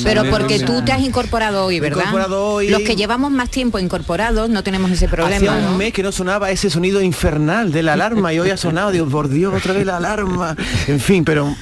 Pero 0.04 0.26
porque 0.30 0.60
tú 0.60 0.77
te 0.84 0.92
has 0.92 1.02
incorporado 1.02 1.66
hoy, 1.66 1.80
¿verdad? 1.80 2.00
incorporado 2.00 2.46
hoy. 2.54 2.70
Los 2.70 2.82
que 2.82 2.96
llevamos 2.96 3.32
más 3.32 3.50
tiempo 3.50 3.80
incorporados 3.80 4.50
no 4.50 4.64
tenemos 4.64 4.92
ese 4.92 5.08
problema. 5.08 5.36
Hacía 5.38 5.52
un 5.54 5.64
¿no? 5.74 5.78
mes 5.78 5.94
que 5.94 6.04
no 6.04 6.12
sonaba 6.12 6.52
ese 6.52 6.70
sonido 6.70 7.02
infernal 7.02 7.72
de 7.72 7.84
la 7.84 7.94
alarma 7.94 8.34
y 8.34 8.40
hoy 8.40 8.50
ha 8.50 8.58
sonado, 8.58 8.92
digo, 8.92 9.06
por 9.08 9.30
Dios, 9.30 9.54
otra 9.54 9.74
vez 9.74 9.86
la 9.86 9.98
alarma. 9.98 10.56
En 10.88 11.00
fin, 11.00 11.24
pero 11.26 11.54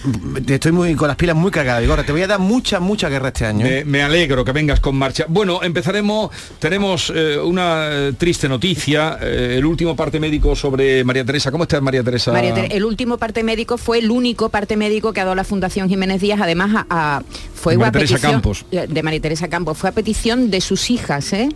estoy 0.47 0.71
muy 0.71 0.95
con 0.95 1.07
las 1.07 1.17
pilas 1.17 1.35
muy 1.35 1.51
cargadas. 1.51 1.81
Vigorra, 1.81 2.03
te 2.03 2.11
voy 2.11 2.21
a 2.21 2.27
dar 2.27 2.39
mucha, 2.39 2.79
mucha 2.79 3.09
guerra 3.09 3.29
este 3.29 3.45
año. 3.45 3.65
Me, 3.65 3.85
me 3.85 4.01
alegro 4.03 4.43
que 4.45 4.51
vengas 4.51 4.79
con 4.79 4.95
marcha. 4.95 5.25
Bueno, 5.27 5.61
empezaremos, 5.63 6.29
tenemos 6.59 7.11
eh, 7.15 7.37
una 7.37 7.87
eh, 7.91 8.13
triste 8.17 8.47
noticia, 8.49 9.17
eh, 9.21 9.55
el 9.57 9.65
último 9.65 9.95
parte 9.95 10.19
médico 10.19 10.55
sobre 10.55 11.03
María 11.03 11.23
Teresa. 11.25 11.51
¿Cómo 11.51 11.63
estás, 11.63 11.81
María 11.81 12.03
Teresa? 12.03 12.31
María 12.31 12.53
Ter- 12.53 12.73
el 12.73 12.83
último 12.85 13.17
parte 13.17 13.43
médico 13.43 13.77
fue 13.77 13.99
el 13.99 14.11
único 14.11 14.49
parte 14.49 14.77
médico 14.77 15.13
que 15.13 15.21
ha 15.21 15.23
dado 15.23 15.35
la 15.35 15.43
Fundación 15.43 15.89
Jiménez 15.89 16.21
Díaz, 16.21 16.39
además 16.41 16.85
a, 16.89 17.17
a- 17.17 17.23
fue 17.53 17.77
María 17.77 17.91
Teresa 17.93 18.13
petición 18.15 18.31
Campos. 18.33 18.65
eh, 18.71 18.85
de 18.87 19.03
María 19.05 19.21
Teresa 19.21 19.47
Campos, 19.47 19.77
fue 19.77 19.89
a 19.89 19.93
petición 19.93 20.51
de 20.51 20.59
sus 20.59 20.89
hijas, 20.91 21.31
¿eh? 21.31 21.47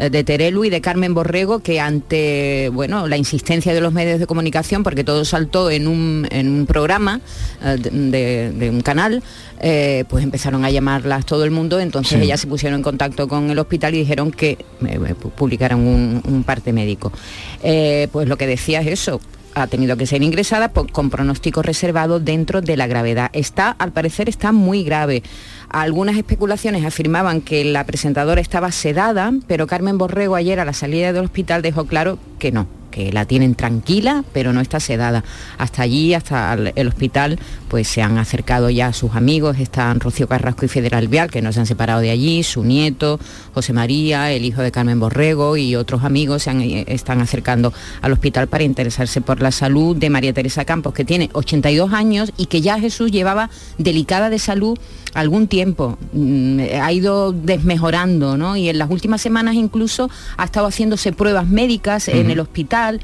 Eh, 0.00 0.10
de 0.10 0.22
Terelu 0.22 0.64
y 0.64 0.70
de 0.70 0.80
Carmen 0.80 1.12
Borrego 1.12 1.58
que 1.58 1.80
ante 1.80 2.70
bueno 2.72 3.08
la 3.08 3.16
insistencia 3.16 3.74
de 3.74 3.80
los 3.80 3.92
medios 3.92 4.20
de 4.20 4.26
comunicación 4.28 4.84
porque 4.84 5.02
todo 5.02 5.24
saltó 5.24 5.70
en 5.70 5.88
un, 5.88 6.28
en 6.30 6.48
un 6.50 6.66
programa 6.66 7.20
eh, 7.64 7.76
de, 7.80 8.52
de 8.52 8.70
un 8.70 8.80
canal 8.82 9.24
eh, 9.60 10.04
pues 10.08 10.22
empezaron 10.22 10.64
a 10.64 10.70
llamarlas 10.70 11.26
todo 11.26 11.42
el 11.42 11.50
mundo 11.50 11.80
entonces 11.80 12.16
Sí. 12.20 12.24
ellas 12.26 12.38
se 12.40 12.46
pusieron 12.46 12.76
en 12.78 12.82
contacto 12.84 13.26
con 13.26 13.50
el 13.50 13.58
hospital 13.58 13.92
y 13.96 13.98
dijeron 13.98 14.30
que 14.30 14.50
eh, 14.86 14.98
pu- 15.20 15.30
publicaran 15.32 15.80
un, 15.80 16.22
un 16.24 16.44
parte 16.44 16.72
médico 16.72 17.10
Eh, 17.64 18.06
pues 18.12 18.28
lo 18.28 18.36
que 18.36 18.46
decía 18.46 18.80
es 18.82 18.86
eso 19.00 19.20
ha 19.54 19.66
tenido 19.66 19.96
que 19.96 20.06
ser 20.06 20.22
ingresada 20.22 20.68
po- 20.72 20.86
con 20.86 21.10
pronóstico 21.10 21.62
reservado 21.62 22.20
dentro 22.20 22.60
de 22.60 22.76
la 22.76 22.86
gravedad. 22.86 23.30
Está, 23.32 23.70
al 23.70 23.92
parecer, 23.92 24.28
está 24.28 24.52
muy 24.52 24.84
grave. 24.84 25.22
Algunas 25.68 26.16
especulaciones 26.16 26.84
afirmaban 26.84 27.40
que 27.40 27.64
la 27.64 27.84
presentadora 27.84 28.40
estaba 28.40 28.72
sedada, 28.72 29.32
pero 29.46 29.66
Carmen 29.66 29.98
Borrego 29.98 30.34
ayer 30.34 30.60
a 30.60 30.64
la 30.64 30.72
salida 30.72 31.12
del 31.12 31.24
hospital 31.24 31.62
dejó 31.62 31.86
claro 31.86 32.18
que 32.38 32.52
no, 32.52 32.66
que 32.98 33.12
la 33.12 33.26
tienen 33.26 33.54
tranquila, 33.54 34.24
pero 34.32 34.52
no 34.52 34.60
está 34.60 34.80
sedada. 34.80 35.22
Hasta 35.56 35.82
allí, 35.82 36.14
hasta 36.14 36.54
el 36.54 36.88
hospital, 36.88 37.38
pues 37.68 37.86
se 37.86 38.02
han 38.02 38.18
acercado 38.18 38.70
ya 38.70 38.92
sus 38.92 39.14
amigos, 39.14 39.58
están 39.60 40.00
Rocío 40.00 40.26
Carrasco 40.26 40.64
y 40.64 40.68
Federal 40.68 41.06
Vial, 41.06 41.30
que 41.30 41.40
no 41.40 41.52
se 41.52 41.60
han 41.60 41.66
separado 41.66 42.00
de 42.00 42.10
allí, 42.10 42.42
su 42.42 42.64
nieto, 42.64 43.20
José 43.54 43.72
María, 43.72 44.32
el 44.32 44.44
hijo 44.44 44.62
de 44.62 44.72
Carmen 44.72 44.98
Borrego 44.98 45.56
y 45.56 45.76
otros 45.76 46.02
amigos 46.02 46.42
se 46.42 46.50
han- 46.50 46.60
eh, 46.60 46.84
están 46.88 47.20
acercando 47.20 47.72
al 48.02 48.12
hospital 48.12 48.48
para 48.48 48.64
interesarse 48.64 49.20
por 49.20 49.40
la 49.42 49.52
salud 49.52 49.96
de 49.96 50.10
María 50.10 50.32
Teresa 50.32 50.64
Campos, 50.64 50.92
que 50.92 51.04
tiene 51.04 51.30
82 51.34 51.92
años 51.92 52.32
y 52.36 52.46
que 52.46 52.62
ya 52.62 52.80
Jesús 52.80 53.12
llevaba 53.12 53.48
delicada 53.78 54.28
de 54.28 54.40
salud 54.40 54.76
algún 55.20 55.48
tiempo. 55.48 55.98
Mm, 56.12 56.60
Ha 56.80 56.92
ido 56.92 57.32
desmejorando, 57.32 58.36
¿no? 58.36 58.56
Y 58.56 58.68
en 58.68 58.78
las 58.78 58.90
últimas 58.90 59.20
semanas 59.20 59.54
incluso 59.54 60.10
ha 60.36 60.44
estado 60.44 60.66
haciéndose 60.66 61.12
pruebas 61.12 61.46
médicas 61.46 62.08
en 62.08 62.30
el 62.30 62.40
hospital. 62.40 63.00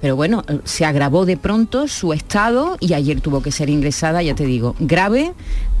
Pero 0.00 0.16
bueno, 0.16 0.44
se 0.64 0.84
agravó 0.84 1.24
de 1.24 1.38
pronto 1.38 1.88
su 1.88 2.12
estado 2.12 2.76
y 2.78 2.92
ayer 2.92 3.22
tuvo 3.22 3.40
que 3.40 3.50
ser 3.50 3.70
ingresada, 3.70 4.22
ya 4.22 4.34
te 4.34 4.44
digo, 4.44 4.74
grave, 4.78 5.32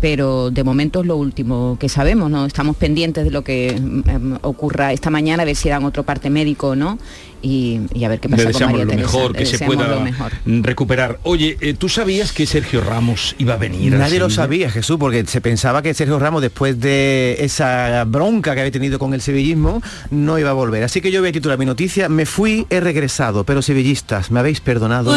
pero 0.04 0.50
de 0.50 0.62
momento 0.64 1.00
es 1.00 1.06
lo 1.06 1.16
último 1.16 1.78
que 1.80 1.88
sabemos, 1.88 2.30
¿no? 2.30 2.44
Estamos 2.44 2.76
pendientes 2.76 3.24
de 3.24 3.30
lo 3.30 3.42
que 3.42 3.68
em, 3.70 4.36
ocurra 4.42 4.92
esta 4.92 5.08
mañana, 5.08 5.44
a 5.44 5.46
ver 5.46 5.56
si 5.56 5.70
dan 5.70 5.82
otro 5.86 6.02
parte 6.02 6.28
médico 6.28 6.68
o 6.68 6.76
no, 6.76 6.98
y, 7.40 7.80
y 7.94 8.04
a 8.04 8.10
ver 8.10 8.20
qué 8.20 8.28
Le 8.28 8.32
pasa 8.36 8.42
con 8.44 8.52
deseamos 8.52 8.72
María 8.74 8.84
lo 8.84 8.90
Teresa. 8.90 9.06
mejor, 9.16 9.32
Le 9.32 9.38
que 9.38 9.46
se 9.46 9.64
pueda 9.64 10.00
mejor. 10.00 10.32
recuperar. 10.44 11.20
Oye, 11.22 11.56
eh, 11.62 11.72
¿tú 11.72 11.88
sabías 11.88 12.32
que 12.32 12.44
Sergio 12.44 12.82
Ramos 12.82 13.34
iba 13.38 13.54
a 13.54 13.56
venir? 13.56 13.94
Nadie 13.94 14.18
lo 14.18 14.28
sabía, 14.28 14.70
Jesús, 14.70 14.98
porque 15.00 15.24
se 15.24 15.40
pensaba 15.40 15.80
que 15.80 15.94
Sergio 15.94 16.18
Ramos, 16.18 16.42
después 16.42 16.78
de 16.78 17.38
esa 17.40 18.04
bronca 18.04 18.52
que 18.54 18.60
había 18.60 18.72
tenido 18.72 18.98
con 18.98 19.14
el 19.14 19.22
sevillismo, 19.22 19.80
no 20.10 20.38
iba 20.38 20.50
a 20.50 20.52
volver. 20.52 20.84
Así 20.84 21.00
que 21.00 21.10
yo 21.10 21.20
voy 21.20 21.30
a 21.30 21.32
titular 21.32 21.56
mi 21.58 21.64
noticia, 21.64 22.10
me 22.10 22.26
fui, 22.26 22.66
he 22.68 22.80
regresado, 22.80 23.44
pero 23.44 23.62
sevillistas, 23.62 24.30
¿me 24.30 24.38
habéis 24.40 24.60
perdonado? 24.60 25.14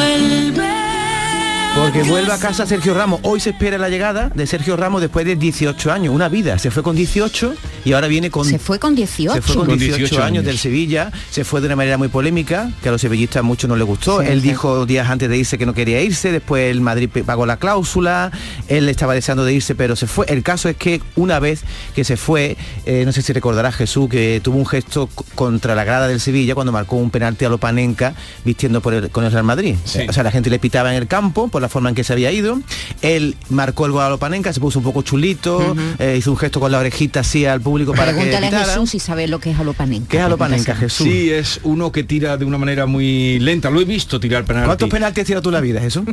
Porque 1.78 2.02
vuelve 2.04 2.34
a 2.34 2.38
casa 2.40 2.66
Sergio 2.66 2.94
Ramos. 2.96 3.20
Hoy 3.24 3.40
se 3.40 3.52
espera 3.52 3.78
la 3.78 3.88
llegada 3.88 4.30
de 4.34 4.46
Sergio 4.48 4.76
Ramos 4.76 5.00
después 5.00 5.26
de 5.26 5.36
18 5.36 5.92
años. 5.92 6.14
Una 6.14 6.28
vida. 6.28 6.58
Se 6.58 6.70
fue 6.72 6.82
con 6.84 6.96
18 6.96 7.54
y 7.86 7.94
ahora 7.94 8.08
viene 8.08 8.30
con... 8.32 8.44
Se 8.46 8.58
fue 8.60 8.78
con 8.80 8.94
18. 8.96 9.36
Se 9.36 9.42
fue 9.42 9.56
con 9.56 9.68
Con 9.68 9.78
18, 9.78 9.98
18 9.98 10.16
años, 10.18 10.28
años. 10.28 10.46
del 10.46 10.58
Sevilla, 10.58 11.12
se 11.30 11.46
fue 11.46 11.62
de 11.62 11.68
una 11.68 11.76
manera 11.78 11.98
muy 11.98 12.10
polémica, 12.10 12.72
que 12.82 12.90
a 12.90 12.92
los 12.92 13.00
sevillistas 13.00 13.44
mucho 13.44 13.68
no 13.70 13.76
les 13.78 13.86
gustó. 13.88 14.22
Sí, 14.22 14.28
él 14.28 14.42
sí. 14.42 14.50
dijo 14.50 14.86
días 14.86 15.08
antes 15.10 15.30
de 15.30 15.38
irse 15.38 15.58
que 15.58 15.66
no 15.66 15.74
quería 15.74 16.02
irse, 16.02 16.32
después 16.32 16.70
el 16.70 16.82
Madrid 16.82 17.10
pagó 17.26 17.46
la 17.46 17.58
cláusula, 17.58 18.32
él 18.68 18.90
estaba 18.90 19.14
deseando 19.14 19.46
de 19.46 19.54
irse, 19.54 19.74
pero 19.76 19.96
se 19.96 20.08
fue. 20.08 20.26
El 20.30 20.44
caso 20.44 20.68
es 20.68 20.76
que 20.76 21.02
una 21.16 21.40
vez 21.40 21.62
que 21.96 22.04
se 22.04 22.18
fue, 22.18 22.58
eh, 22.86 23.04
no 23.06 23.14
sé 23.14 23.22
si 23.22 23.32
recordará 23.32 23.72
Jesús, 23.72 24.10
que 24.10 24.42
tuvo 24.44 24.58
un 24.58 24.66
gesto 24.66 25.08
contra 25.36 25.74
la 25.76 25.84
grada 25.86 26.08
del 26.10 26.20
Sevilla 26.20 26.54
cuando 26.56 26.74
marcó 26.74 26.98
un 26.98 27.12
penalti 27.12 27.46
a 27.46 27.50
Lopanenka 27.50 28.14
vistiendo 28.44 28.82
por 28.82 28.94
el- 28.96 29.10
con 29.10 29.24
el 29.24 29.32
Real 29.32 29.44
Madrid. 29.46 29.76
O 30.10 30.12
sea, 30.14 30.24
la 30.24 30.32
gente 30.32 30.50
le 30.50 30.60
pitaba 30.60 30.92
en 30.92 30.98
el 31.02 31.08
campo 31.08 31.48
por 31.48 31.62
la 31.62 31.67
forma 31.70 31.90
en 31.90 31.96
que 31.96 32.04
se 32.04 32.14
había 32.14 32.32
ido. 32.32 32.60
Él 33.02 33.36
marcó 33.50 33.86
el 33.86 33.92
gol 33.92 34.04
a 34.04 34.10
Lopanenka, 34.10 34.52
se 34.54 34.60
puso 34.60 34.80
un 34.80 34.86
poco 34.86 35.02
chulito, 35.02 35.76
eh, 36.00 36.16
hizo 36.18 36.32
un 36.32 36.38
gesto 36.38 36.60
con 36.60 36.72
la 36.72 36.80
orejita 36.80 37.22
así 37.22 37.46
al 37.46 37.62
público 37.62 37.94
para 37.94 38.12
que 38.14 38.22
Pregúntale 38.22 38.48
a. 38.56 38.66
Jesús 38.66 38.90
si 38.92 39.00
sabe 39.00 39.28
lo 39.28 39.40
que 39.40 39.52
es 39.52 39.60
alopanenca. 39.60 40.08
¿Qué 40.10 40.18
es 40.18 40.24
alopanenca, 40.24 40.76
Jesús? 40.76 41.08
Sí, 41.08 41.30
es 41.32 41.60
uno 41.64 41.92
que 41.92 42.04
tira 42.04 42.38
de 42.38 42.46
una 42.46 42.58
manera 42.58 42.86
muy 42.86 43.40
lenta. 43.40 43.70
Lo 43.70 43.82
he 43.82 43.86
visto 43.86 44.20
tirar 44.20 44.46
penalti. 44.46 44.68
¿Cuántos 44.68 44.90
penaltis 44.90 45.22
has 45.22 45.28
tirado 45.28 45.42
tú 45.44 45.50
en 45.50 45.54
la 45.56 45.62
vida, 45.62 45.80
Jesús? 45.82 46.04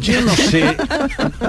Yo 0.00 0.20
no 0.20 0.32
sé, 0.36 0.76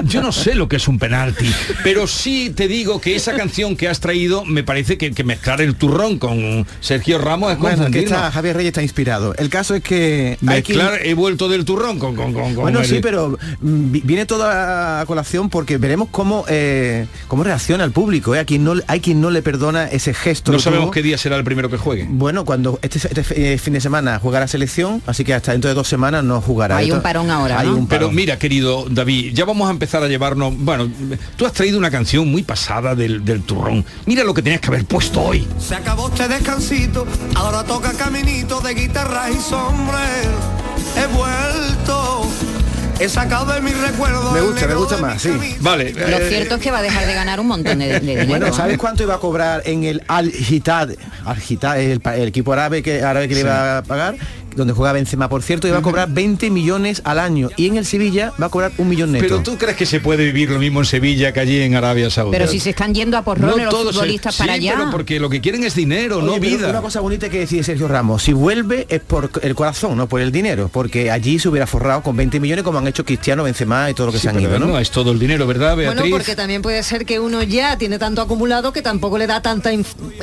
yo 0.05 0.21
no 0.23 0.31
sé 0.31 0.55
lo 0.55 0.67
que 0.67 0.77
es 0.77 0.87
un 0.87 0.97
penalti, 0.97 1.45
pero 1.83 2.07
sí 2.07 2.49
te 2.55 2.67
digo 2.67 2.99
que 2.99 3.15
esa 3.15 3.33
canción 3.35 3.75
que 3.75 3.87
has 3.87 3.99
traído 3.99 4.45
me 4.45 4.63
parece 4.63 4.97
que, 4.97 5.11
que 5.11 5.23
mezclar 5.23 5.61
el 5.61 5.75
turrón 5.75 6.17
con 6.17 6.65
Sergio 6.79 7.19
Ramos 7.19 7.51
es 7.53 7.59
Bueno, 7.59 7.85
que 7.91 7.99
está, 7.99 8.31
Javier 8.31 8.55
Reyes 8.55 8.69
está 8.71 8.81
inspirado. 8.81 9.35
El 9.35 9.49
caso 9.49 9.75
es 9.75 9.83
que... 9.83 10.39
hay 10.47 10.63
que- 10.63 10.73
Mezclar, 10.73 11.05
he 11.05 11.13
vuelto 11.13 11.49
del 11.49 11.65
turrón 11.65 11.99
con... 11.99 12.15
con, 12.15 12.33
con- 12.33 12.55
con 12.55 12.63
Bueno, 12.63 12.79
el- 12.79 12.87
sí, 12.87 12.99
pero 13.01 13.37
viene 13.61 14.25
toda 14.25 15.01
a 15.01 15.05
colación 15.05 15.49
porque 15.49 15.77
veremos 15.77 16.09
cómo 16.11 16.45
eh, 16.47 17.07
cómo 17.27 17.43
reacciona 17.43 17.83
el 17.83 17.91
público. 17.91 18.35
¿eh? 18.35 18.39
A 18.39 18.45
quien 18.45 18.63
no, 18.63 18.73
hay 18.87 18.99
quien 18.99 19.21
no 19.21 19.29
le 19.29 19.41
perdona 19.41 19.87
ese 19.87 20.13
gesto. 20.13 20.51
No 20.51 20.59
sabemos 20.59 20.85
tuvo. 20.85 20.91
qué 20.91 21.01
día 21.01 21.17
será 21.17 21.35
el 21.37 21.43
primero 21.43 21.69
que 21.69 21.77
juegue. 21.77 22.07
Bueno, 22.09 22.45
cuando 22.45 22.79
este, 22.81 22.99
este, 22.99 23.53
eh, 23.53 23.57
fin 23.57 23.73
de 23.73 23.81
semana 23.81 24.19
juega 24.19 24.39
la 24.39 24.47
selección, 24.47 25.01
así 25.05 25.23
que 25.23 25.33
hasta 25.33 25.51
dentro 25.51 25.69
de 25.69 25.75
dos 25.75 25.87
semanas 25.87 26.23
no 26.23 26.41
jugará. 26.41 26.77
Hay 26.77 26.91
un 26.91 27.01
parón 27.01 27.29
ahora, 27.29 27.59
Hay 27.59 27.67
¿no? 27.67 27.75
un 27.77 27.87
Pero 27.87 28.11
mira, 28.11 28.37
querido 28.37 28.85
David, 28.89 29.33
ya 29.33 29.45
vamos 29.45 29.67
a 29.67 29.71
empezar 29.71 30.03
a 30.03 30.07
llevarnos... 30.07 30.53
Bueno, 30.57 30.89
tú 31.37 31.45
has 31.45 31.53
traído 31.53 31.77
una 31.77 31.91
canción 31.91 32.27
muy 32.29 32.43
pasada 32.43 32.95
del, 32.95 33.23
del 33.25 33.41
turrón. 33.43 33.85
Mira 34.05 34.23
lo 34.23 34.33
que 34.33 34.41
tenías 34.41 34.61
que 34.61 34.67
haber 34.67 34.85
puesto 34.85 35.21
hoy. 35.21 35.47
Se 35.59 35.75
acabó 35.75 36.07
este 36.09 36.27
descansito, 36.27 37.05
ahora 37.35 37.63
toca 37.63 37.93
caminito 37.93 38.61
de 38.61 38.73
guitarras 38.73 39.31
y 39.31 39.39
sombrero. 39.39 40.61
He 40.95 41.07
vuelto, 41.15 42.20
he 43.01 43.09
sacado 43.09 43.51
de 43.53 43.61
mis 43.61 43.77
recuerdos. 43.79 44.31
Me 44.31 44.41
gusta, 44.41 44.67
me 44.67 44.75
gusta 44.75 44.95
de 44.95 45.01
más, 45.01 45.21
sí. 45.21 45.31
Vale. 45.59 45.91
Lo 45.91 46.17
cierto 46.19 46.55
es 46.55 46.61
que 46.61 46.71
va 46.71 46.79
a 46.79 46.81
dejar 46.81 47.05
de 47.05 47.13
ganar 47.13 47.39
un 47.39 47.47
montón 47.47 47.79
de, 47.79 47.87
de 47.87 47.99
dinero. 47.99 48.27
Bueno, 48.27 48.47
¿eh? 48.47 48.53
¿sabes 48.53 48.77
cuánto 48.77 49.03
iba 49.03 49.15
a 49.15 49.19
cobrar 49.19 49.63
en 49.65 49.83
el 49.83 50.03
Al 50.07 50.31
Hitad? 50.31 50.89
Al 51.25 51.37
Hitad, 51.41 51.79
el, 51.79 52.01
el 52.03 52.27
equipo 52.27 52.53
árabe 52.53 52.83
que 52.83 53.03
árabe 53.03 53.27
que 53.27 53.35
le 53.35 53.39
iba 53.41 53.79
a 53.79 53.83
pagar 53.83 54.15
donde 54.55 54.73
juega 54.73 54.93
Benzema, 54.93 55.29
por 55.29 55.43
cierto, 55.43 55.67
y 55.67 55.71
va 55.71 55.77
a 55.79 55.81
cobrar 55.81 56.09
20 56.09 56.49
millones 56.49 57.01
al 57.05 57.19
año. 57.19 57.49
Y 57.57 57.67
en 57.67 57.77
el 57.77 57.85
Sevilla 57.85 58.33
va 58.41 58.47
a 58.47 58.49
cobrar 58.49 58.71
un 58.77 58.89
millón 58.89 59.11
neto. 59.11 59.25
Pero 59.27 59.41
tú 59.43 59.57
crees 59.57 59.77
que 59.77 59.85
se 59.85 59.99
puede 59.99 60.25
vivir 60.25 60.49
lo 60.49 60.59
mismo 60.59 60.79
en 60.79 60.85
Sevilla 60.85 61.31
que 61.33 61.39
allí 61.39 61.59
en 61.61 61.75
Arabia 61.75 62.09
Saudí. 62.09 62.31
Pero 62.31 62.47
si 62.47 62.59
se 62.59 62.71
están 62.71 62.93
yendo 62.93 63.17
a 63.17 63.23
porrón 63.23 63.51
los 63.57 63.69
todos 63.69 63.87
se- 63.87 63.93
futbolistas 63.93 64.35
sí, 64.35 64.39
para 64.39 64.53
allá. 64.53 64.73
pero 64.77 64.91
porque 64.91 65.19
lo 65.19 65.29
que 65.29 65.41
quieren 65.41 65.63
es 65.63 65.75
dinero, 65.75 66.21
no 66.21 66.33
Oye, 66.33 66.39
vida. 66.39 66.69
Una 66.69 66.81
cosa 66.81 66.99
bonita 66.99 67.29
que 67.29 67.39
decide 67.39 67.63
Sergio 67.63 67.87
Ramos, 67.87 68.23
si 68.23 68.33
vuelve 68.33 68.85
es 68.89 68.99
por 69.01 69.29
el 69.41 69.55
corazón, 69.55 69.97
no 69.97 70.07
por 70.07 70.21
el 70.21 70.31
dinero, 70.31 70.69
porque 70.71 71.11
allí 71.11 71.39
se 71.39 71.49
hubiera 71.49 71.67
forrado 71.67 72.01
con 72.03 72.15
20 72.15 72.39
millones 72.39 72.63
como 72.63 72.77
han 72.79 72.87
hecho 72.87 73.05
Cristiano, 73.05 73.43
Benzema 73.43 73.89
y 73.89 73.93
todo 73.93 74.07
lo 74.07 74.11
que 74.13 74.19
Sí, 74.19 74.23
se 74.23 74.29
han 74.29 74.39
ido, 74.39 74.57
¿no? 74.59 74.67
no 74.67 74.79
es 74.79 74.91
todo 74.91 75.11
el 75.11 75.19
dinero, 75.19 75.47
¿verdad, 75.47 75.75
Bueno, 75.75 75.91
Beatriz? 75.93 76.11
porque 76.11 76.35
también 76.35 76.61
puede 76.61 76.81
ser 76.83 77.05
que 77.05 77.19
uno 77.19 77.41
ya 77.43 77.77
tiene 77.77 77.97
tanto 77.99 78.21
acumulado 78.21 78.71
que 78.73 78.81
tampoco 78.81 79.17
le 79.17 79.27
da 79.27 79.41
tanta 79.41 79.71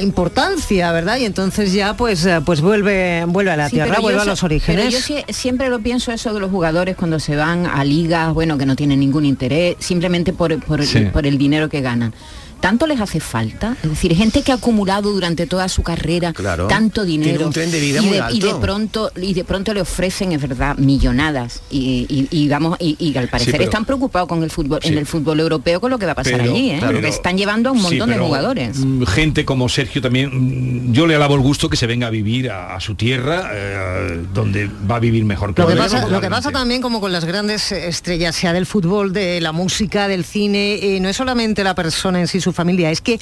importancia, 0.09 0.93
¿verdad? 0.93 1.19
Y 1.19 1.25
entonces 1.25 1.73
ya 1.73 1.95
pues 1.97 2.25
eh, 2.27 2.41
pues 2.45 2.61
vuelve 2.61 3.25
vuelve 3.27 3.51
a 3.51 3.57
la 3.57 3.69
Sí, 3.69 3.77
tierra, 3.77 3.97
pero 3.97 4.03
vuelve 4.19 4.31
a 4.31 4.33
los 4.33 4.43
orígenes. 4.43 4.95
Pero 5.07 5.21
yo 5.25 5.33
siempre 5.33 5.69
lo 5.69 5.81
pienso 5.81 6.13
eso 6.13 6.33
de 6.35 6.41
los 6.41 6.51
jugadores 6.51 6.97
cuando 6.97 7.19
se 7.21 7.37
van 7.37 7.67
a 7.67 7.85
ligas, 7.85 8.33
bueno, 8.35 8.59
que 8.59 8.67
no 8.67 8.77
tienen 8.77 9.01
ningún 9.01 9.25
interés, 9.25 9.77
simplemente 9.79 10.33
por, 10.33 10.59
por, 10.65 10.85
Sí. 10.85 11.07
por 11.13 11.27
el 11.27 11.39
dinero 11.39 11.69
que 11.69 11.81
ganan. 11.81 12.13
¿Tanto 12.61 12.87
les 12.87 13.01
hace 13.01 13.21
falta? 13.21 13.77
Es 13.83 13.91
decir, 13.91 14.15
gente 14.17 14.43
que 14.43 14.53
ha 14.53 14.57
acumulado 14.57 15.13
durante 15.13 15.47
toda 15.47 15.69
su 15.69 15.83
carrera 15.83 16.33
Claro. 16.33 16.67
tanto 16.67 17.05
dinero 17.05 17.31
Tiene 17.33 17.45
un 17.47 17.53
tren 17.53 17.71
de 17.71 17.81
vida 17.81 18.01
y, 18.01 18.07
muy 18.07 18.17
de, 18.19 18.25
y 18.33 18.41
de 18.41 18.49
alto. 18.49 18.61
pronto 18.61 19.13
y 19.21 19.33
de 19.35 19.45
pronto 19.45 19.73
le 19.75 19.81
ofrecen, 19.81 20.33
es 20.33 20.41
verdad, 20.43 20.77
millonadas 20.77 21.63
y, 21.71 22.07
y- 22.09 22.29
y 22.31 22.49
vamos 22.49 22.77
y, 22.81 22.97
y 22.99 23.17
al 23.17 23.29
parecer 23.29 23.53
pero- 23.53 23.65
están 23.65 23.85
preocupados 23.85 24.29
con 24.29 24.43
el 24.43 24.51
fútbol 24.51 24.81
en 24.83 24.99
el 24.99 25.07
fútbol 25.07 25.41
europeo 25.41 25.81
con 25.81 25.91
lo 25.91 25.99
que 25.99 26.07
va 26.07 26.13
a 26.13 26.17
pasar 26.17 26.39
Pero- 26.41 26.53
allí, 26.53 26.71
¿eh? 26.71 26.77
claro. 26.79 26.95
Porque 26.95 27.09
están 27.09 27.37
llevando 27.39 27.69
a 27.69 27.73
un 27.73 27.79
Sí, 27.79 27.85
montón 27.85 28.11
de 28.11 28.19
jugadores. 28.19 28.79
mm, 28.79 29.03
Gente 29.05 29.45
como 29.45 29.69
Sergio 29.69 30.03
también, 30.03 30.89
mm, 30.89 30.93
yo 30.93 31.07
le 31.07 31.15
alabo 31.15 31.35
el 31.37 31.41
gusto 31.41 31.69
que 31.69 31.77
se 31.77 31.87
venga 31.87 32.09
a 32.09 32.11
vivir 32.11 32.51
a, 32.51 32.75
a 32.75 32.81
su 32.81 32.95
tierra, 32.95 33.51
eh, 33.53 34.21
donde 34.35 34.69
va 34.91 34.97
a 34.97 35.01
vivir 35.01 35.25
mejor 35.25 35.55
que 35.55 35.63
Lo 35.63 35.69
que, 35.69 35.77
pasa, 35.77 36.07
lo 36.09 36.21
que 36.21 36.29
pasa 36.31 36.51
también 36.51 36.83
como 36.83 37.01
con 37.01 37.13
las 37.13 37.25
grandes 37.25 37.73
eh, 37.73 37.89
estrellas, 37.89 38.35
sea 38.37 38.53
del 38.53 38.67
fútbol, 38.67 39.13
de 39.13 39.41
la 39.41 39.53
música, 39.53 40.09
del 40.09 40.25
cine, 40.25 40.75
eh, 40.75 41.01
no 41.01 41.09
es 41.09 41.17
solamente 41.17 41.63
la 41.65 41.75
persona 41.75 42.21
en 42.21 42.27
sí, 42.29 42.41
su 42.41 42.48
familia, 42.53 42.91
es 42.91 43.01
que 43.01 43.19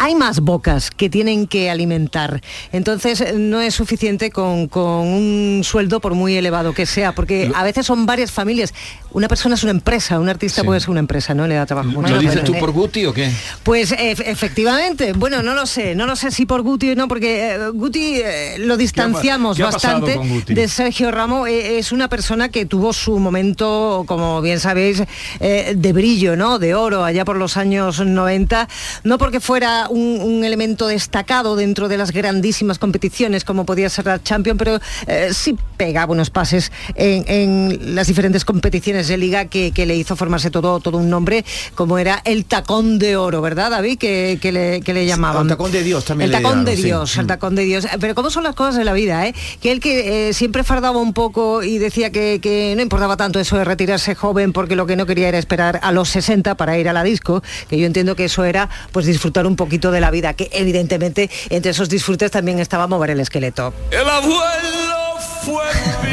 hay 0.00 0.14
más 0.14 0.40
bocas 0.40 0.90
que 0.90 1.10
tienen 1.10 1.46
que 1.46 1.70
alimentar. 1.70 2.40
Entonces 2.72 3.34
no 3.36 3.60
es 3.60 3.74
suficiente 3.74 4.30
con, 4.30 4.66
con 4.66 5.06
un 5.06 5.60
sueldo 5.62 6.00
por 6.00 6.14
muy 6.14 6.36
elevado 6.36 6.72
que 6.72 6.86
sea, 6.86 7.12
porque 7.12 7.52
a 7.54 7.62
veces 7.64 7.84
son 7.84 8.06
varias 8.06 8.32
familias. 8.32 8.72
Una 9.12 9.28
persona 9.28 9.54
es 9.56 9.62
una 9.62 9.72
empresa, 9.72 10.18
un 10.20 10.28
artista 10.28 10.60
Sí. 10.60 10.66
puede 10.66 10.80
ser 10.80 10.90
una 10.90 11.00
empresa, 11.00 11.34
¿no? 11.34 11.46
Le 11.46 11.54
da 11.56 11.66
trabajo. 11.66 11.88
muchas 11.88 12.10
¿Lo 12.12 12.18
dices 12.20 12.44
tú 12.44 12.54
¿eh? 12.54 12.58
por 12.60 12.70
Guti 12.70 13.06
o 13.06 13.12
qué? 13.12 13.30
Pues 13.62 13.92
ef- 13.92 14.22
efectivamente, 14.24 15.12
bueno, 15.14 15.42
no 15.42 15.54
lo 15.54 15.66
sé, 15.66 15.94
no 15.94 16.06
lo 16.06 16.14
sé 16.16 16.30
si 16.30 16.46
por 16.46 16.62
Guti 16.62 16.90
o 16.92 16.94
no, 16.96 17.08
porque 17.08 17.54
eh, 17.54 17.58
Guti 17.72 18.20
eh, 18.24 18.56
lo 18.58 18.76
distanciamos 18.76 19.56
qué 19.56 19.64
ha 19.64 19.70
pasado 19.70 20.00
bastante 20.06 20.28
Guti? 20.28 20.54
de 20.54 20.68
Sergio 20.68 21.10
Ramos. 21.10 21.48
Eh, 21.48 21.78
es 21.78 21.92
una 21.92 22.08
persona 22.08 22.50
que 22.50 22.66
tuvo 22.66 22.92
su 22.92 23.18
momento, 23.18 24.04
como 24.06 24.40
bien 24.42 24.60
sabéis, 24.60 25.02
de 25.40 25.92
brillo, 25.92 26.36
¿no? 26.36 26.58
De 26.58 26.74
oro, 26.74 27.04
allá 27.04 27.24
por 27.24 27.36
los 27.36 27.56
años 27.56 28.00
90, 28.00 28.68
no 29.04 29.18
porque 29.18 29.40
fuera 29.40 29.86
un, 29.88 30.20
un 30.20 30.44
elemento 30.44 30.86
destacado 30.86 31.56
dentro 31.56 31.88
de 31.88 31.96
las 31.96 32.12
grandísimas 32.12 32.78
competiciones, 32.78 33.44
como 33.44 33.64
podía 33.66 33.88
ser 33.88 34.06
la 34.06 34.22
Champions, 34.22 34.58
pero 34.58 34.78
sí 35.32 35.56
pegaba 35.76 36.12
unos 36.12 36.30
pases 36.30 36.70
en, 36.94 37.24
en 37.26 37.94
las 37.94 38.06
diferentes 38.06 38.44
competiciones 38.44 38.99
de 39.08 39.16
liga 39.18 39.46
que, 39.46 39.72
que 39.72 39.86
le 39.86 39.96
hizo 39.96 40.16
formarse 40.16 40.50
todo, 40.50 40.80
todo 40.80 40.98
un 40.98 41.10
nombre, 41.10 41.44
como 41.74 41.98
era 41.98 42.20
el 42.24 42.44
tacón 42.44 42.98
de 42.98 43.16
oro, 43.16 43.40
¿verdad, 43.40 43.70
David? 43.70 43.98
Que, 43.98 44.38
que 44.40 44.52
le, 44.52 44.80
que 44.80 44.92
le 44.94 45.06
llamaban. 45.06 45.42
El 45.42 45.48
tacón 45.48 45.72
de 45.72 45.82
Dios 45.82 46.04
también 46.04 46.26
El 46.26 46.32
le 46.36 46.42
tacón 46.42 46.64
de 46.64 46.76
sí. 46.76 46.82
Dios, 46.84 47.16
el 47.16 47.24
Mm. 47.24 47.28
tacón 47.28 47.54
de 47.54 47.64
Dios. 47.64 47.86
Pero 48.00 48.14
cómo 48.14 48.30
son 48.30 48.44
las 48.44 48.54
cosas 48.54 48.76
de 48.76 48.84
la 48.84 48.92
vida, 48.92 49.26
¿eh? 49.26 49.34
Que 49.60 49.72
él 49.72 49.80
que 49.80 50.28
eh, 50.28 50.32
siempre 50.34 50.64
fardaba 50.64 50.98
un 50.98 51.12
poco 51.12 51.62
y 51.62 51.78
decía 51.78 52.10
que, 52.10 52.40
que 52.42 52.74
no 52.76 52.82
importaba 52.82 53.16
tanto 53.16 53.38
eso 53.40 53.56
de 53.56 53.64
retirarse 53.64 54.14
joven 54.14 54.52
porque 54.52 54.76
lo 54.76 54.86
que 54.86 54.96
no 54.96 55.06
quería 55.06 55.28
era 55.28 55.38
esperar 55.38 55.80
a 55.82 55.92
los 55.92 56.08
60 56.08 56.54
para 56.56 56.78
ir 56.78 56.88
a 56.88 56.92
la 56.92 57.02
disco, 57.02 57.42
que 57.68 57.78
yo 57.78 57.86
entiendo 57.86 58.16
que 58.16 58.26
eso 58.26 58.44
era 58.44 58.68
pues 58.92 59.06
disfrutar 59.06 59.46
un 59.46 59.56
poquito 59.56 59.90
de 59.90 60.00
la 60.00 60.10
vida, 60.10 60.34
que 60.34 60.48
evidentemente 60.52 61.30
entre 61.50 61.70
esos 61.72 61.88
disfrutes 61.88 62.30
también 62.30 62.58
estaba 62.58 62.86
mover 62.86 63.10
el 63.10 63.20
esqueleto. 63.20 63.72
El 63.90 64.08
abuelo 64.08 65.16
fue. 65.44 66.09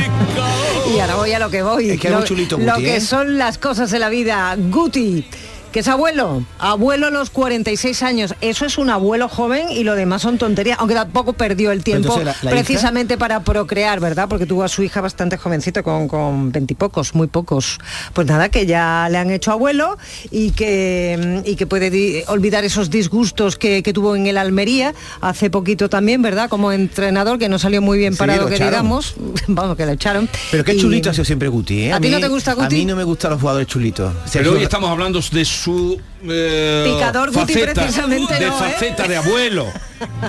Y 0.95 0.99
ahora 0.99 1.15
voy 1.15 1.31
a 1.33 1.39
lo 1.39 1.49
que 1.49 1.61
voy. 1.61 1.91
Es 1.91 1.99
que 1.99 2.09
lo, 2.09 2.17
muy 2.17 2.25
chulito 2.25 2.57
lo 2.57 2.73
Guti, 2.73 2.83
que 2.83 2.95
¿eh? 2.97 3.01
son 3.01 3.37
las 3.37 3.57
cosas 3.57 3.91
de 3.91 3.99
la 3.99 4.09
vida. 4.09 4.55
Guti. 4.57 5.25
Que 5.71 5.81
es 5.81 5.87
abuelo, 5.89 6.43
abuelo 6.57 7.07
a 7.07 7.11
los 7.11 7.29
46 7.29 8.01
años, 8.01 8.33
eso 8.41 8.65
es 8.65 8.77
un 8.79 8.89
abuelo 8.89 9.27
joven 9.29 9.69
y 9.69 9.83
lo 9.83 9.93
demás 9.95 10.23
son 10.23 10.37
tonterías, 10.39 10.77
aunque 10.79 10.95
tampoco 10.95 11.33
perdió 11.33 11.71
el 11.71 11.83
tiempo 11.83 12.17
entonces 12.17 12.25
la- 12.43 12.49
la 12.49 12.51
precisamente 12.51 13.17
para 13.17 13.41
procrear, 13.43 13.99
¿verdad? 13.99 14.27
Porque 14.27 14.45
tuvo 14.47 14.63
a 14.63 14.69
su 14.69 14.81
hija 14.81 15.01
bastante 15.01 15.37
jovencita, 15.37 15.83
con, 15.83 16.07
con 16.07 16.51
veintipocos, 16.51 17.13
muy 17.13 17.27
pocos. 17.27 17.77
Pues 18.13 18.25
nada, 18.25 18.49
que 18.49 18.65
ya 18.65 19.07
le 19.11 19.17
han 19.19 19.29
hecho 19.29 19.51
abuelo 19.51 19.97
y 20.31 20.51
que, 20.51 21.43
y 21.45 21.55
que 21.55 21.67
puede 21.67 22.23
olvidar 22.27 22.63
esos 22.63 22.89
disgustos 22.89 23.55
que, 23.57 23.83
que 23.83 23.93
tuvo 23.93 24.15
en 24.15 24.25
el 24.25 24.37
Almería 24.37 24.95
hace 25.21 25.49
poquito 25.51 25.89
también, 25.89 26.21
¿verdad? 26.23 26.49
Como 26.49 26.71
entrenador, 26.71 27.37
que 27.37 27.49
no 27.49 27.59
salió 27.59 27.81
muy 27.83 27.99
bien 27.99 28.13
Sí, 28.13 28.19
parado, 28.19 28.43
lo 28.43 28.47
que 28.47 28.55
echaron. 28.55 28.71
digamos, 28.73 29.13
vamos, 29.47 29.77
que 29.77 29.85
lo 29.85 29.91
echaron. 29.91 30.27
Pero 30.49 30.63
qué 30.63 30.73
Y- 30.73 30.79
chulito 30.79 31.09
ha 31.11 31.13
sido 31.13 31.25
siempre 31.25 31.49
Guti, 31.49 31.81
¿eh? 31.83 31.93
¿A 31.93 31.99
ti 31.99 32.09
no 32.09 32.19
te 32.19 32.29
gusta 32.29 32.51
A 32.51 32.55
Guti? 32.55 32.75
mí 32.77 32.85
no 32.85 32.95
me 32.95 33.03
gustan 33.03 33.31
los 33.31 33.39
jugadores 33.41 33.67
chulitos. 33.67 34.11
Pero 34.33 34.53
hoy 34.53 34.63
estamos 34.63 34.89
hablando 34.89 35.19
de 35.19 35.45
su 35.45 35.56
eh, 35.65 36.93
Picador 36.93 37.31
Guti 37.31 37.53
faceta, 37.53 37.73
precisamente 37.73 38.33
de 38.35 38.47
no, 38.47 38.57
¿eh? 38.57 38.59
faceta 38.59 39.07
de 39.07 39.17
abuelo, 39.17 39.65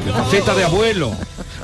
de 0.05 0.13
faceta 0.25 0.55
de 0.55 0.65
abuelo. 0.65 1.13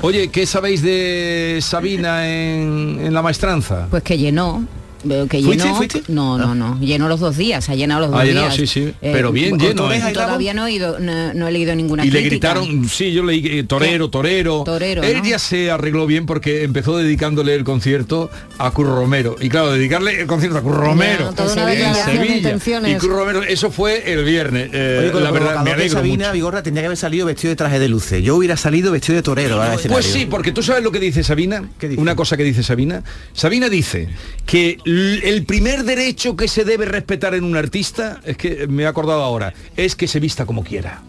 Oye, 0.01 0.29
¿qué 0.29 0.45
sabéis 0.45 0.81
de 0.81 1.59
Sabina 1.61 2.27
en, 2.27 2.99
en 3.01 3.13
la 3.13 3.21
maestranza? 3.21 3.87
Pues 3.89 4.03
que 4.03 4.17
llenó. 4.17 4.65
Veo 5.05 5.27
que 5.27 5.41
¿Fuiste, 5.41 5.63
llenó. 5.63 5.75
fuiste? 5.77 6.03
No, 6.07 6.37
no, 6.37 6.53
no. 6.55 6.79
Llenó 6.79 7.07
los 7.07 7.19
dos 7.19 7.37
días, 7.37 7.69
ha 7.69 7.75
llenado 7.75 8.01
los 8.01 8.11
dos 8.11 8.19
Ha 8.19 8.25
llenado, 8.25 8.47
días. 8.47 8.55
sí, 8.57 8.67
sí, 8.67 8.93
pero 9.01 9.31
bien 9.31 9.57
lleno, 9.57 9.91
¿eh? 9.91 10.01
Todavía 10.13 10.53
no 10.53 10.67
he, 10.67 10.73
ido, 10.73 10.99
no, 10.99 11.33
no 11.33 11.47
he 11.47 11.51
leído 11.51 11.75
ninguna 11.75 12.05
Y 12.05 12.11
le 12.11 12.21
gritaron, 12.21 12.87
sí, 12.89 13.11
yo 13.13 13.23
leí 13.23 13.59
eh, 13.59 13.63
torero, 13.63 14.09
torero. 14.09 14.63
Torero, 14.65 15.03
Él 15.03 15.17
¿no? 15.19 15.25
ya 15.25 15.39
se 15.39 15.71
arregló 15.71 16.05
bien 16.07 16.25
porque 16.25 16.63
empezó 16.63 16.97
dedicándole 16.97 17.55
el 17.55 17.63
concierto 17.63 18.29
a 18.57 18.71
Curro 18.71 18.95
Romero. 18.95 19.35
Y 19.39 19.49
claro, 19.49 19.71
dedicarle 19.71 20.21
el 20.21 20.27
concierto 20.27 20.57
a 20.57 20.61
Curro 20.61 20.81
Romero 20.81 21.31
toda 21.33 21.53
una 21.53 21.63
en 21.63 21.69
declaración 21.79 22.17
de 22.17 22.59
Sevilla. 22.59 22.89
Y 22.89 22.95
Curro 22.95 23.17
Romero, 23.17 23.43
eso 23.43 23.71
fue 23.71 24.11
el 24.11 24.23
viernes. 24.23 24.69
Eh, 24.73 24.99
Oye, 25.01 25.11
con 25.11 25.23
la 25.23 25.31
verdad, 25.31 25.63
me 25.63 25.71
alegro 25.71 25.99
Sabina 25.99 26.25
mucho. 26.25 26.33
Vigorra 26.33 26.63
tendría 26.63 26.83
que 26.83 26.87
haber 26.87 26.97
salido 26.97 27.25
vestido 27.25 27.49
de 27.49 27.55
traje 27.55 27.79
de 27.79 27.89
luces. 27.89 28.23
Yo 28.23 28.35
hubiera 28.35 28.57
salido 28.57 28.91
vestido 28.91 29.15
de 29.15 29.23
torero 29.23 29.61
Pues 29.89 30.05
sí, 30.05 30.25
porque 30.29 30.51
tú 30.51 30.63
sabes 30.63 30.83
lo 30.83 30.91
que 30.91 30.99
dice 30.99 31.23
Sabina. 31.23 31.63
Una 31.97 32.15
cosa 32.15 32.37
que 32.37 32.43
dice 32.43 32.63
Sabina. 32.63 33.03
Sabina 33.33 33.69
dice 33.69 34.09
que 34.45 34.77
el 34.95 35.45
primer 35.45 35.83
derecho 35.83 36.35
que 36.35 36.47
se 36.47 36.63
debe 36.63 36.85
respetar 36.85 37.33
en 37.33 37.43
un 37.43 37.55
artista, 37.55 38.21
es 38.23 38.37
que 38.37 38.67
me 38.67 38.83
he 38.83 38.87
acordado 38.87 39.23
ahora, 39.23 39.53
es 39.75 39.95
que 39.95 40.07
se 40.07 40.19
vista 40.19 40.45
como 40.45 40.63
quiera. 40.63 41.01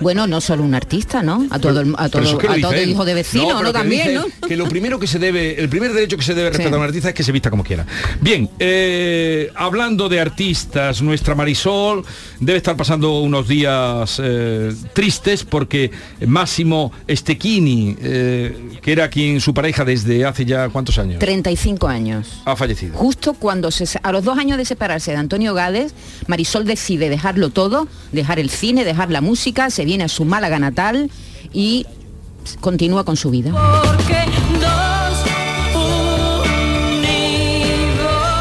Bueno, 0.00 0.26
no 0.26 0.40
solo 0.40 0.62
un 0.62 0.74
artista, 0.74 1.22
¿no? 1.22 1.46
A 1.50 1.58
todo, 1.58 1.80
el- 1.80 1.94
a 1.98 2.08
todo, 2.08 2.22
es 2.22 2.34
que 2.34 2.46
a 2.48 2.60
todo 2.60 2.80
hijo 2.82 3.04
de 3.04 3.14
vecino, 3.14 3.62
¿no? 3.62 3.72
También. 3.72 4.20
Que 4.46 4.56
lo 4.56 4.68
primero 4.68 4.98
que 4.98 5.06
se 5.06 5.18
debe, 5.18 5.60
el 5.60 5.68
primer 5.68 5.92
derecho 5.92 6.16
que 6.16 6.22
se 6.22 6.34
debe 6.34 6.50
respetar 6.50 6.72
Sí. 6.72 6.74
a 6.74 6.78
un 6.78 6.84
artista 6.84 7.08
es 7.08 7.14
que 7.14 7.22
se 7.24 7.32
vista 7.32 7.50
como 7.50 7.64
quiera. 7.64 7.84
Bien, 8.20 8.48
eh, 8.58 9.50
hablando 9.54 10.08
de 10.08 10.20
artistas, 10.20 11.02
nuestra 11.02 11.34
Marisol 11.34 12.04
debe 12.40 12.56
estar 12.58 12.76
pasando 12.76 13.20
unos 13.20 13.48
días 13.48 14.20
eh, 14.22 14.72
tristes 14.92 15.44
porque 15.44 15.90
Máximo 16.26 16.92
Stechini, 17.10 17.96
eh, 18.00 18.56
que 18.82 18.92
era 18.92 19.08
quien 19.10 19.40
su 19.40 19.52
pareja 19.52 19.84
desde 19.84 20.24
hace 20.24 20.44
ya 20.44 20.68
cuántos 20.68 20.98
años, 20.98 21.18
35 21.18 21.88
años. 21.88 22.42
ha 22.44 22.56
fallecido. 22.56 22.94
Justo 22.96 23.34
cuando 23.34 23.70
se, 23.70 23.84
a 24.02 24.12
los 24.12 24.24
dos 24.24 24.38
años 24.38 24.58
de 24.58 24.64
separarse 24.64 25.10
de 25.10 25.16
Antonio 25.16 25.54
Gades, 25.54 25.92
Marisol 26.26 26.64
decide 26.64 27.08
dejarlo 27.10 27.50
todo, 27.50 27.88
dejar 28.12 28.38
el 28.38 28.50
cine, 28.50 28.84
dejar 28.84 29.10
la 29.10 29.20
música, 29.20 29.70
se 29.70 29.84
viene 29.88 30.04
a 30.04 30.08
su 30.08 30.26
Málaga 30.26 30.58
natal 30.58 31.10
y 31.50 31.86
continúa 32.60 33.04
con 33.04 33.16
su 33.16 33.30
vida. 33.30 33.52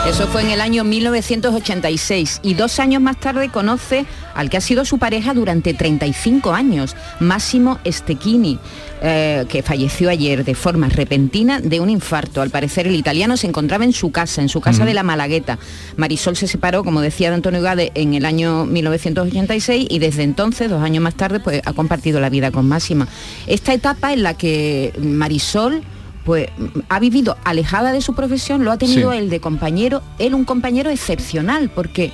Eso 0.07 0.25
fue 0.25 0.41
en 0.41 0.51
el 0.51 0.61
año 0.61 0.85
1986 0.85 2.39
y 2.41 2.53
dos 2.53 2.79
años 2.79 3.01
más 3.01 3.19
tarde 3.19 3.49
conoce 3.49 4.05
al 4.35 4.49
que 4.49 4.55
ha 4.55 4.61
sido 4.61 4.85
su 4.85 4.99
pareja 4.99 5.33
durante 5.33 5.73
35 5.73 6.53
años, 6.53 6.95
Máximo 7.19 7.77
Stechini, 7.85 8.57
eh, 9.01 9.45
que 9.49 9.61
falleció 9.63 10.09
ayer 10.09 10.45
de 10.45 10.55
forma 10.55 10.87
repentina 10.87 11.59
de 11.59 11.81
un 11.81 11.89
infarto. 11.89 12.41
Al 12.41 12.49
parecer 12.49 12.87
el 12.87 12.95
italiano 12.95 13.35
se 13.35 13.47
encontraba 13.47 13.83
en 13.83 13.91
su 13.91 14.11
casa, 14.11 14.41
en 14.41 14.47
su 14.47 14.61
casa 14.61 14.85
de 14.85 14.93
la 14.93 15.03
Malagueta. 15.03 15.59
Marisol 15.97 16.37
se 16.37 16.47
separó, 16.47 16.85
como 16.85 17.01
decía 17.01 17.27
de 17.27 17.35
Antonio 17.35 17.61
Gade, 17.61 17.91
en 17.93 18.13
el 18.13 18.23
año 18.23 18.65
1986 18.65 19.87
y 19.89 19.99
desde 19.99 20.23
entonces, 20.23 20.69
dos 20.69 20.81
años 20.81 21.03
más 21.03 21.15
tarde, 21.15 21.41
pues 21.41 21.61
ha 21.65 21.73
compartido 21.73 22.21
la 22.21 22.29
vida 22.29 22.49
con 22.51 22.65
Máxima. 22.65 23.09
Esta 23.45 23.73
etapa 23.73 24.13
en 24.13 24.23
la 24.23 24.35
que 24.35 24.93
Marisol 25.01 25.83
pues 26.28 26.49
ha 26.89 26.99
vivido 26.99 27.38
alejada 27.45 27.93
de 27.93 28.01
su 28.01 28.13
profesión, 28.13 28.65
lo 28.65 28.73
ha 28.73 28.78
tenido 28.78 29.13
Sí. 29.13 29.17
él 29.17 29.30
de 29.30 29.39
compañero, 29.39 30.01
él 30.19 30.36
un 30.36 30.43
compañero 30.43 30.89
excepcional, 30.89 31.69
porque 31.69 32.11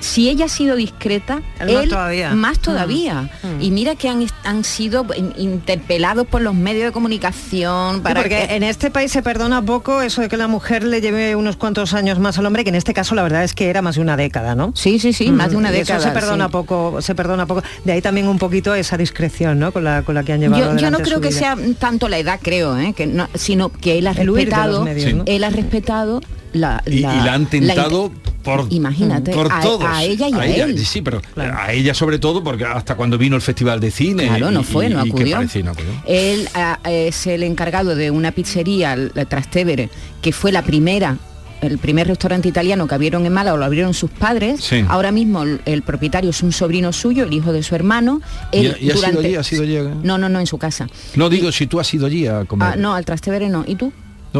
si 0.00 0.28
ella 0.28 0.44
ha 0.46 0.48
sido 0.48 0.76
discreta, 0.76 1.42
Él 1.60 1.88
todavía. 1.88 2.34
más 2.34 2.58
Mm. 2.58 2.62
todavía. 2.62 3.30
Mm. 3.42 3.60
Y 3.62 3.70
mira 3.70 3.94
que 3.96 4.08
han, 4.08 4.24
han 4.44 4.64
sido 4.64 5.06
in- 5.16 5.32
interpelados 5.36 6.26
por 6.26 6.40
los 6.42 6.54
medios 6.54 6.84
de 6.86 6.92
comunicación 6.92 7.96
Sí, 7.96 8.00
para 8.02 8.20
porque 8.20 8.46
que- 8.48 8.56
en 8.56 8.62
este 8.62 8.90
país 8.90 9.10
se 9.12 9.22
perdona 9.22 9.62
poco 9.62 10.02
eso 10.02 10.20
de 10.20 10.28
que 10.28 10.36
la 10.36 10.48
mujer 10.48 10.84
le 10.84 11.00
lleve 11.00 11.36
unos 11.36 11.56
cuantos 11.56 11.94
años 11.94 12.18
más 12.18 12.38
al 12.38 12.46
hombre, 12.46 12.64
que 12.64 12.70
en 12.70 12.76
este 12.76 12.94
caso 12.94 13.14
la 13.14 13.22
verdad 13.22 13.44
es 13.44 13.54
que 13.54 13.68
era 13.70 13.82
más 13.82 13.96
de 13.96 14.00
una 14.02 14.16
década, 14.16 14.54
¿no? 14.54 14.72
Sí, 14.74 14.98
sí, 14.98 15.12
sí, 15.12 15.30
más 15.30 15.50
de 15.50 15.56
una 15.56 15.70
y 15.70 15.76
eso 15.80 15.92
década, 15.94 16.00
se 16.08 16.10
perdona 16.10 16.46
sí. 16.46 16.52
poco, 16.52 17.00
se 17.02 17.14
perdona 17.14 17.46
poco. 17.46 17.62
De 17.84 17.92
ahí 17.92 18.02
también 18.02 18.28
un 18.28 18.38
poquito 18.38 18.74
esa 18.74 18.96
discreción, 18.96 19.58
¿no? 19.58 19.72
Con 19.72 19.84
la, 19.84 20.02
con 20.02 20.14
la 20.14 20.22
que 20.22 20.32
han 20.32 20.40
llevado. 20.40 20.74
Yo, 20.74 20.78
yo 20.78 20.90
no 20.90 20.98
creo 20.98 21.16
su 21.16 21.22
que 21.22 21.28
vida. 21.28 21.38
sea 21.38 21.56
tanto 21.78 22.08
la 22.08 22.18
edad, 22.18 22.38
creo, 22.42 22.76
¿eh? 22.78 22.92
que 22.96 23.06
no, 23.06 23.28
sino 23.34 23.70
que 23.70 23.98
él 23.98 24.06
ha 24.06 24.12
El 24.12 24.26
respetado, 24.34 24.84
medios, 24.84 25.14
¿no? 25.14 25.24
él 25.26 25.44
ha 25.44 25.50
respetado 25.50 26.20
la, 26.52 26.82
Y, 26.86 26.98
y 26.98 27.00
la 27.00 27.34
han 27.34 27.46
tentado 27.46 28.10
por, 28.56 28.66
imagínate, 28.72 29.32
por 29.32 29.52
a- 29.52 29.60
todos. 29.60 29.84
a 29.86 30.02
ella 30.02 30.28
y 30.28 30.34
a 30.34 30.46
él. 30.64 30.78
Sí, 30.84 31.02
pero 31.02 31.20
a 31.36 31.72
ella 31.72 31.94
sobre 31.94 32.18
todo, 32.18 32.42
porque 32.42 32.64
hasta 32.64 32.94
cuando 32.96 33.18
vino 33.18 33.36
el 33.36 33.42
Festival 33.42 33.80
de 33.80 33.90
Cine. 33.90 34.26
Claro, 34.26 34.50
no 34.50 34.62
fue, 34.62 34.86
y- 34.86 34.90
no 34.90 35.00
acudió. 35.00 35.36
parecía, 35.36 35.62
no 35.62 35.70
acudió. 35.72 35.90
Él 36.06 36.48
ah, 36.54 36.78
es 36.84 37.26
el 37.26 37.42
encargado 37.42 37.94
de 37.94 38.10
una 38.10 38.32
pizzería, 38.32 38.96
la 38.96 39.24
Trastevere, 39.24 39.90
que 40.22 40.32
fue 40.32 40.52
la 40.52 40.62
primera 40.62 41.16
el 41.60 41.78
primer 41.78 42.06
restaurante 42.06 42.46
italiano 42.48 42.86
que 42.86 42.94
abrieron 42.94 43.26
en 43.26 43.32
Málaga 43.32 43.56
lo 43.56 43.64
abrieron 43.64 43.92
sus 43.92 44.10
padres. 44.10 44.60
Sí. 44.62 44.84
Ahora 44.88 45.10
mismo 45.10 45.42
el, 45.42 45.60
el 45.64 45.82
propietario 45.82 46.30
es 46.30 46.40
un 46.44 46.52
sobrino 46.52 46.92
suyo, 46.92 47.24
el 47.24 47.32
hijo 47.32 47.52
de 47.52 47.64
su 47.64 47.74
hermano. 47.74 48.20
¿Y, 48.52 48.58
Él 48.58 48.64
y 48.66 48.68
ha 48.68 48.76
sido 48.78 48.94
durante- 48.94 49.26
allí? 49.26 49.34
¿Ha 49.34 49.42
sido 49.42 49.62
allí? 49.64 49.76
eh? 49.76 49.90
No, 50.04 50.18
no, 50.18 50.28
no, 50.28 50.38
en 50.38 50.46
su 50.46 50.56
casa. 50.56 50.86
No 51.16 51.28
digo 51.28 51.50
si 51.50 51.66
tú 51.66 51.80
has 51.80 51.92
ido 51.92 52.06
allí 52.06 52.28
a 52.28 52.44
comer. 52.44 52.68
Ah, 52.74 52.76
no, 52.76 52.94
al 52.94 53.04
Trastevere 53.04 53.48
no. 53.48 53.64
¿Y 53.66 53.74
tú? 53.74 53.92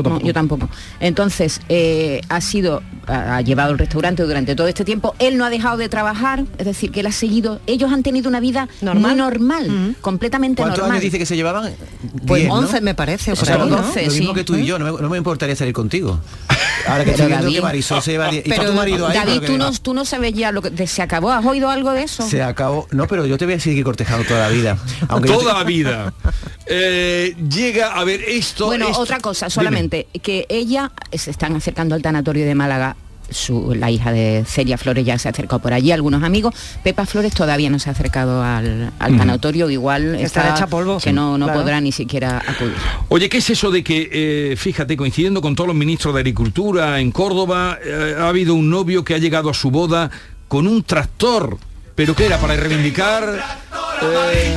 No, 0.03 0.11
tampoco. 0.11 0.27
yo 0.27 0.33
tampoco. 0.35 0.69
Entonces, 1.01 1.61
eh, 1.69 2.21
ha 2.29 2.41
sido, 2.41 2.83
ha, 3.07 3.41
llevado 3.41 3.73
el 3.73 3.79
restaurante 3.79 4.23
durante 4.23 4.55
todo 4.55 4.67
este 4.69 4.85
tiempo. 4.85 5.15
Él 5.19 5.37
no 5.39 5.45
ha 5.45 5.51
dejado 5.51 5.77
de 5.77 5.89
trabajar, 5.89 6.45
es 6.59 6.67
decir, 6.67 6.91
que 6.91 7.01
él 7.01 7.07
ha 7.07 7.13
seguido. 7.13 7.61
Ellos 7.67 7.93
han 7.93 8.03
tenido 8.03 8.29
una 8.29 8.41
vida 8.41 8.69
Normal. 8.81 9.03
muy 9.11 9.15
normal, 9.19 9.97
completamente 10.01 10.63
¿Cuántos 10.63 10.79
normal. 10.81 10.93
años 10.97 11.03
dice 11.05 11.19
que 11.19 11.27
se 11.27 11.37
llevaban? 11.37 11.73
Pues 12.27 12.43
Diez, 12.43 12.49
¿no? 12.53 12.59
11 12.61 12.81
me 12.81 12.95
parece, 12.95 13.33
O 13.33 13.37
sea, 13.37 13.59
lo, 13.59 13.67
¿no? 13.67 13.77
lo 13.77 13.83
12, 13.83 14.09
mismo 14.09 14.29
sí. 14.31 14.35
que 14.35 14.45
tú 14.45 14.55
y 14.57 14.67
yo, 14.67 14.79
no 14.79 14.93
me, 14.93 15.03
no 15.03 15.09
me 15.09 15.17
importaría 15.19 15.55
salir 15.57 15.75
contigo. 15.75 16.21
Ahora 16.87 17.05
que 17.05 17.11
Pero 17.11 17.25
estoy 17.25 17.27
viendo 17.27 17.45
David- 17.47 17.57
que 17.57 17.63
Marisol 17.63 18.03
se 18.03 18.11
lleva 18.13 18.31
10. 18.31 18.47
Y 18.47 18.51
está 18.51 18.61
Pero, 18.63 18.71
tu 18.73 18.77
marido 18.77 19.07
ahí. 19.07 19.15
David, 19.17 19.43
tú 19.47 19.59
no, 19.59 19.73
tú 19.73 19.95
no 19.95 20.05
sabes 20.05 20.33
ya 20.33 20.53
lo 20.53 20.63
que 20.63 20.71
de- 20.71 20.87
se 20.87 21.03
acabó. 21.03 21.31
¿Has 21.31 21.45
oído 21.45 21.69
algo 21.71 21.93
de 21.93 22.05
eso? 22.05 22.27
Se 22.27 22.43
acabó. 22.43 22.87
No, 22.93 23.07
pero 23.07 23.27
yo 23.27 23.37
te 23.37 23.45
voy 23.45 23.55
a 23.55 23.61
seguir 23.61 23.85
cortejando 23.85 24.25
toda 24.27 24.41
la 24.41 24.49
vida. 24.49 24.79
Aunque 25.09 25.29
Toda 25.29 25.53
te- 25.53 25.59
la 25.59 25.65
vida. 25.65 26.13
Eh, 26.71 27.35
llega 27.51 27.93
a 27.99 28.05
ver 28.05 28.21
esto. 28.29 28.67
Bueno, 28.67 28.89
esto- 28.89 29.01
otra 29.01 29.21
cosa, 29.21 29.47
Dime. 29.47 29.55
Que 29.89 30.47
ella 30.49 30.93
se 31.13 31.31
están 31.31 31.57
acercando 31.57 31.95
al 31.95 32.03
tanatorio 32.03 32.45
de 32.47 32.55
Málaga. 32.55 32.97
Su, 33.31 33.75
la 33.75 33.91
hija 33.91 34.11
de 34.11 34.45
Celia 34.49 34.79
Flores 34.79 35.05
ya 35.05 35.19
se 35.19 35.29
acercó 35.29 35.59
por 35.59 35.75
allí, 35.75 35.93
algunos 35.93 36.23
amigos. 36.23 36.55
Pepa 36.83 37.05
Flores 37.05 37.35
todavía 37.35 37.69
no 37.69 37.79
se 37.79 37.91
ha 37.91 37.93
acercado 37.93 38.43
al, 38.43 38.91
al 38.99 39.19
tanatorio, 39.19 39.69
igual 39.69 40.15
Está 40.15 40.41
está 40.41 40.57
hecha 40.57 40.67
polvo. 40.67 40.97
que 40.99 41.13
no, 41.13 41.37
no 41.37 41.45
Claro. 41.45 41.61
podrá 41.61 41.79
ni 41.83 41.93
siquiera 41.93 42.39
acudir. 42.39 42.73
Oye, 43.11 43.29
¿qué 43.29 43.37
es 43.37 43.51
eso 43.51 43.71
de 43.71 43.85
que, 43.85 44.09
eh, 44.53 44.57
fíjate, 44.57 44.97
coincidiendo 44.97 45.43
con 45.43 45.55
todos 45.55 45.69
los 45.69 45.77
ministros 45.77 46.15
de 46.15 46.21
Agricultura 46.21 47.01
en 47.01 47.13
Córdoba, 47.13 47.77
eh, 47.85 48.15
ha 48.19 48.29
habido 48.29 48.55
un 48.55 48.71
novio 48.71 49.05
que 49.05 49.15
ha 49.15 49.19
llegado 49.19 49.51
a 49.51 49.55
su 49.55 49.71
boda 49.71 50.11
con 50.49 50.67
un 50.67 50.83
tractor? 50.83 51.59
¿Pero 51.95 52.15
qué 52.17 52.25
era? 52.25 52.39
¿Para 52.39 52.57
reivindicar 52.57 53.29
eh, 54.33 54.55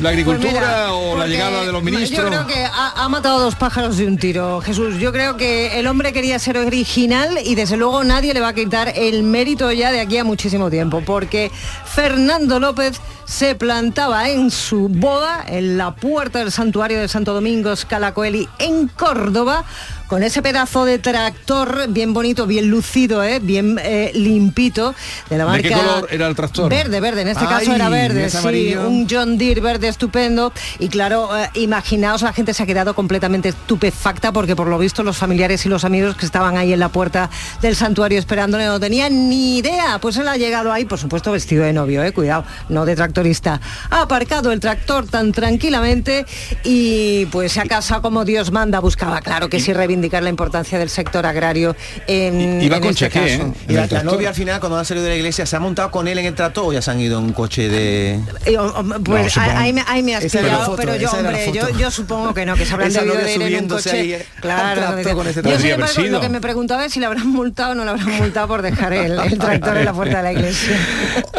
la 0.00 0.10
agricultura 0.10 0.50
Pues 0.50 0.62
mira, 0.62 0.92
o 0.92 1.16
la 1.16 1.26
llegada 1.26 1.64
de 1.64 1.72
los 1.72 1.82
ministros? 1.82 2.24
Yo 2.24 2.28
creo 2.28 2.46
que 2.46 2.64
ha, 2.64 3.04
ha 3.04 3.08
matado 3.08 3.40
dos 3.40 3.54
pájaros 3.54 3.96
de 3.96 4.06
un 4.06 4.18
tiro, 4.18 4.60
Jesús. 4.60 4.98
Yo 4.98 5.12
creo 5.12 5.36
que 5.36 5.78
el 5.78 5.86
hombre 5.86 6.12
quería 6.12 6.38
ser 6.38 6.58
original 6.58 7.38
y 7.44 7.54
desde 7.54 7.76
luego 7.76 8.04
nadie 8.04 8.34
le 8.34 8.40
va 8.40 8.48
a 8.48 8.54
quitar 8.54 8.92
el 8.94 9.22
mérito 9.22 9.70
ya 9.72 9.92
de 9.92 10.00
aquí 10.00 10.18
a 10.18 10.24
muchísimo 10.24 10.70
tiempo, 10.70 11.02
porque 11.04 11.50
Fernando 11.84 12.60
López 12.60 13.00
se 13.24 13.54
plantaba 13.54 14.30
en 14.30 14.50
su 14.50 14.88
boda 14.88 15.44
en 15.46 15.76
la 15.76 15.94
puerta 15.94 16.38
del 16.38 16.50
santuario 16.50 16.98
de 16.98 17.08
Santo 17.08 17.34
Domingo 17.34 17.76
Scalacoeli 17.76 18.48
en 18.58 18.88
Córdoba 18.88 19.64
con 20.08 20.22
ese 20.22 20.42
pedazo 20.42 20.86
de 20.86 20.98
tractor 20.98 21.86
bien 21.90 22.14
bonito, 22.14 22.46
bien 22.46 22.68
lucido, 22.68 23.22
¿eh? 23.22 23.40
bien 23.40 23.78
eh, 23.82 24.10
limpito 24.14 24.94
de 25.28 25.36
la 25.36 25.44
¿De 25.44 25.50
marca 25.50 25.68
qué 25.68 25.74
color 25.74 26.08
era 26.10 26.26
el 26.26 26.34
tractor? 26.34 26.70
Verde, 26.70 26.98
verde, 26.98 27.22
en 27.22 27.28
este 27.28 27.44
Ay, 27.44 27.50
caso 27.50 27.74
era 27.74 27.90
verde, 27.90 28.24
¿es 28.24 28.32
sí, 28.32 28.74
un 28.74 29.06
John 29.08 29.36
Deere 29.36 29.60
verde 29.60 29.88
estupendo. 29.88 30.52
Y 30.78 30.88
claro, 30.88 31.28
eh, 31.36 31.50
imaginaos 31.54 32.22
la 32.22 32.32
gente 32.32 32.54
se 32.54 32.62
ha 32.62 32.66
quedado 32.66 32.94
completamente 32.94 33.50
estupefacta 33.50 34.32
porque 34.32 34.56
por 34.56 34.66
lo 34.66 34.78
visto 34.78 35.02
los 35.02 35.18
familiares 35.18 35.66
y 35.66 35.68
los 35.68 35.84
amigos 35.84 36.16
que 36.16 36.24
estaban 36.24 36.56
ahí 36.56 36.72
en 36.72 36.80
la 36.80 36.88
puerta 36.88 37.28
del 37.60 37.76
santuario 37.76 38.18
esperándole 38.18 38.64
no 38.64 38.80
tenían 38.80 39.28
ni 39.28 39.58
idea, 39.58 39.98
pues 40.00 40.16
él 40.16 40.26
ha 40.28 40.38
llegado 40.38 40.72
ahí, 40.72 40.86
por 40.86 40.98
supuesto 40.98 41.32
vestido 41.32 41.64
de 41.64 41.74
novio, 41.74 42.02
eh, 42.02 42.12
cuidado, 42.12 42.44
no 42.70 42.86
de 42.86 42.96
tractorista, 42.96 43.60
ha 43.90 44.02
aparcado 44.02 44.52
el 44.52 44.60
tractor 44.60 45.06
tan 45.06 45.32
tranquilamente 45.32 46.24
y 46.64 47.26
pues 47.26 47.52
se 47.52 47.60
ha 47.60 47.64
casado 47.64 48.00
como 48.00 48.24
Dios 48.24 48.50
manda, 48.50 48.80
buscaba 48.80 49.20
claro 49.20 49.50
que 49.50 49.60
sí 49.60 49.74
reivindicar 49.74 49.97
la 50.22 50.28
importancia 50.30 50.78
del 50.78 50.88
sector 50.90 51.26
agrario 51.26 51.76
en, 52.06 52.60
Iba 52.62 52.76
en 52.76 52.82
con 52.82 52.90
este 52.90 53.08
cheque, 53.10 53.20
caso. 53.38 53.42
¿eh? 53.48 53.52
Y 53.68 53.70
En 53.74 53.76
la, 53.76 53.86
la 53.86 54.02
novia 54.02 54.28
al 54.30 54.34
final, 54.34 54.60
cuando 54.60 54.78
han 54.78 54.84
salido 54.84 55.04
de 55.04 55.10
la 55.10 55.16
iglesia, 55.16 55.46
¿se 55.46 55.56
ha 55.56 55.60
montado 55.60 55.90
con 55.90 56.08
él 56.08 56.18
en 56.18 56.26
el 56.26 56.34
trato 56.34 56.66
o 56.66 56.72
ya 56.72 56.82
se 56.82 56.90
han 56.90 57.00
ido 57.00 57.18
en 57.18 57.24
un 57.26 57.32
coche 57.32 57.68
de...? 57.68 58.14
Eh, 58.46 58.56
Pues 59.04 59.24
No, 59.24 59.30
supongo. 59.30 59.58
ahí, 59.58 59.72
me, 59.72 59.84
ahí 59.86 60.02
me 60.02 60.14
has 60.16 60.24
la 60.24 60.40
pillado, 60.40 60.64
foto, 60.64 60.76
pero 60.76 60.96
yo, 60.96 61.10
la 61.12 61.18
hombre, 61.18 61.50
yo, 61.52 61.68
yo 61.78 61.90
supongo 61.90 62.34
que 62.34 62.46
no, 62.46 62.54
que 62.56 62.64
se 62.66 62.72
habrán 62.74 62.88
Esa 62.90 63.00
debido 63.02 63.16
de 63.18 63.34
ir 63.34 63.42
en 63.54 63.62
un 63.64 63.68
coche. 63.68 63.90
ahí, 63.90 64.12
eh, 64.14 64.26
claro, 64.40 65.14
con 65.14 65.26
ese 65.28 65.42
Yo, 65.42 65.58
sin 65.58 65.70
embargo, 65.70 66.02
lo 66.08 66.20
que 66.20 66.28
me 66.28 66.40
preguntaba 66.40 66.84
es 66.84 66.92
si 66.92 67.00
le 67.00 67.06
habrán 67.06 67.26
multado 67.28 67.72
o 67.72 67.74
no 67.74 67.84
le 67.84 67.90
habrán 67.90 68.10
multado 68.18 68.48
por 68.48 68.62
dejar 68.62 68.92
el, 68.92 69.18
el 69.18 69.38
tractor 69.38 69.76
en 69.76 69.84
la 69.84 69.92
puerta 69.92 70.18
de 70.18 70.22
la 70.22 70.32
iglesia. 70.32 70.76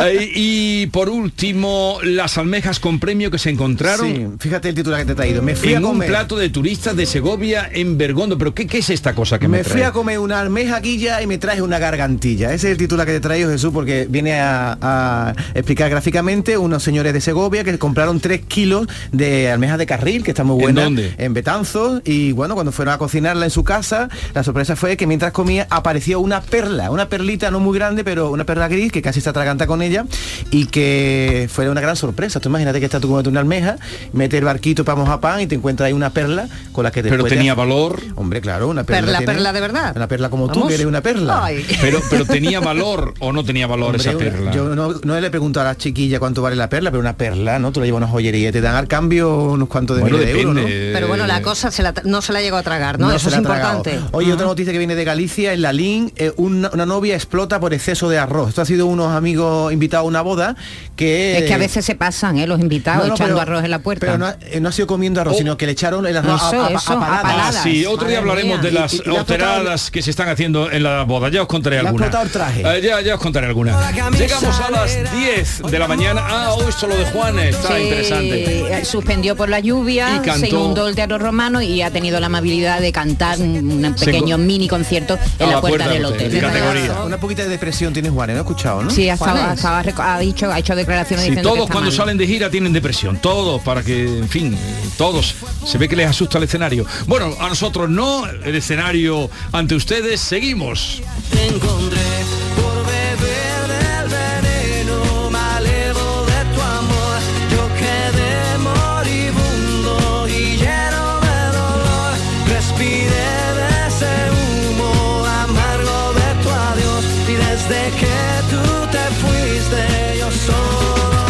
Eh, 0.05 0.32
y 0.36 0.88
por 0.88 1.10
último, 1.10 1.99
las 2.03 2.38
almejas 2.38 2.80
con 2.80 2.99
premio 2.99 3.30
que 3.32 3.38
se 3.38 3.49
encontraron 3.49 4.07
Sí, 4.07 4.28
fíjate 4.39 4.70
el 4.70 4.76
titular 4.76 4.99
que 5.01 5.05
te 5.07 5.12
he 5.14 5.16
traído. 5.16 5.41
Me 5.41 5.55
fui 5.55 5.70
en 5.74 5.78
a 5.78 5.80
un 5.80 5.86
comer. 5.93 6.07
plato 6.10 6.38
de 6.38 6.49
turistas 6.49 6.95
de 6.95 7.05
Segovia 7.05 7.70
en 7.72 7.97
Bergondo. 7.97 8.38
¿Pero 8.38 8.48
qué, 8.53 8.67
qué 8.67 8.79
es 8.79 8.89
esta 8.89 9.13
cosa 9.15 9.39
que 9.39 9.47
me, 9.47 9.57
Me 9.59 9.63
fui 9.63 9.73
trae? 9.73 9.85
a 9.85 9.91
comer 9.91 10.19
una 10.19 10.39
almeja 10.39 10.79
guilla 10.79 11.21
y 11.21 11.27
me 11.27 11.37
traje 11.37 11.61
una 11.61 11.79
gargantilla. 11.79 12.53
Ese 12.53 12.67
es 12.67 12.71
el 12.73 12.77
titular 12.77 13.05
que 13.05 13.13
te 13.13 13.19
traigo 13.19 13.49
Jesús 13.49 13.71
porque 13.73 14.07
viene 14.09 14.39
a, 14.39 14.77
a 14.81 15.33
explicar 15.53 15.89
gráficamente 15.89 16.57
unos 16.57 16.83
señores 16.83 17.13
de 17.13 17.21
Segovia 17.21 17.63
que 17.63 17.77
compraron 17.79 18.19
3 18.19 18.41
kilos 18.47 18.87
de 19.11 19.51
almejas 19.51 19.77
de 19.77 19.85
carril, 19.85 20.23
que 20.23 20.31
está 20.31 20.43
muy 20.43 20.55
¿En 20.55 20.61
buena. 20.61 20.83
dónde? 20.83 21.13
En 21.17 21.33
Betanzos. 21.33 22.01
Y 22.05 22.31
bueno, 22.31 22.53
cuando 22.55 22.71
fueron 22.71 22.93
a 22.93 22.97
cocinarla 22.97 23.45
en 23.45 23.51
su 23.51 23.63
casa, 23.63 24.09
la 24.33 24.43
sorpresa 24.43 24.75
fue 24.75 24.97
que 24.97 25.07
mientras 25.07 25.31
comía 25.31 25.67
apareció 25.69 26.19
una 26.19 26.41
perla, 26.41 26.91
una 26.91 27.09
perlita 27.09 27.51
no 27.51 27.59
muy 27.59 27.77
grande, 27.77 28.03
pero 28.03 28.31
una 28.31 28.45
perla 28.45 28.67
gris 28.67 28.91
que 28.91 29.01
casi 29.01 29.21
se 29.21 29.29
atraganta 29.29 29.67
con 29.67 29.81
ella 29.81 30.05
y 30.51 30.65
que 30.65 31.47
fue 31.51 31.69
una 31.69 31.81
gran 31.81 31.95
sorpresa. 31.95 32.39
Tú 32.39 32.49
imagínate 32.49 32.79
que 32.79 32.85
estás 32.85 33.01
tú 33.01 33.07
comiendo 33.07 33.29
una 33.29 33.39
almeja, 33.41 33.77
mete 34.13 34.37
el 34.37 34.45
barquito 34.45 34.83
para 34.85 34.95
mojar 34.97 35.19
pan 35.19 35.41
y 35.41 35.47
te 35.47 35.55
encuentras 35.55 35.87
ahí 35.87 35.93
una 35.93 36.09
perla 36.11 36.47
con 36.71 36.83
la 36.83 36.91
que 36.91 37.03
Pero 37.03 37.23
te- 37.23 37.29
tenía 37.29 37.53
valor. 37.55 38.01
Hombre, 38.15 38.38
claro, 38.41 38.67
una 38.67 38.83
perla. 38.83 39.01
Perla, 39.01 39.17
tiene- 39.19 39.33
perla 39.33 39.53
de 39.53 39.61
verdad. 39.61 39.93
Una 39.95 40.07
perla 40.07 40.29
como 40.29 40.49
tú, 40.51 40.67
que 40.67 40.75
eres 40.75 40.85
una 40.85 41.01
perla. 41.01 41.45
Ay. 41.45 41.65
Pero, 41.81 42.01
pero 42.09 42.25
tenía 42.25 42.59
valor 42.59 43.13
o 43.19 43.31
no 43.33 43.43
tenía 43.43 43.65
valor 43.67 43.95
Hombre, 43.95 44.01
esa 44.09 44.17
perla. 44.17 44.51
Yo 44.51 44.75
no, 44.75 44.93
no 45.03 45.19
le 45.19 45.29
pregunto 45.29 45.61
a 45.61 45.63
la 45.63 45.75
chiquilla 45.77 46.19
cuánto 46.19 46.41
vale 46.41 46.55
la 46.55 46.69
perla, 46.69 46.91
pero 46.91 46.99
una 47.01 47.15
perla, 47.15 47.57
¿no? 47.59 47.71
Tú 47.71 47.79
la 47.79 47.85
llevas 47.85 48.01
a 48.01 48.05
una 48.05 48.11
joyería 48.11 48.49
y 48.49 48.51
te 48.51 48.61
dan 48.61 48.75
al 48.75 48.87
cambio 48.87 49.33
unos 49.51 49.67
cuantos 49.69 49.95
de 49.97 50.01
Bueno, 50.01 50.17
miles 50.17 50.33
de 50.33 50.41
euros, 50.41 50.55
¿no? 50.55 50.63
Pero 50.65 51.07
bueno, 51.07 51.25
la 51.27 51.41
cosa 51.41 51.71
se 51.71 51.83
la- 51.83 51.93
no 52.03 52.21
se 52.21 52.33
la 52.33 52.41
llegó 52.41 52.57
a 52.57 52.63
tragar, 52.63 52.99
¿no? 52.99 53.11
Eso 53.11 53.29
es 53.29 53.35
importante. 53.37 53.99
Oye, 54.11 54.31
otra 54.33 54.45
noticia 54.45 54.71
que 54.73 54.79
viene 54.79 54.95
de 54.95 55.03
Galicia, 55.03 55.53
en 55.53 55.61
la 55.61 55.73
LIN, 55.73 56.11
eh, 56.15 56.33
una, 56.37 56.69
una 56.73 56.85
novia 56.85 57.15
explota 57.15 57.59
por 57.59 57.73
exceso 57.73 58.09
de 58.09 58.17
arroz. 58.17 58.49
Esto 58.49 58.61
ha 58.61 58.65
sido 58.65 58.85
unos 58.87 59.11
amigos 59.13 59.71
invitados 59.73 60.05
a 60.05 60.07
una 60.07 60.21
boda 60.21 60.55
que... 60.95 61.37
Es 61.39 61.43
que 61.45 61.53
a 61.53 61.57
veces 61.57 61.85
se 61.85 61.95
pasan, 61.95 62.37
¿eh? 62.37 62.47
Los 62.47 62.59
invitados 62.59 63.03
No, 63.03 63.09
no, 63.09 63.15
echando 63.15 63.35
pero- 63.35 63.41
arroz 63.41 63.63
en 63.63 63.71
la 63.71 63.79
puerta. 63.79 64.05
Pero 64.05 64.17
no 64.17 64.25
ha, 64.27 64.37
eh, 64.41 64.59
no 64.59 64.69
ha 64.69 64.71
sido 64.71 64.87
comiendo 64.87 65.21
arroz, 65.21 65.35
Oh. 65.35 65.37
sino 65.37 65.57
que 65.57 65.65
le 65.65 65.73
echaron 65.73 66.05
el 66.07 66.17
arroz 66.17 66.41
Eso, 66.47 66.61
a, 66.63 66.67
a- 66.67 66.71
eso, 66.71 66.91
a 66.93 66.95
a 66.95 66.99
paladas. 66.99 67.21
paladas. 67.23 67.55
Ah, 67.57 67.63
sí, 67.63 67.85
otro 67.85 68.07
día 68.07 68.21
hablaremos 68.30 68.59
mía. 68.61 68.69
de 68.69 68.71
las 68.71 69.01
alteradas 69.05 69.91
que 69.91 70.01
se 70.01 70.09
están 70.11 70.30
haciendo 70.30 70.71
en 70.71 70.84
la 70.84 71.03
boda. 71.03 71.30
Ya 71.30 71.41
os 71.41 71.47
contaré 71.47 71.80
alguna. 71.80 72.05
explotado 72.05 72.25
el 72.25 72.32
traje. 72.32 72.61
Eh, 72.77 72.82
ya, 72.82 73.01
ya 73.01 73.15
os 73.15 73.21
contaré 73.21 73.47
alguna. 73.47 73.91
Llegamos 74.11 74.59
a 74.59 74.71
las 74.71 75.11
10 75.13 75.61
de 75.69 75.80
la 75.80 75.88
mañana. 75.88 76.21
Ah, 76.25 76.53
hoy 76.53 76.65
esto 76.69 76.88
lo 76.88 76.95
de 76.97 77.05
Juan 77.05 77.39
está 77.39 77.75
Sí, 77.75 77.84
interesante. 77.84 78.80
eh, 78.80 78.86
suspendió 78.86 79.36
por 79.36 79.49
la 79.49 79.59
lluvia, 79.59 80.15
Y 80.15 80.19
cantó- 80.19 80.39
se 80.39 80.49
inundó 80.49 80.88
el 80.88 80.95
teatro 80.95 81.17
romano 81.17 81.61
y 81.61 81.82
ha 81.82 81.91
tenido 81.91 82.19
la 82.19 82.27
amabilidad 82.27 82.82
de 82.82 82.91
cantar 82.91 83.39
un, 83.39 83.93
Se 83.97 84.05
pequeño 84.05 84.38
mini 84.38 84.67
concierto 84.67 85.17
en 85.39 85.47
la, 85.49 85.55
la 85.55 85.61
puerta, 85.61 85.77
puerta 85.86 85.93
del 85.93 86.05
hotel. 86.05 86.27
hotel, 86.27 86.32
de 86.32 86.39
categoría. 86.41 87.03
Una 87.03 87.17
poquita 87.19 87.43
de 87.43 87.49
depresión 87.49 87.93
tiene 87.93 88.09
Juan, 88.09 88.30
¿no 88.30 88.36
he 88.36 88.39
escuchado, 88.39 88.84
no? 88.84 88.89
Sí, 88.89 89.09
Juanes. 89.17 89.63
ha 89.65 90.19
dicho, 90.19 90.51
ha 90.51 90.59
hecho 90.59 90.75
declaraciones 90.75 91.25
Sí, 91.25 91.32
diciendo 91.32 91.49
que 91.51 91.55
todos 91.55 91.67
está 91.67 91.73
cuando 91.73 91.89
mal. 91.91 91.97
salen 91.97 92.17
de 92.17 92.27
gira 92.27 92.49
tienen 92.49 92.73
depresión, 92.73 93.17
todos, 93.17 93.61
para 93.61 93.84
que, 93.84 94.03
en 94.19 94.30
fin, 94.30 94.53
eh, 94.53 94.57
todos. 94.97 95.36
Se 95.65 95.77
ve 95.77 95.88
que 95.89 95.95
les 95.95 96.07
asusta 96.07 96.38
el 96.38 96.45
escenario. 96.45 96.86
Bueno, 97.07 97.36
a 97.39 97.47
nosotros 97.49 97.89
no, 97.89 98.18
el 98.43 98.55
escenario 98.55 99.30
ante 99.51 99.76
ustedes, 99.76 100.20
seguimos. 100.20 101.01
Te 101.32 101.47
encontré 101.47 102.09
por 102.55 102.76
beber 102.86 103.61
del 103.84 104.09
veneno 104.09 105.30
malevo 105.30 106.26
de 106.26 106.55
tu 106.55 106.61
amor. 106.61 107.20
Yo 107.51 107.67
quedé 107.78 108.57
moribundo 108.57 110.28
y 110.28 110.57
lleno 110.57 111.05
de 111.28 111.39
dolor. 111.57 112.13
Respiré 112.47 113.32
de 113.59 113.88
ese 113.88 114.13
humo 114.39 115.26
amargo 115.26 116.13
de 116.13 116.43
tu 116.43 116.49
adiós. 116.49 117.05
Y 117.28 117.34
desde 117.34 117.82
que 117.99 118.15
tú 118.49 118.91
te 118.91 119.09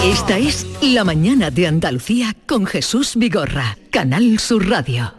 Esta 0.04 0.38
es 0.38 0.66
La 0.82 1.04
Mañana 1.04 1.52
de 1.52 1.68
Andalucía 1.68 2.36
con 2.48 2.66
Jesús 2.66 3.16
Vigorra, 3.16 3.78
Canal 3.92 4.40
Sur 4.40 4.68
Radio. 4.68 5.19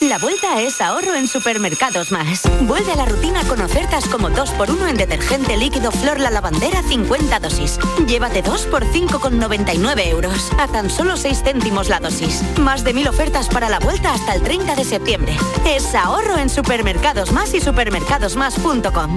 La 0.00 0.16
vuelta 0.18 0.60
es 0.60 0.80
ahorro 0.80 1.16
en 1.16 1.26
Supermercados 1.26 2.12
Más. 2.12 2.42
Vuelve 2.62 2.92
a 2.92 2.96
la 2.96 3.04
rutina 3.04 3.42
con 3.48 3.60
ofertas 3.60 4.06
como 4.06 4.30
2x1 4.30 4.90
en 4.90 4.96
detergente 4.96 5.56
líquido 5.56 5.90
Flor 5.90 6.20
La 6.20 6.30
Lavandera 6.30 6.84
50 6.84 7.40
dosis. 7.40 7.80
Llévate 8.06 8.42
2 8.42 8.66
por 8.66 8.84
5,99 8.84 10.06
euros. 10.06 10.52
A 10.56 10.68
tan 10.68 10.88
solo 10.88 11.16
6 11.16 11.42
céntimos 11.42 11.88
la 11.88 11.98
dosis. 11.98 12.44
Más 12.60 12.84
de 12.84 12.94
mil 12.94 13.08
ofertas 13.08 13.48
para 13.48 13.68
la 13.68 13.80
vuelta 13.80 14.14
hasta 14.14 14.36
el 14.36 14.42
30 14.42 14.76
de 14.76 14.84
septiembre. 14.84 15.36
Es 15.66 15.92
ahorro 15.96 16.38
en 16.38 16.48
Supermercados 16.48 17.32
Más 17.32 17.52
y 17.54 17.60
supermercadosmás.com. 17.60 19.16